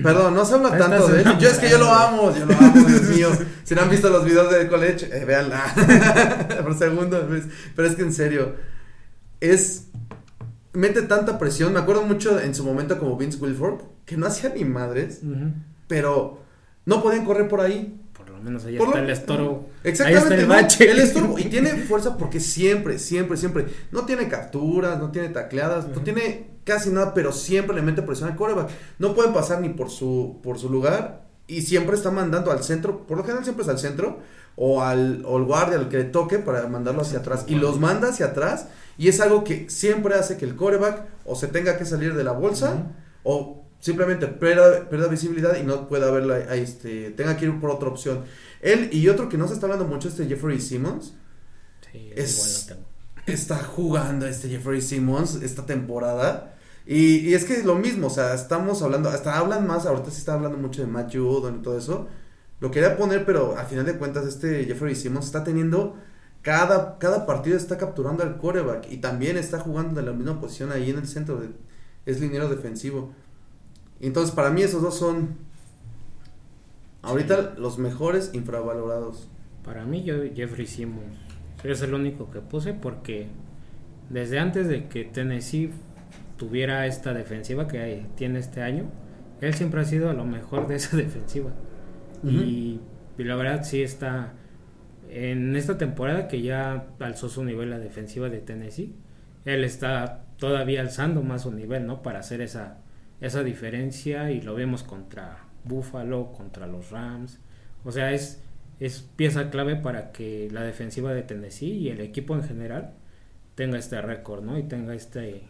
[0.02, 1.38] perdón, no se habla tanto de él.
[1.38, 3.28] Yo es que yo lo amo, yo lo amo, Dios mío.
[3.62, 5.62] Si no han visto los videos de college, eh, véanla.
[6.64, 7.44] Por segundo, pues.
[7.76, 8.56] pero es que en serio,
[9.40, 9.84] es,
[10.72, 11.72] mete tanta presión.
[11.72, 15.20] Me acuerdo mucho en su momento como Vince Wilfork, que no hacía ni madres,
[15.86, 16.47] pero
[16.88, 18.00] no podían correr por ahí.
[18.12, 19.68] Por lo menos ahí Por está lo- el estorbo.
[19.84, 20.34] Exactamente.
[20.54, 20.90] Ahí está el.
[20.90, 21.38] El estorbo.
[21.38, 23.66] Y tiene fuerza porque siempre, siempre, siempre.
[23.92, 28.28] No tiene capturas, no tiene tacleadas, no tiene casi nada, pero siempre le mete presión
[28.30, 28.68] al coreback.
[28.98, 31.26] No pueden pasar ni por su, por su lugar.
[31.46, 33.06] Y siempre está mandando al centro.
[33.06, 34.18] Por lo general siempre es al centro.
[34.60, 37.44] O al, o al guardia, al que le toque para mandarlo hacia atrás.
[37.48, 38.66] Y los manda hacia atrás.
[38.98, 42.24] Y es algo que siempre hace que el coreback o se tenga que salir de
[42.24, 42.88] la bolsa.
[43.22, 47.88] O simplemente pierda, pierda visibilidad y no pueda verla este, tenga que ir por otra
[47.88, 48.24] opción.
[48.60, 51.14] Él y otro que no se está hablando mucho, este Jeffrey Simmons,
[51.80, 52.88] Sí, Es- igual lo tengo.
[53.26, 56.54] está jugando este Jeffrey Simmons esta temporada
[56.86, 60.18] Y, y es que lo mismo, o sea, estamos hablando, hasta hablan más, ahorita sí
[60.18, 62.08] está hablando mucho de Matt Judon y todo eso.
[62.60, 65.96] Lo quería poner, pero al final de cuentas este Jeffrey Simmons está teniendo
[66.42, 70.72] cada, cada partido está capturando al quarterback y también está jugando en la misma posición
[70.72, 71.50] ahí en el centro, de,
[72.06, 73.14] es liniero defensivo.
[74.00, 75.36] Entonces, para mí esos dos son
[77.02, 79.28] ahorita los mejores infravalorados.
[79.64, 81.16] Para mí, yo Jeffrey Simmons
[81.64, 83.26] es el único que puse porque
[84.08, 85.70] desde antes de que Tennessee
[86.36, 88.84] tuviera esta defensiva que tiene este año,
[89.40, 91.50] él siempre ha sido lo mejor de esa defensiva.
[92.22, 92.80] y,
[93.16, 94.32] y la verdad sí está
[95.10, 98.94] en esta temporada que ya alzó su nivel la defensiva de Tennessee,
[99.44, 102.02] él está todavía alzando más su nivel, ¿no?
[102.02, 102.78] Para hacer esa,
[103.20, 107.40] esa diferencia y lo vemos contra Buffalo, contra los Rams.
[107.84, 108.42] O sea, es,
[108.80, 112.94] es pieza clave para que la defensiva de Tennessee y el equipo en general
[113.54, 114.58] tenga este récord, ¿no?
[114.58, 115.42] Y tenga este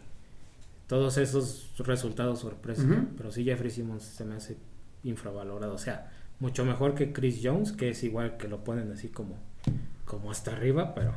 [0.87, 2.83] todos esos resultados sorpresa.
[3.15, 4.57] Pero sí, Jeffrey Simmons se me hace
[5.03, 5.75] infravalorado.
[5.75, 9.37] O sea, mucho mejor que Chris Jones, que es igual que lo ponen así como
[10.09, 11.13] como hasta arriba, pero...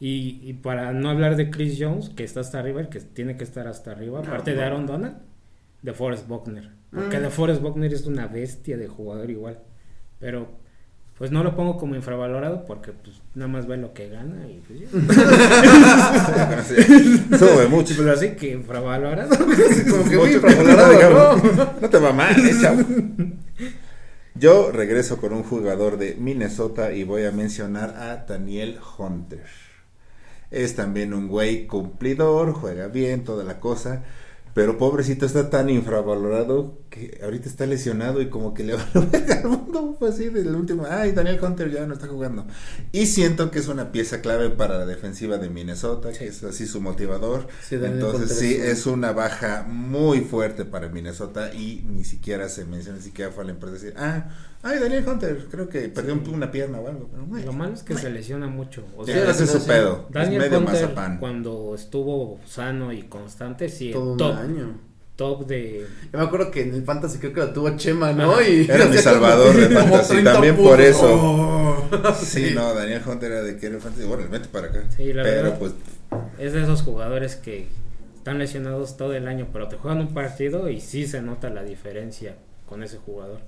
[0.00, 3.44] Y, para no hablar de Chris Jones, que está hasta arriba, el que tiene que
[3.44, 5.16] estar hasta arriba, aparte de Aaron Donald,
[5.84, 6.70] de Forrest Buckner.
[6.90, 7.22] Porque mm.
[7.22, 9.58] de Forrest Buckner es una bestia de jugador igual.
[10.18, 10.48] Pero
[11.18, 14.60] pues no lo pongo como infravalorado porque pues nada más ve lo que gana y
[14.66, 14.90] pues
[17.38, 17.94] Sube mucho.
[17.98, 19.36] Pero así que infravalorado.
[19.90, 21.74] como que muy infravalorado, ¿no?
[21.82, 22.82] no te va mal, eh, chavo.
[24.34, 29.44] Yo regreso con un jugador de Minnesota y voy a mencionar a Daniel Hunter.
[30.50, 34.02] Es también un güey cumplidor, juega bien, toda la cosa.
[34.54, 39.32] Pero pobrecito está tan infravalorado que ahorita está lesionado y como que le va a
[39.38, 39.96] al mundo.
[39.98, 40.86] Fue así del último.
[40.88, 42.46] Ay, Daniel Hunter ya no está jugando.
[42.92, 46.66] Y siento que es una pieza clave para la defensiva de Minnesota, que es así
[46.66, 47.48] su motivador.
[47.70, 53.04] Entonces sí, es una baja muy fuerte para Minnesota y ni siquiera se menciona, ni
[53.04, 54.28] siquiera fue a la empresa decir, ah,
[54.62, 57.10] ay, Daniel Hunter, creo que perdió una pierna o algo.
[57.44, 58.84] Lo malo es que se lesiona mucho.
[58.96, 60.06] O sea, ese es su pedo.
[60.10, 64.84] Daniel es medio Hunter, cuando estuvo sano y constante, sí, Todo año
[65.16, 65.86] top de.
[66.12, 68.40] Yo me acuerdo que en el Fantasy creo que lo tuvo Chema, ¿no?
[68.42, 71.08] Y era mi salvador de Fantasy, también por eso.
[71.10, 72.14] Oh.
[72.20, 74.06] Sí, no, Daniel Hunter era de que era el Fantasy.
[74.06, 74.84] Bueno, vete para acá.
[74.96, 75.72] Sí, la pero verdad, pues.
[76.38, 77.68] Es de esos jugadores que
[78.16, 81.62] están lesionados todo el año, pero te juegan un partido y sí se nota la
[81.62, 82.36] diferencia
[82.68, 83.40] con ese jugador.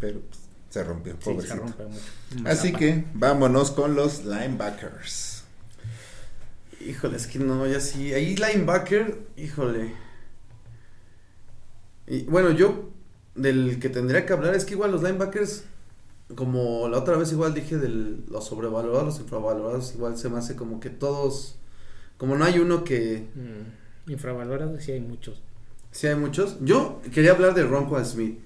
[0.00, 0.40] Pero pues,
[0.70, 1.54] se rompió, pobrecito.
[1.54, 2.48] Sí, se rompe mucho.
[2.48, 5.33] Así que vámonos con los linebackers.
[6.84, 8.12] Híjole, es que no, ya sí.
[8.12, 9.94] Ahí linebacker, híjole.
[12.06, 12.90] Y bueno, yo
[13.34, 15.64] del que tendría que hablar es que igual los linebackers,
[16.34, 20.56] como la otra vez igual dije de los sobrevalorados, los infravalorados, igual se me hace
[20.56, 21.56] como que todos,
[22.18, 23.28] como no hay uno que...
[23.34, 25.42] Mm, infravalorados sí hay muchos.
[25.90, 26.58] Sí hay muchos.
[26.60, 28.40] Yo quería hablar de Ronco Smith.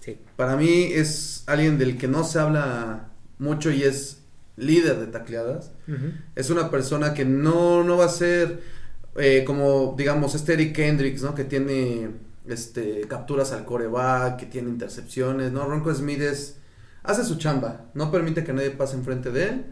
[0.00, 0.18] Sí.
[0.36, 4.19] Para mí es alguien del que no se habla mucho y es
[4.60, 5.72] líder de tacleadas.
[6.36, 8.60] Es una persona que no, no va a ser
[9.16, 11.34] eh, como, digamos, este Eric Kendricks, ¿no?
[11.34, 12.10] Que tiene
[12.46, 15.64] este, capturas al coreback, que tiene intercepciones, ¿no?
[15.66, 16.22] Ronco Smith
[17.02, 19.64] hace su chamba, no permite que nadie pase enfrente de él,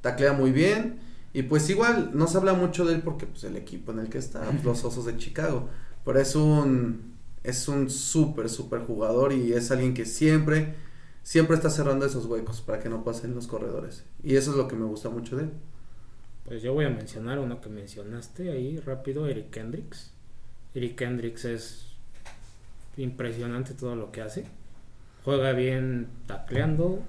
[0.00, 1.00] taclea muy bien.
[1.32, 4.08] Y pues igual no se habla mucho de él porque pues el equipo en el
[4.08, 5.68] que está, los Osos de Chicago.
[6.04, 7.16] Pero es un
[7.46, 10.74] es un súper, súper jugador y es alguien que siempre
[11.26, 14.04] siempre está cerrando esos huecos para que no pasen los corredores.
[14.22, 15.50] Y eso es lo que me gusta mucho de él.
[16.44, 20.12] Pues yo voy a mencionar uno que mencionaste ahí rápido, Eric Kendricks.
[20.72, 21.96] Eric Kendricks es
[22.96, 24.44] impresionante todo lo que hace.
[25.24, 27.00] Juega bien tacleando,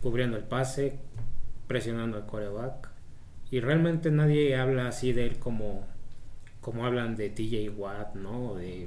[0.00, 1.00] cubriendo el pase,
[1.66, 2.88] presionando al coreback.
[3.50, 5.84] Y realmente nadie habla así de él como,
[6.60, 8.54] como hablan de TJ Watt, ¿no?
[8.54, 8.86] De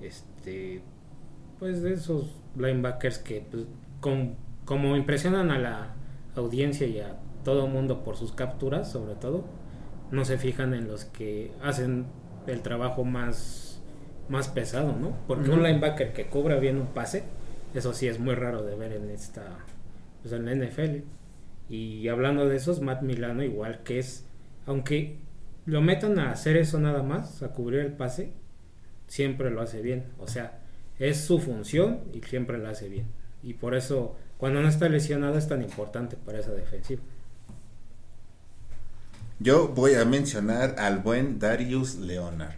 [0.00, 0.80] este
[1.58, 3.64] pues de esos linebackers que pues,
[4.64, 5.94] como impresionan a la
[6.36, 9.44] audiencia y a todo mundo por sus capturas, sobre todo,
[10.10, 12.06] no se fijan en los que hacen
[12.46, 13.80] el trabajo más,
[14.28, 15.16] más pesado, ¿no?
[15.26, 17.24] Porque un linebacker que cobra bien un pase,
[17.74, 19.44] eso sí es muy raro de ver en esta,
[20.22, 21.04] pues en la NFL.
[21.68, 24.26] Y hablando de esos, Matt Milano igual que es,
[24.66, 25.18] aunque
[25.66, 28.32] lo metan a hacer eso nada más, a cubrir el pase,
[29.06, 30.06] siempre lo hace bien.
[30.18, 30.60] O sea,
[30.98, 33.06] es su función y siempre la hace bien.
[33.42, 37.02] Y por eso, cuando no está lesionado, es tan importante para esa defensiva.
[39.40, 42.56] Yo voy a mencionar al buen Darius Leonard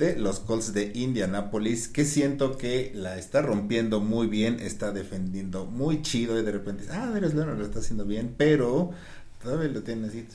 [0.00, 5.66] de los Colts de Indianapolis, que siento que la está rompiendo muy bien, está defendiendo
[5.66, 8.92] muy chido y de repente, ah, Darius Leonard lo está haciendo bien, pero
[9.42, 10.26] todavía lo tiene así.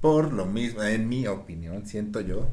[0.00, 2.48] Por lo mismo, en mi opinión, siento yo.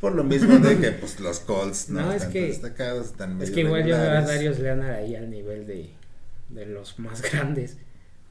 [0.00, 3.40] Por lo mismo de que pues los Colts no, No, es están que- destacados, están
[3.42, 4.20] Es que igual yo veo a.
[4.22, 5.90] Darius Leonard ahí al nivel de,
[6.48, 7.76] de los más grandes.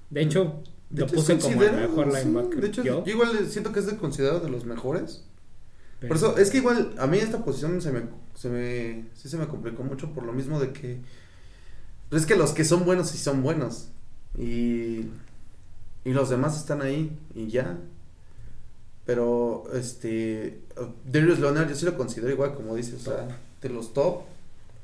[0.10, 2.62] De hecho, De lo hecho, puse como el mejor sí, linebacker.
[2.62, 5.24] De hecho, yo, yo igual siento que es de considerado de los mejores.
[6.00, 8.02] pero- Por eso, es que igual a mí esta posición se me,
[8.34, 10.98] se me, sí se me complicó mucho por lo mismo de que,
[12.10, 13.90] pues es que los que son buenos sí son buenos
[14.36, 15.02] y,
[16.04, 17.78] y los demás están ahí y ya.
[19.10, 20.60] Pero, este,
[21.04, 23.28] Darius Leonard yo sí lo considero igual como dices, o sea,
[23.60, 24.22] de los top,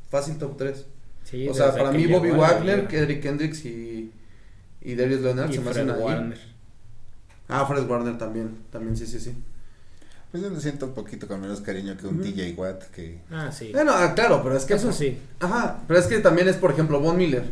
[0.09, 0.83] fácil top 3.
[1.25, 4.11] sí, o sea, para mí Bobby Wagner, Eric Hendricks y,
[4.81, 6.01] y Darius Leonard y se me Fred hacen ahí.
[6.01, 6.39] Warner.
[7.47, 9.35] Ah, Fred Warner también, también sí, sí, sí.
[10.31, 12.23] Pues yo lo siento un poquito con menos cariño que un Ujú.
[12.31, 13.19] TJ Watt que...
[13.29, 13.69] Ah, sí.
[13.73, 15.19] Bueno, ah, claro, pero es que Eso sí.
[15.39, 17.43] Ajá, pero es que también es, por ejemplo, Von Miller.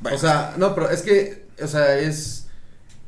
[0.00, 2.48] Bueno, O sea, no, pero es que, o sea, es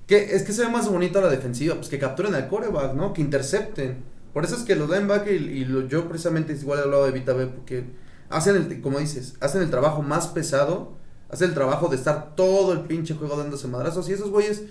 [0.06, 3.12] que es que se ve más bonito la defensiva, pues que capturen al coreback, ¿no?
[3.12, 3.98] Que intercepten.
[4.32, 7.12] Por eso es que los linebackers y, y lo- yo precisamente igual he hablado de
[7.12, 7.84] Vita B porque
[8.28, 10.92] hacen el, como dices, hacen el trabajo más pesado,
[11.30, 14.62] hacen el trabajo de estar todo el pinche juego dándose madrazos y esos güeyes,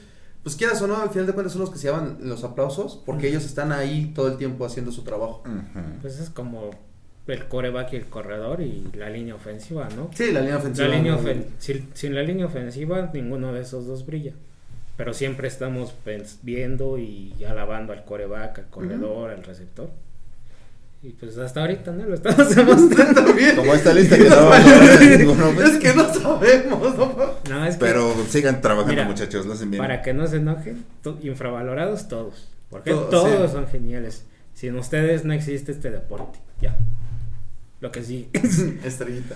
[0.43, 3.01] pues quieras o no, al final de cuentas son los que se llevan los aplausos
[3.05, 5.41] porque ellos están ahí todo el tiempo haciendo su trabajo.
[5.45, 5.79] ujú.
[6.01, 6.69] Pues es como
[7.27, 10.11] el coreback y el corredor y la línea ofensiva, ¿no?
[10.13, 10.87] Sí, la línea ofensiva.
[10.87, 11.21] La línea ¿no?
[11.23, 14.33] ofen- sin, sin la línea ofensiva, ninguno de esos dos brilla.
[14.97, 19.89] Pero siempre estamos pens- viendo y alabando al coreback, al corredor, al receptor.
[21.03, 22.05] Y pues hasta ahorita, ¿no?
[22.05, 23.25] Lo estamos demostrando.
[23.25, 23.55] También.
[23.55, 25.69] Como esta lista que no pues.
[25.69, 27.15] Es que no sabemos, ¿no?
[27.49, 29.83] No, es que Pero sigan trabajando Mira, muchachos, lo hacen bien.
[29.83, 30.83] para que no se enojen,
[31.21, 32.47] infravalorados todos.
[32.69, 33.55] Porque Todos, todos sí.
[33.55, 34.25] son geniales.
[34.55, 36.39] Sin ustedes no existe este deporte.
[36.61, 36.77] Ya.
[37.81, 38.29] Lo que sí.
[38.83, 39.35] Estrellita.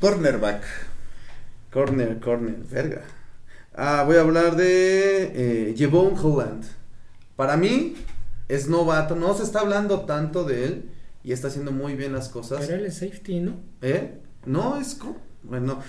[0.00, 0.62] Cornerback.
[1.72, 3.02] Corner, corner, verga.
[3.74, 6.64] Ah, voy a hablar de eh, Jevon Holland.
[7.36, 7.94] Para mí
[8.48, 10.90] es novato, no se está hablando tanto de él
[11.22, 12.60] y está haciendo muy bien las cosas.
[12.66, 13.56] Pero él es safety, ¿no?
[13.82, 14.18] ¿Eh?
[14.44, 14.98] No, es
[15.42, 15.80] bueno.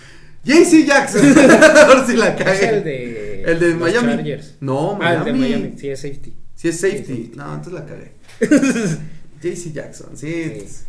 [0.43, 1.21] JC Jackson.
[1.37, 2.69] A ver si la Es cagué.
[2.77, 4.07] el de, El de Miami.
[4.15, 4.55] Chargers.
[4.59, 5.55] No, Ah, el de Miami.
[5.63, 5.77] Miami.
[5.79, 6.33] Sí, es safety.
[6.55, 6.97] Sí es safety.
[6.99, 7.31] Sí, safety.
[7.37, 8.11] No, entonces la cagué.
[9.41, 10.61] JC Jackson, sí.
[10.67, 10.83] Sí.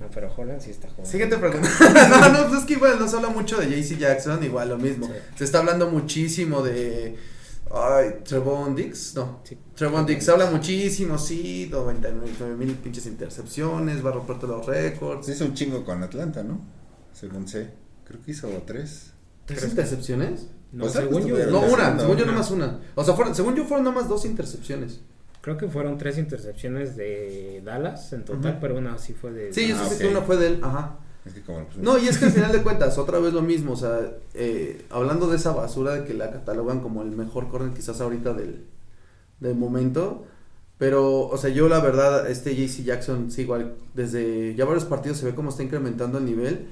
[0.00, 1.10] No, pero Holland sí está jugando.
[1.10, 1.68] Siguiente pregunta.
[2.10, 4.78] no, no, pues es que igual no se habla mucho de JC Jackson, igual lo
[4.78, 5.06] mismo.
[5.06, 5.12] Sí.
[5.36, 7.16] Se está hablando muchísimo de.
[7.70, 9.40] Ay, Trevon Dix, no.
[9.44, 9.58] Sí.
[9.74, 14.66] Trevon Dix se habla muchísimo, sí, 99 mil pinches intercepciones, va a romper todos los
[14.66, 15.26] récords.
[15.26, 16.60] Se hizo un chingo con Atlanta, ¿no?
[17.12, 17.70] Según sé.
[18.04, 19.12] Creo que hizo tres.
[19.44, 20.46] ¿Tres intercepciones?
[20.72, 22.80] No, O sea, según yo, No, una, según yo nomás una.
[22.94, 25.00] O sea, fueron, según yo fueron nomás dos intercepciones.
[25.48, 29.52] Creo que fueron tres intercepciones de Dallas en total, pero una sí fue de.
[29.52, 30.96] Sí, yo Ah, sé que una fue de él, ajá.
[31.24, 33.40] Es que como pues, No, y es que al final de cuentas, otra vez lo
[33.40, 33.98] mismo, o sea,
[34.34, 38.34] eh, hablando de esa basura de que la catalogan como el mejor corner quizás ahorita
[38.34, 38.66] del,
[39.40, 40.26] del momento,
[40.76, 45.16] pero, o sea, yo la verdad, este JC Jackson, sí, igual, desde ya varios partidos
[45.18, 46.66] se ve cómo está incrementando el nivel,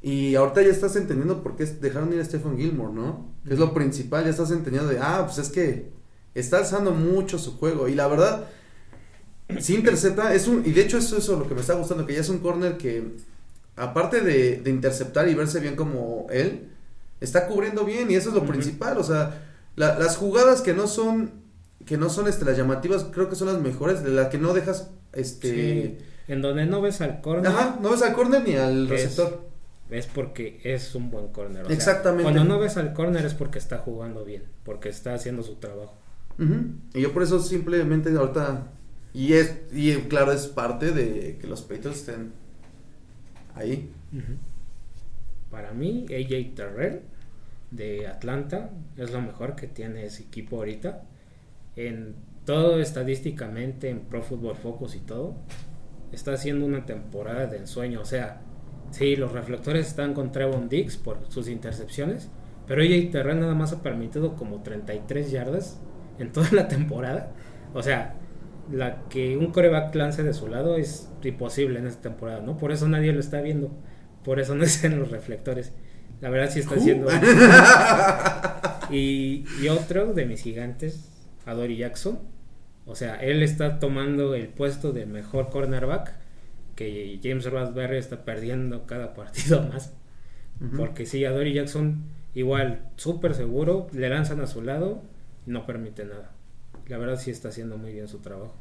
[0.00, 3.28] y ahorita ya estás entendiendo por qué dejaron ir a Stephen Gilmore, ¿no?
[3.46, 5.90] Que es lo principal, ya estás entendiendo de, ah, pues es que
[6.34, 8.44] está alzando mucho su juego, y la verdad,
[9.60, 12.14] sí intercepta, es un, y de hecho eso es lo que me está gustando, que
[12.14, 13.04] ya es un corner que
[13.76, 16.68] aparte de, de interceptar y verse bien como él,
[17.20, 19.42] está cubriendo bien y eso es lo principal, o sea,
[19.76, 21.42] la- las jugadas que no son
[21.86, 24.54] que no son este las llamativas, creo que son las mejores, de las que no
[24.54, 25.98] dejas este Sí,
[26.28, 27.50] en donde no ves al corner.
[27.50, 29.40] Ajá, no ves al corner ni al receptor.
[29.90, 31.62] Es porque es un buen corner.
[31.62, 32.22] o sea, Exactamente.
[32.22, 35.96] Cuando no ves al corner es porque está jugando bien, porque está haciendo su trabajo.
[36.94, 38.66] Y yo por eso simplemente ahorita
[39.14, 42.32] y es y claro, es parte de que los Patriots estén
[43.54, 43.90] ahí.
[45.50, 47.00] Para mí, AJ Terrell
[47.70, 51.02] de Atlanta es lo mejor que tiene ese equipo ahorita.
[51.76, 52.14] En
[52.44, 55.36] todo estadísticamente, en Pro Football Focus y todo,
[56.10, 58.00] está haciendo una temporada de ensueño.
[58.00, 58.40] O sea,
[58.90, 62.30] sí, los reflectores están con Trevon Dix por sus intercepciones,
[62.66, 65.80] pero AJ Terrell nada más ha permitido como 33 yardas
[66.18, 67.32] en toda la temporada.
[67.74, 68.14] O sea,
[68.70, 72.56] la que un coreback lance de su lado es imposible en esta temporada, ¿no?
[72.56, 73.70] Por eso nadie lo está viendo.
[74.24, 75.72] Por eso no están los reflectores.
[76.20, 77.08] La verdad sí está haciendo.
[78.90, 81.10] y, y otro de mis gigantes,
[81.46, 82.20] Adoree Jackson.
[82.86, 86.14] O sea, él está tomando el puesto de mejor cornerback.
[86.76, 89.94] Que James Raspberry está perdiendo cada partido más.
[90.76, 95.02] Porque sí, Adoree Jackson, igual, súper seguro, le lanzan a su lado
[95.46, 96.30] no permite nada.
[96.88, 98.54] La verdad sí está haciendo muy bien su trabajo.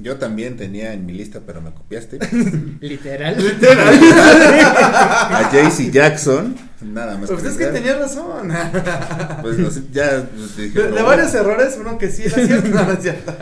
[0.00, 2.20] Yo también tenía en mi lista, pero me copiaste.
[2.80, 3.36] Literal.
[4.70, 6.54] A JC Jackson.
[6.80, 7.28] Nada más.
[7.28, 8.52] Pues es que tenía razón.
[9.42, 12.68] Pues no ya pues, dije, De, de no, varios errores, uno que sí era cierto.
[12.68, 13.34] No, no es cierto.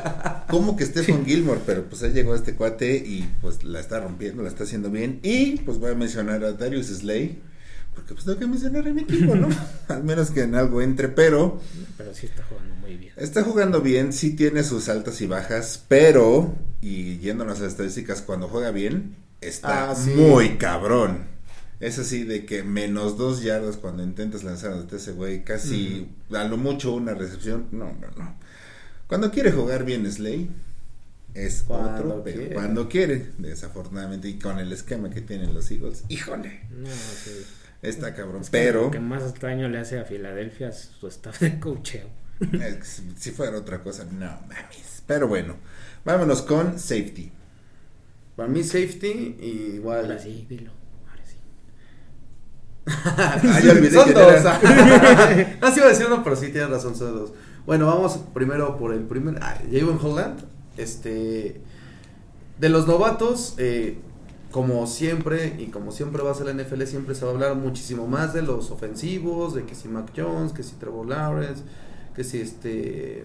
[0.48, 1.60] ¿Cómo que Stephen Gilmore?
[1.66, 5.20] Pero pues ahí llegó este cuate y pues la está rompiendo, la está haciendo bien.
[5.22, 7.38] Y pues voy a mencionar a Darius Slay.
[7.96, 9.48] Porque pues tengo que mencionar a mi equipo, ¿no?
[9.88, 11.60] Al menos que en algo entre, pero
[11.96, 13.12] Pero sí está jugando muy bien.
[13.16, 18.22] está jugando bien, sí tiene sus altas y bajas, pero, y yéndonos a las estadísticas,
[18.22, 20.10] cuando juega bien, está Ah, sí.
[20.10, 21.34] muy cabrón.
[21.80, 26.44] Es así de que menos dos yardas cuando intentas lanzar ante ese güey, casi a
[26.44, 27.66] lo mucho una recepción.
[27.72, 28.34] No, no, no.
[29.08, 30.48] Cuando quiere jugar bien Slay,
[31.34, 32.54] es Cuando otro, pero quiere.
[32.54, 37.44] cuando quiere, desafortunadamente, y con el esquema que tienen los Eagles, híjole, No, sí.
[37.88, 38.42] Está cabrón.
[38.42, 41.58] Es que pero, Lo que más daño le hace a Filadelfia es su staff de
[41.60, 42.08] cocheo.
[42.38, 42.78] que
[43.16, 45.02] si- fuera otra cosa, no mames.
[45.06, 45.56] Pero bueno,
[46.04, 47.32] vámonos con safety.
[48.36, 50.04] Para mí, safety, y igual.
[50.04, 50.70] Ahora sí, dilo.
[51.08, 51.36] Ahora sí.
[52.86, 54.32] Ah, ya olvidé son quién dos.
[54.32, 54.60] era.
[55.60, 57.32] no, sí iba a decir uno, pero sí tienes razón, son dos.
[57.64, 59.38] Bueno, vamos primero por el primer.
[59.42, 60.40] Ah, Jalen Holland.
[60.76, 61.60] Este.
[62.58, 63.98] De los novatos, eh,
[64.50, 67.56] como siempre, y como siempre va a ser la NFL, siempre se va a hablar
[67.56, 71.62] muchísimo más de los ofensivos, de que si Mac Jones, que si Trevor Lawrence,
[72.14, 73.24] que si este.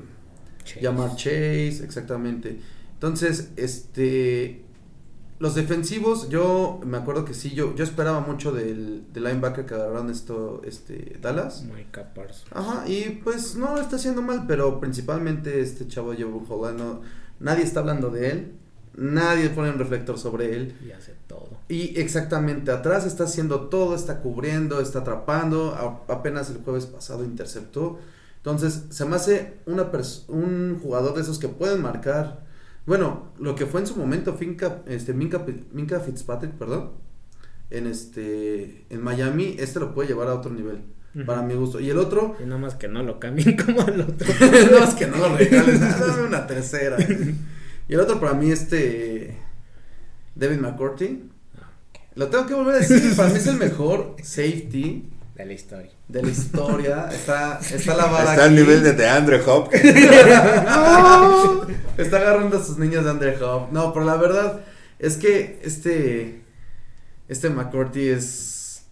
[0.64, 0.81] Chase.
[0.81, 2.60] Llamar Chase, exactamente.
[2.93, 4.65] Entonces, este.
[5.39, 9.73] Los defensivos, yo me acuerdo que sí, yo, yo esperaba mucho del, del linebacker que
[9.73, 11.64] agarraron esto, este, Dallas.
[11.64, 12.52] Micah Parsons.
[12.52, 17.02] Ajá, y pues no está haciendo mal, pero principalmente este chavo Joe Holland,
[17.39, 18.53] nadie está hablando de él,
[19.02, 20.76] nadie pone un reflector sobre él.
[20.86, 21.49] Y hace todo.
[21.68, 25.73] Y exactamente, atrás está haciendo todo, está cubriendo, está atrapando,
[26.07, 27.99] a- apenas el jueves pasado interceptó.
[28.38, 29.90] Entonces, se me hace una
[30.28, 32.45] un jugador de esos que pueden marcar.
[32.86, 36.91] Bueno, lo que fue en su momento Finca, este, Minka, Minka Fitzpatrick, perdón,
[37.69, 40.82] en este en Miami, este lo puede llevar a otro nivel,
[41.26, 41.80] para mi gusto.
[41.80, 44.28] Y el otro, Y nada más que no lo cambien como el otro.
[44.72, 46.98] no es que no lo regales, ah, dame una tercera.
[47.91, 49.38] Y el otro para mí, este,
[50.34, 51.30] David McCourty.
[52.15, 55.91] Lo tengo que volver a decir, para mí es el mejor safety De la historia.
[56.07, 57.09] de la historia.
[57.11, 59.84] Está, está la vara Está al nivel de DeAndre Hopkins.
[59.84, 61.68] ¡No!
[61.97, 63.73] Está agarrando a sus niños de Andre Hop.
[63.73, 64.61] No, pero la verdad
[64.97, 66.43] es que este.
[67.27, 68.84] Este McCourty es.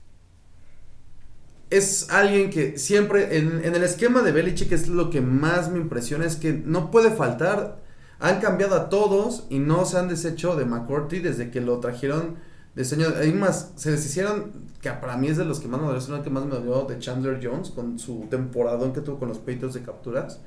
[1.69, 3.37] Es alguien que siempre.
[3.37, 6.25] En, en el esquema de Belichick es lo que más me impresiona.
[6.25, 7.87] Es que no puede faltar.
[8.19, 12.35] Han cambiado a todos y no se han deshecho de McCourty desde que lo trajeron
[12.75, 13.15] de señor.
[13.17, 13.71] Hay más.
[13.75, 14.69] Se deshicieron.
[14.81, 15.99] Que para mí es de los que más me dolió.
[15.99, 19.29] Es uno que más me dolió de Chandler Jones con su temporadón que tuvo con
[19.29, 20.39] los peitos de capturas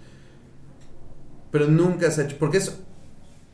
[1.52, 2.80] pero nunca se ha hecho, porque es,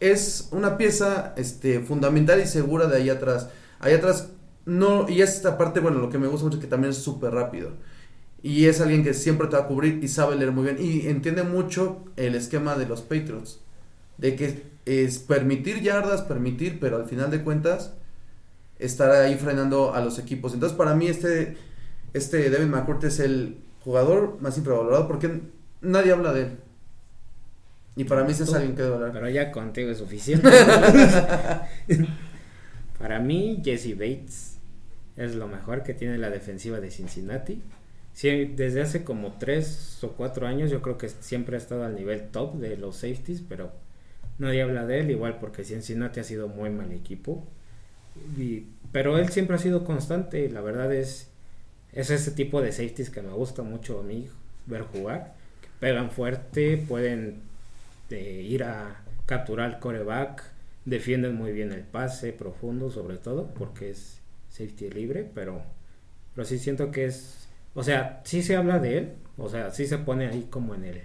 [0.01, 3.51] es una pieza este, fundamental y segura de ahí atrás.
[3.81, 4.31] Ahí atrás,
[4.65, 7.35] no, y esta parte, bueno, lo que me gusta mucho es que también es súper
[7.35, 7.73] rápido.
[8.41, 10.77] Y es alguien que siempre te va a cubrir y sabe leer muy bien.
[10.79, 13.61] Y entiende mucho el esquema de los Patriots.
[14.19, 17.95] De que es permitir yardas, permitir, pero al final de cuentas,
[18.79, 20.55] estar ahí frenando a los equipos.
[20.55, 21.57] Entonces, para mí, este,
[22.13, 25.41] este David McCourt es el jugador más infravalorado porque
[25.81, 26.59] nadie habla de él.
[27.97, 29.13] Y para mí ese es alguien que debe hablar.
[29.13, 30.49] Pero ya contigo es suficiente.
[32.99, 34.59] Para mí, Jesse Bates
[35.17, 37.61] es lo mejor que tiene la defensiva de Cincinnati.
[38.13, 41.97] Sí, desde hace como tres o cuatro años yo creo que siempre ha estado al
[41.97, 43.73] nivel top de los safeties, pero
[44.39, 47.47] nadie habla de él, igual porque Cincinnati ha sido muy mal equipo.
[48.37, 51.31] Y- pero él siempre ha sido constante, la verdad es,
[51.93, 54.29] es ese tipo de safeties que me gusta mucho a mí
[54.67, 57.43] ver jugar, que pegan fuerte, pueden
[58.11, 60.45] eh, ir a capturar al coreback,
[60.85, 64.21] defienden muy bien el pase profundo sobre todo, porque es
[64.51, 65.63] safety libre, pero,
[66.35, 69.87] pero sí siento que es, o sea, sí se habla de él, o sea, sí
[69.87, 71.03] se pone ahí como en el,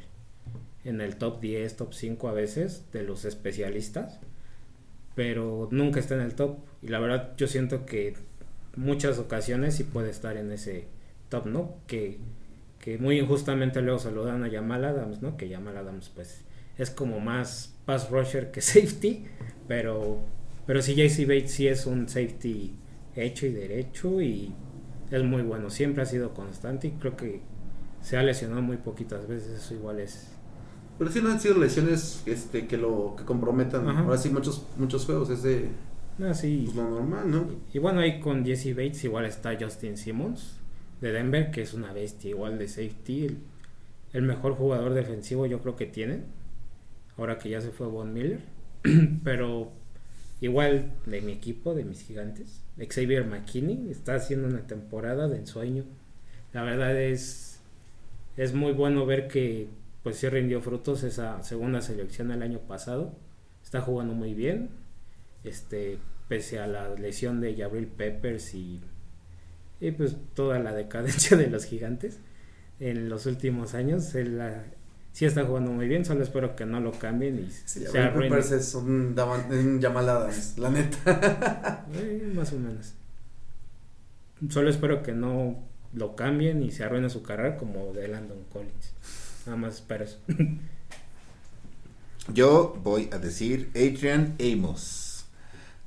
[0.84, 4.19] en el top 10, top 5 a veces de los especialistas,
[5.15, 6.57] pero nunca está en el top.
[6.81, 8.15] Y la verdad yo siento que
[8.76, 10.88] muchas ocasiones sí puede estar en ese
[11.30, 11.76] top, ¿no?
[11.88, 12.19] Que,
[12.80, 15.38] que muy injustamente luego saludan a Jamal Adams, ¿no?
[15.38, 16.43] Que Jamal Adams pues
[16.77, 19.26] es como más pass rusher que safety,
[19.68, 20.22] pero
[20.65, 22.73] pero sí JC Bates sí es un safety
[23.15, 24.53] hecho y derecho y
[25.11, 27.41] es muy bueno, siempre ha sido constante y creo que
[28.01, 30.32] se ha lesionado muy poquitas veces, eso igual es
[31.03, 33.89] Pero sí no han sido lesiones este, que lo que comprometan.
[33.89, 33.99] Ajá.
[33.99, 35.30] Ahora sí, muchos, muchos juegos.
[35.30, 35.67] Es de
[36.25, 37.45] así pues, lo normal, ¿no?
[37.73, 40.59] Y bueno, ahí con Jesse Bates igual está Justin Simmons
[41.01, 43.38] de Denver, que es una bestia igual de safety, el,
[44.13, 46.23] el mejor jugador defensivo yo creo que tienen,
[47.17, 48.39] ahora que ya se fue Von Miller.
[49.25, 49.73] Pero
[50.39, 55.84] igual de mi equipo, de mis gigantes, Xavier McKinney está haciendo una temporada de ensueño.
[56.53, 57.59] La verdad es,
[58.38, 59.67] es muy bueno ver que
[60.03, 63.15] pues sí rindió frutos esa segunda selección el año pasado.
[63.63, 64.69] Está jugando muy bien.
[65.43, 65.97] Este,
[66.27, 68.81] pese a la lesión de Gabriel Peppers y,
[69.80, 72.19] y pues toda la decadencia de los gigantes
[72.80, 74.63] en los últimos años, él la-
[75.13, 77.89] sí está jugando muy bien, solo espero que no lo cambien y Sí, se.
[77.91, 81.85] Peppers es un, un Jamal Adams, la neta.
[81.93, 82.93] Eh, más o menos.
[84.49, 85.63] Solo espero que no
[85.93, 88.93] lo cambien y se arruine su carrera como de Landon Collins.
[89.45, 90.17] Nada más espero eso.
[92.33, 95.25] Yo voy a decir Adrian Amos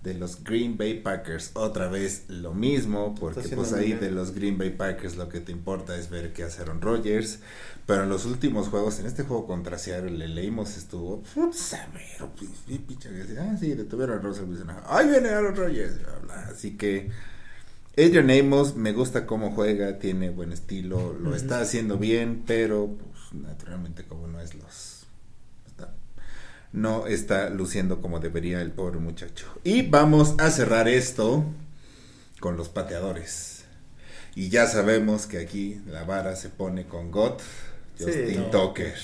[0.06, 1.50] de los Green Bay Packers.
[1.54, 5.50] Otra vez lo mismo, porque pues ahí de los Green Bay Packers lo que te
[5.50, 7.40] importa es ver qué hace Aaron Rodgers.
[7.86, 11.22] Pero en los últimos juegos, en este juego contra Seattle, el Amos estuvo.
[11.34, 11.50] Ver,
[12.36, 13.08] pues, pinche
[13.40, 14.70] Ah, sí, detuvieron a Russell Wilson.
[14.86, 16.00] Ahí viene Aaron Rodgers.
[16.00, 16.48] bla, bla.
[16.50, 17.10] Así que.
[17.98, 22.94] Adrian Amos me gusta cómo juega, tiene buen estilo, lo está haciendo bien, pero
[23.30, 25.06] pues, naturalmente como no es los
[25.66, 25.92] está-
[26.72, 29.46] no está luciendo como debería el pobre muchacho.
[29.64, 31.44] Y vamos a cerrar esto
[32.40, 33.64] con los pateadores.
[34.34, 37.10] Y ya sabemos que aquí la vara se pone con
[37.96, 38.46] Sí, Justin no.
[38.50, 38.94] Tucker.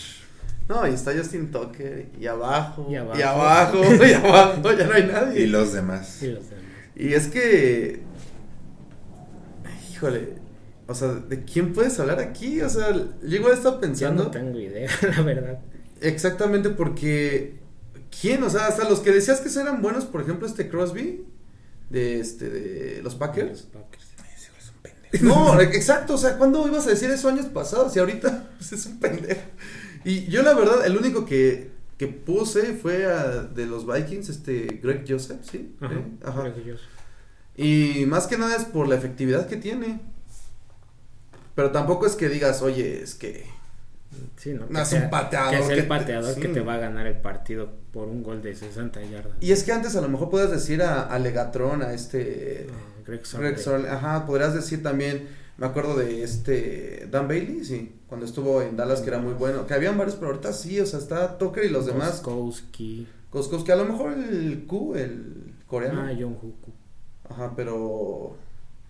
[0.69, 3.23] No, y está Justin Tucker, y abajo, Y y abajo.
[3.25, 5.41] abajo, y abajo, ya no hay nadie.
[5.43, 6.23] Y los demás.
[6.23, 6.65] Y los demás.
[6.95, 8.03] Y es que.
[9.93, 10.35] Híjole.
[10.89, 12.61] O sea, ¿de quién puedes hablar aquí?
[12.61, 14.25] O sea, yo igual estaba pensando.
[14.25, 15.59] no tengo idea, la verdad.
[16.01, 17.61] Exactamente, porque.
[18.21, 18.43] ¿Quién?
[18.43, 21.25] O sea, hasta los que decías que eran buenos, por ejemplo, este Crosby.
[21.89, 23.63] De este, de los Los Packers.
[23.73, 24.05] Packers.
[24.59, 25.25] Es un pendejo.
[25.55, 27.95] No, exacto, o sea, ¿cuándo ibas a decir eso años pasados?
[27.97, 29.41] Y ahorita pues, es un pendejo.
[30.05, 34.81] Y yo la verdad, el único que, que puse fue a, de los Vikings, este
[34.83, 35.75] Greg Joseph, ¿sí?
[35.81, 35.95] Ajá.
[35.95, 36.05] ¿Eh?
[36.25, 36.55] Ajá.
[36.55, 36.75] que yo-
[37.57, 40.01] Y más que nada es por la efectividad que tiene.
[41.55, 43.47] Pero tampoco es que digas, oye, es que...
[44.37, 46.53] Sí, no, No, es un pateador Que que el te- pateador que sí.
[46.53, 49.33] te va a ganar el partido por un gol de 60 yardas.
[49.41, 52.67] Y es que antes a lo mejor puedes decir a, a Legatron, a este...
[52.71, 52.75] Ah,
[53.07, 53.27] Greg.
[53.27, 58.77] Sorley, ajá, podrías decir también, me acuerdo de este Dan Bailey, sí, cuando estuvo en
[58.77, 61.65] Dallas que era muy bueno, que habían varios, pero ahorita sí, o sea, está Tucker
[61.65, 63.09] y los demás, Koskowski.
[63.31, 66.71] Koskowski, a lo mejor el Q, el coreano, Ah, John Huku.
[67.29, 68.37] ajá, pero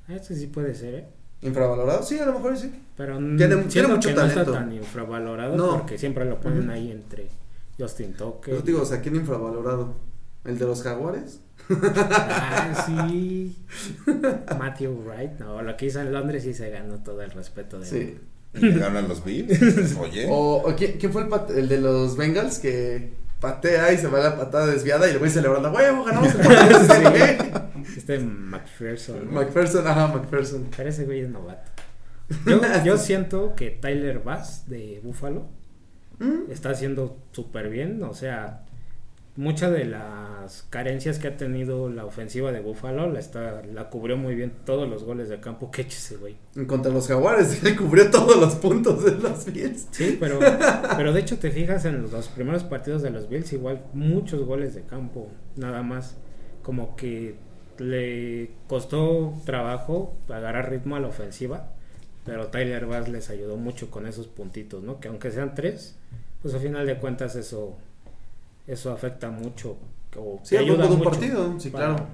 [0.09, 1.07] Este sí puede ser, ¿eh?
[1.43, 4.41] Infravalorado, sí, a lo mejor sí, Pero Tiene- tiene, mucho que no talento.
[4.41, 5.79] está tan infravalorado No.
[5.79, 7.27] porque siempre lo ponen ahí entre
[7.79, 8.55] Justin Tucker.
[8.55, 9.95] Yo te digo, o sea, ¿quién infravalorado?
[10.45, 11.41] ¿El de los jaguares?
[11.71, 13.57] Ah, sí.
[14.59, 15.33] Matthew Wright.
[15.39, 18.19] No, lo que hizo en Londres sí se ganó todo el respeto de Sí.
[18.55, 19.97] Y le ganan los Bills.
[20.01, 20.27] Oye.
[20.29, 23.13] O, o ¿quién, quién fue el, pat- el de los Bengals que
[23.43, 26.79] patea y se va la patada desviada y el güey celebrando, huevo, ganamos el partido
[26.81, 27.85] ese güey"?
[27.97, 29.27] Este McPherson.
[29.27, 29.33] ¿no?
[29.33, 30.69] McPherson, ajá, McPherson.
[30.75, 31.71] Pero ese güey es novato.
[32.47, 35.49] Yo, yo siento que Tyler Bass de Buffalo
[36.21, 36.51] ¿Mm?
[36.51, 38.03] está haciendo súper bien.
[38.05, 38.65] O sea,
[39.37, 44.17] muchas de las carencias que ha tenido la ofensiva de Buffalo la, está, la cubrió
[44.17, 46.37] muy bien todos los goles de campo que ese güey.
[46.67, 49.89] Contra los jaguares, le cubrió todos los puntos de los Bills.
[49.91, 50.39] Sí, pero,
[50.97, 54.75] pero de hecho te fijas en los primeros partidos de los Bills, igual muchos goles
[54.75, 56.17] de campo, nada más.
[56.63, 57.37] Como que
[57.79, 61.73] le costó trabajo agarrar ritmo a la ofensiva,
[62.25, 65.01] pero Tyler Bass les ayudó mucho con esos puntitos, ¿no?
[65.01, 65.97] Que aunque sean tres,
[66.41, 67.77] pues a final de cuentas eso,
[68.67, 69.77] eso afecta mucho.
[70.17, 72.07] O Sí, te a poco de un partido, sí, para- claro.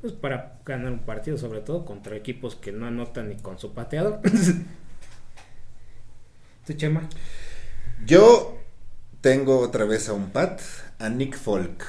[0.00, 3.74] Pues para ganar un partido, sobre todo contra equipos que no anotan ni con su
[3.74, 4.20] pateador.
[6.66, 7.08] ¿Tu Chema?
[8.06, 8.56] Yo
[9.20, 10.60] tengo otra vez a un Pat,
[10.98, 11.84] a Nick Folk.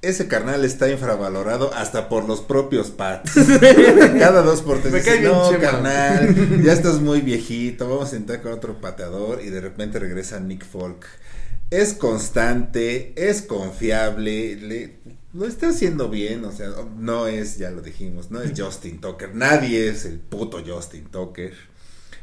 [0.00, 3.32] Ese carnal está infravalorado hasta por los propios Pats.
[4.18, 5.60] Cada dos por tres Me dicen, cae bien no, Chema".
[5.60, 10.38] carnal, ya estás muy viejito, vamos a entrar con otro pateador y de repente regresa
[10.38, 11.04] Nick Folk.
[11.70, 14.94] Es constante, es confiable, le,
[15.34, 19.34] lo está haciendo bien, o sea, no es, ya lo dijimos, no es Justin Tucker,
[19.34, 21.52] nadie es el puto Justin Tucker.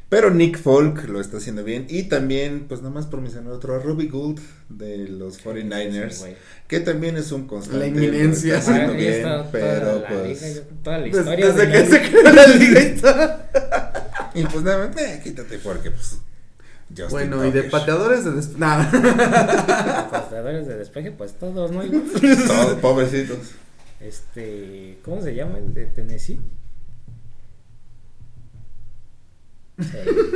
[0.09, 1.87] Pero Nick Folk lo está haciendo bien.
[1.89, 4.39] Y también, pues nomás por mencionar otro, a Ruby Gould
[4.69, 6.11] de los 49ers.
[6.11, 6.35] Sí, güey.
[6.67, 7.79] que también es un constante.
[7.79, 8.59] La inminencia.
[8.59, 10.41] está bien, está pero la pues.
[10.41, 13.49] liga, yo- toda la Des- historia Desde de que la se creó la liga.
[14.35, 16.17] Y pues nada, eh, quítate porque pues.
[16.89, 18.57] Justin Bueno, y de pateadores de des...
[18.57, 18.89] Nada.
[20.11, 21.81] Pateadores de despeje, pues todos, ¿no?
[22.47, 23.37] Todos pobrecitos.
[23.99, 26.39] Este, ¿cómo se llama el de Tennessee?
[29.77, 29.87] Sí,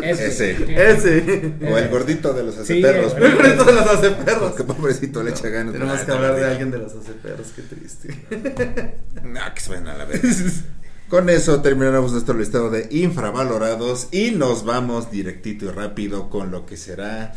[0.04, 0.28] ese.
[0.28, 0.92] Ese.
[0.92, 1.54] Ese.
[1.72, 3.14] O el gordito de los Sí, aceperros.
[3.16, 4.52] el El reto de los aceperros.
[4.52, 5.72] Porque pobrecito le echa ganas.
[5.74, 6.52] Tenemos Ah, que hablar de gordito.
[6.52, 8.98] alguien de los aceperros, qué triste.
[9.24, 10.22] No, que suena a la vez.
[11.10, 16.68] Con eso terminamos nuestro listado de infravalorados y nos vamos directito y rápido con lo
[16.68, 17.34] que será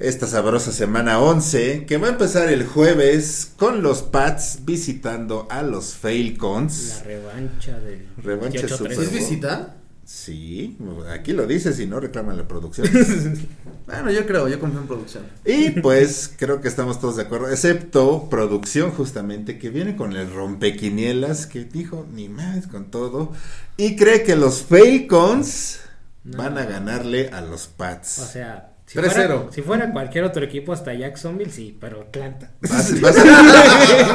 [0.00, 5.62] esta sabrosa semana 11, que va a empezar el jueves con los Pats visitando a
[5.62, 7.04] los La Falcons.
[7.04, 8.68] revancha del Revancha 18-13.
[8.76, 9.76] Super ¿Es visita?
[10.10, 10.78] Sí,
[11.12, 12.88] aquí lo dice, si no reclaman la producción.
[13.84, 15.24] Bueno, yo creo, yo confío en producción.
[15.46, 20.30] Y pues creo que estamos todos de acuerdo, excepto producción justamente, que viene con el
[20.30, 23.32] rompequinielas, que dijo ni más con todo,
[23.78, 25.80] y cree que los Falcons
[26.24, 26.36] No.
[26.38, 28.18] van a ganarle a los Pats.
[28.18, 29.10] O sea, si 3-0.
[29.12, 32.52] fuera, si fuera cualquier otro equipo, hasta Jacksonville, sí, pero Atlanta.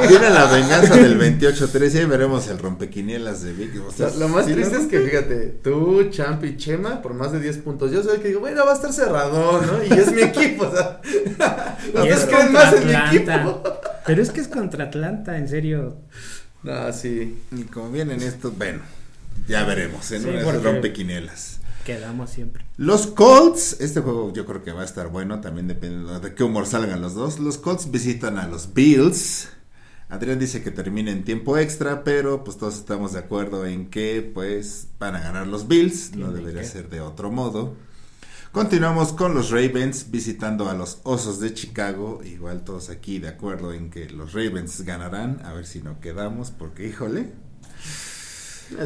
[0.10, 3.78] Viene la venganza del 28-13 y ahí veremos el rompequinielas de Vicky.
[3.80, 4.82] O sea, Lo, lo más sí, triste ¿no?
[4.82, 8.22] es que, fíjate, tú, Champ y Chema, por más de 10 puntos, yo soy el
[8.22, 9.84] que digo, bueno, va a estar cerrado, ¿no?
[9.84, 11.00] Y es mi equipo, o sea.
[11.84, 13.64] Y Ustedes es creen contra más en mi equipo.
[14.08, 15.98] Pero es que es contra Atlanta, en serio.
[16.64, 17.41] No, sí.
[17.52, 18.80] Y como vienen estos, bueno,
[19.48, 21.60] ya veremos en Sí, esas porque- rompequinielas.
[21.85, 22.65] Quedamos siempre.
[22.77, 26.43] Los Colts, este juego yo creo que va a estar bueno, también depende de qué
[26.43, 27.39] humor salgan los dos.
[27.39, 29.49] Los Colts visitan a los Bills.
[30.10, 34.31] Adrián dice que termina en tiempo extra, pero pues todos estamos de acuerdo en que
[34.34, 36.68] pues van a ganar los Bills, no debería que.
[36.68, 37.76] ser de otro modo.
[38.53, 43.73] Continuamos con los Ravens visitando a los Osos de Chicago, igual todos aquí de acuerdo
[43.73, 47.31] en que los Ravens ganarán, a ver si no quedamos, porque híjole,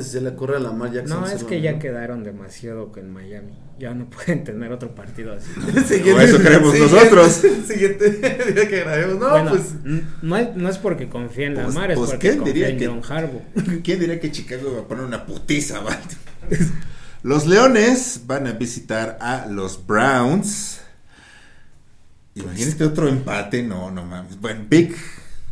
[0.01, 1.21] se le ocurre a la Lamar Jackson.
[1.21, 3.53] No, es que ya quedaron demasiado en Miami.
[3.79, 5.49] Ya no pueden tener otro partido así.
[5.87, 7.31] Siguiente- O eso creemos siguiente- nosotros.
[7.67, 8.09] Siguiente
[8.53, 9.19] día que grabemos.
[9.19, 9.63] No, bueno, pues.
[10.21, 12.77] no, es, no es porque confíe en Pues- Lamar, es pues, porque ¿quién confía en
[12.77, 13.81] que- John Harbaugh.
[13.83, 15.81] ¿Quién diría que Chicago va a poner una putiza?
[17.23, 20.81] Los Leones van a visitar a los Browns.
[22.35, 24.39] Imagínate otro empate, no, no mames.
[24.39, 24.95] Bueno, Big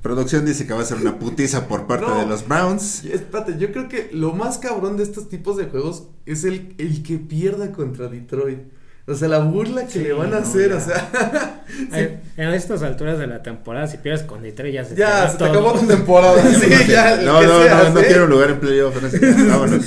[0.06, 2.20] Producción dice que va a ser una putiza por parte No.
[2.20, 3.04] de los Browns.
[3.06, 7.02] Espérate, yo creo que lo más cabrón de estos tipos de juegos es el, el
[7.02, 8.60] que pierda contra Detroit.
[9.08, 10.78] O sea, la burla que Sí, le van a no, hacer, ya.
[10.78, 11.66] o sea.
[12.38, 15.38] En estas alturas de la temporada, si pierdes con Detroit, ya se te ya, se
[15.38, 15.50] te todo.
[15.50, 16.54] acabó tu temporada.
[16.54, 18.96] sí, ya, no, no, sea, no, no quiero un lugar en playoff.
[19.50, 19.86] vámonos.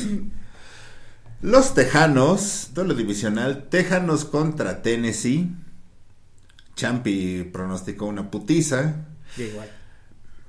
[1.42, 5.54] Los Tejanos, doble divisional, Tejanos contra Tennessee.
[6.74, 8.96] Champi pronosticó una putiza.
[9.36, 9.77] Igual.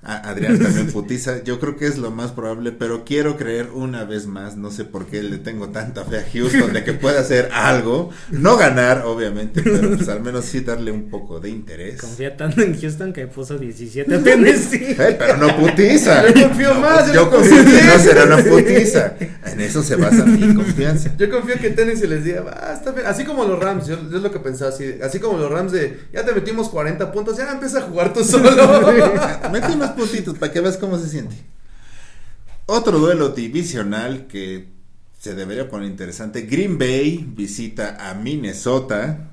[0.02, 1.44] A- Adrián también putiza.
[1.44, 4.56] Yo creo que es lo más probable, pero quiero creer una vez más.
[4.56, 8.10] No sé por qué le tengo tanta fe a Houston de que pueda hacer algo.
[8.32, 12.00] No ganar, obviamente, pero pues al menos sí darle un poco de interés.
[12.00, 14.96] Confía tanto en Houston que puso 17 a Tennessee.
[14.98, 16.28] Pero no putiza.
[16.34, 19.16] Yo confío más, yo confío que en no será una putiza.
[19.46, 21.12] En eso se basa mi confianza.
[21.18, 23.06] Yo confío que Tennessee les diga, ah, está bien.
[23.06, 25.72] Así como los Rams, yo, yo es lo que pensaba, así, así como los Rams
[25.74, 28.50] de, ya te metimos 40 puntos, ya empieza a jugar tú solo.
[29.52, 31.36] Mete unos puntitos para que veas cómo se siente.
[32.66, 34.68] Otro duelo divisional que
[35.20, 36.44] se debería poner interesante.
[36.44, 39.32] Green Bay visita a Minnesota.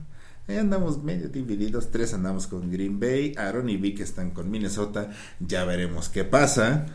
[0.49, 1.91] Ahí andamos medio divididos.
[1.91, 3.35] Tres andamos con Green Bay.
[3.37, 5.11] Aaron y Vic están con Minnesota.
[5.41, 6.87] Ya veremos qué pasa.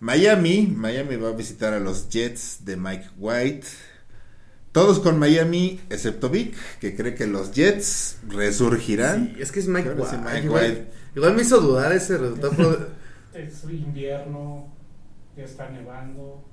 [0.00, 0.66] Miami.
[0.76, 3.66] Miami va a visitar a los Jets de Mike White.
[4.72, 9.32] Todos con Miami, excepto Vic, que cree que los Jets resurgirán.
[9.34, 10.90] Sí, es que es Mike sí, White.
[11.14, 12.88] Igual me hizo dudar ese resultado.
[13.32, 14.74] Es invierno,
[15.36, 16.44] ya está nevando.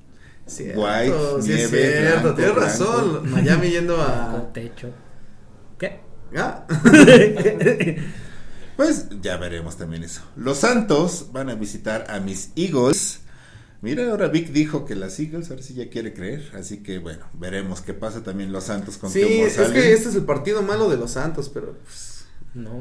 [0.46, 2.70] Cierto, White, sí es nieve, cierto, blanco, tienes blanco.
[2.70, 3.32] razón.
[3.32, 4.50] Miami yendo a.
[4.54, 4.92] techo.
[5.80, 6.00] ¿Qué?
[6.36, 6.66] Ah,
[8.78, 10.22] Pues ya veremos también eso.
[10.36, 13.22] Los Santos van a visitar a mis Eagles.
[13.82, 16.52] Mira, ahora Vic dijo que las Eagles, ahora sí ya quiere creer.
[16.54, 19.74] Así que bueno, veremos qué pasa también los Santos con sí, qué humor es salen.
[19.74, 22.72] que este es el partido malo de los Santos, pero pues, No,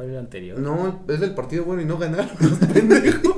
[0.00, 0.58] fue el anterior.
[0.58, 3.34] no, es el partido bueno y no ganaron los pendejos.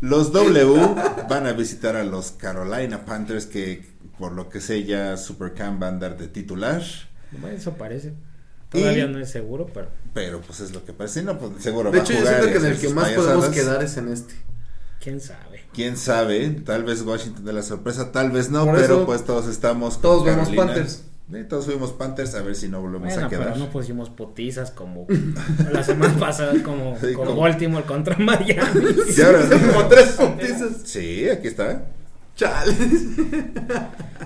[0.00, 0.94] Los W
[1.28, 5.86] van a visitar a los Carolina Panthers que por lo que sé ya Supercam va
[5.86, 6.82] a andar de titular.
[7.30, 8.12] Bueno, eso parece.
[8.68, 11.22] Todavía Y- no es seguro, pero Pero pues es lo que parece.
[11.22, 13.46] No, pues seguro De va hecho, a yo siento que en el que más podemos
[13.50, 14.34] quedar es en este.
[15.00, 15.62] quién sabe.
[15.72, 19.24] Quién sabe, tal vez Washington de la sorpresa, tal vez no, Por pero eso, pues
[19.24, 20.48] todos estamos con Todos vemos.
[20.50, 21.04] Panthers.
[21.30, 23.44] Sí, todos fuimos Panthers, a ver si no volvemos Bueno, a quedar.
[23.52, 25.06] pero no pusimos putizas como
[25.72, 28.86] la semana pasada, como Sí, con como- Baltimore contra Miami.
[29.16, 30.70] Y ahora- Como tres puntizas.
[30.84, 31.86] Sí, aquí está.
[32.36, 32.74] Chale.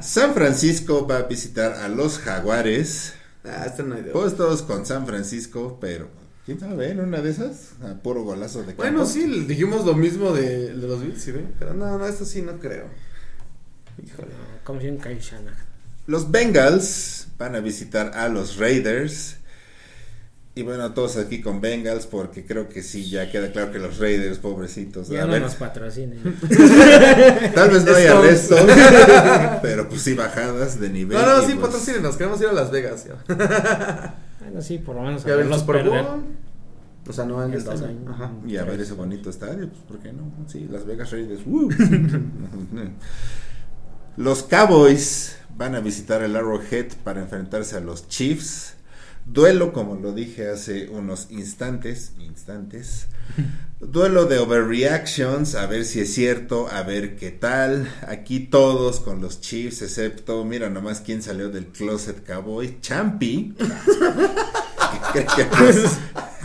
[0.01, 3.15] San Francisco va a visitar a los Jaguares.
[3.45, 6.09] Ah, esta no hay Pues todos con San Francisco, pero
[6.45, 8.83] quién sabe, en una de esas, a puro golazo de campo.
[8.83, 11.45] Bueno, sí, dijimos lo mismo de, de los Bills, ¿sí ve?
[11.59, 12.87] Pero no, no, esto sí no creo.
[14.05, 14.29] Híjole.
[14.29, 15.66] No, Confío en Kyle Shanahan.
[16.07, 19.37] Los Bengals van a visitar a los Raiders.
[20.55, 23.99] Y bueno, todos aquí con Bengals porque creo que sí, ya queda claro que los
[23.99, 25.09] Raiders, pobrecitos.
[25.09, 26.19] Ya a no ver, nos patrocinen.
[27.55, 28.51] tal vez no hay Stones.
[28.51, 28.61] arrestos,
[29.63, 31.19] pero pues sí bajadas de nivel.
[31.19, 33.05] No, no, sí, pues, patrocínenos, queremos ir a Las Vegas.
[33.05, 35.67] Ya, bueno, sí, por lo menos a ya ver los.
[35.67, 36.25] Bowl.
[37.07, 37.69] O sea, no en Este.
[37.71, 38.15] Unidos.
[38.15, 38.33] Ajá.
[38.47, 40.33] Y a ver ese bonito estadio, pues ¿por qué no?
[40.47, 41.43] Sí, Las Vegas Raiders.
[44.17, 48.75] los Cowboys van a visitar el Arrowhead para enfrentarse a los Chiefs.
[49.25, 53.07] Duelo, como lo dije hace unos instantes, instantes.
[53.81, 57.93] Duelo de overreactions, a ver si es cierto, a ver qué tal.
[58.07, 63.55] Aquí todos con los Chiefs, excepto, mira nomás quién salió del closet cowboy, Champi.
[65.13, 65.93] que cree que los,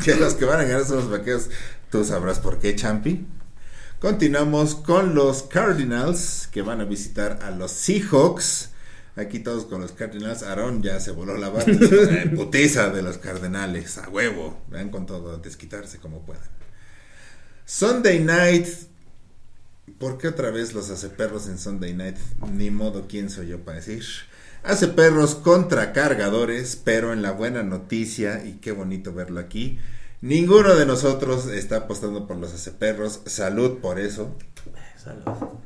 [0.04, 1.50] que los que van a ganar son los vaqueros.
[1.92, 3.28] Tú sabrás por qué, Champi.
[4.00, 8.71] Continuamos con los Cardinals que van a visitar a los Seahawks.
[9.22, 10.44] Aquí todos con los Cardinals.
[10.44, 11.72] Aaron ya se voló la bata.
[12.36, 13.98] Putiza de los Cardenales.
[13.98, 14.62] A huevo.
[14.70, 15.38] Vean con todo.
[15.38, 16.44] Desquitarse como puedan.
[17.66, 18.68] Sunday night.
[20.00, 22.18] ¿Por qué otra vez los hace perros en Sunday night?
[22.52, 24.04] Ni modo, ¿quién soy yo para decir?
[24.64, 29.80] Hace perros contra cargadores, pero en la buena noticia, y qué bonito verlo aquí,
[30.22, 33.22] ninguno de nosotros está apostando por los hace perros.
[33.26, 34.38] Salud por eso.
[34.98, 35.62] Salud.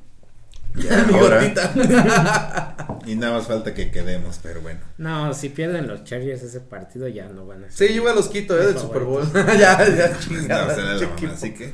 [0.77, 2.75] Ya Mi ahora- gotita.
[3.05, 4.79] y nada más falta que quedemos, pero bueno.
[4.97, 8.27] No, si pierden los Chargers ese partido ya no van a Sí, yo igual los
[8.29, 9.23] quito, eh, del Super Bowl.
[9.33, 10.75] ya, ya, chingada.
[10.75, 11.73] la mamá, así que.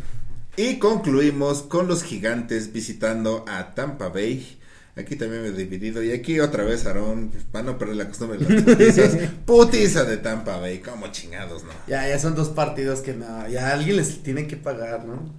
[0.57, 4.57] Y concluimos con los gigantes visitando a Tampa Bay.
[4.97, 6.03] Aquí también me he dividido.
[6.03, 9.15] Y aquí otra vez, Aarón, pues, para no perder la costumbre de las putizas.
[9.45, 11.69] Putiza de Tampa Bay, como chingados, ¿no?
[11.87, 15.33] Ya, ya son dos partidos que no, ya alguien les tiene que pagar, ¿no?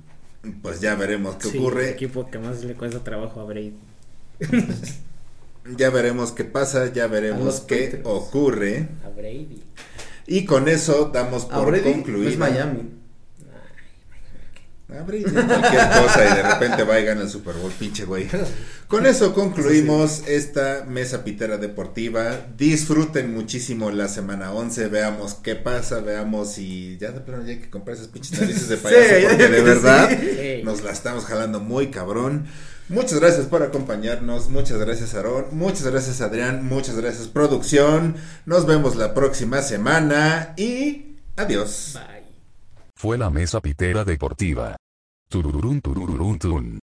[0.62, 1.88] Pues ya veremos qué Sí, ocurre.
[1.88, 3.74] el equipo que más le cuesta trabajo a Brady.
[5.78, 8.06] Ya veremos qué pasa, ya A veremos qué Patriots.
[8.08, 8.88] ocurre.
[9.04, 9.62] A Brady.
[10.26, 12.30] Y con eso damos A por Brady concluida.
[12.30, 12.90] es Miami.
[15.00, 18.28] Brady, cualquier cosa y de repente va y gana el Super Bowl, pinche güey.
[18.86, 22.46] Con eso concluimos esta mesa pitera deportiva.
[22.58, 24.88] Disfruten muchísimo la semana 11.
[24.88, 26.00] Veamos qué pasa.
[26.00, 29.02] Veamos si ya de plano ya hay que comprar esas pinches narices de payaso.
[29.02, 30.62] Sí, porque de verdad Sí.
[30.64, 32.46] nos la estamos jalando muy cabrón.
[32.88, 34.50] Muchas gracias por acompañarnos.
[34.50, 35.46] Muchas gracias, Aarón.
[35.52, 36.66] Muchas gracias, Adrián.
[36.66, 38.16] Muchas gracias, producción.
[38.44, 41.92] Nos vemos la próxima semana y adiós.
[41.94, 42.22] Bye.
[42.94, 44.76] Fue la mesa pitera deportiva.
[45.32, 46.91] トゥルルルントゥルルルントゥン。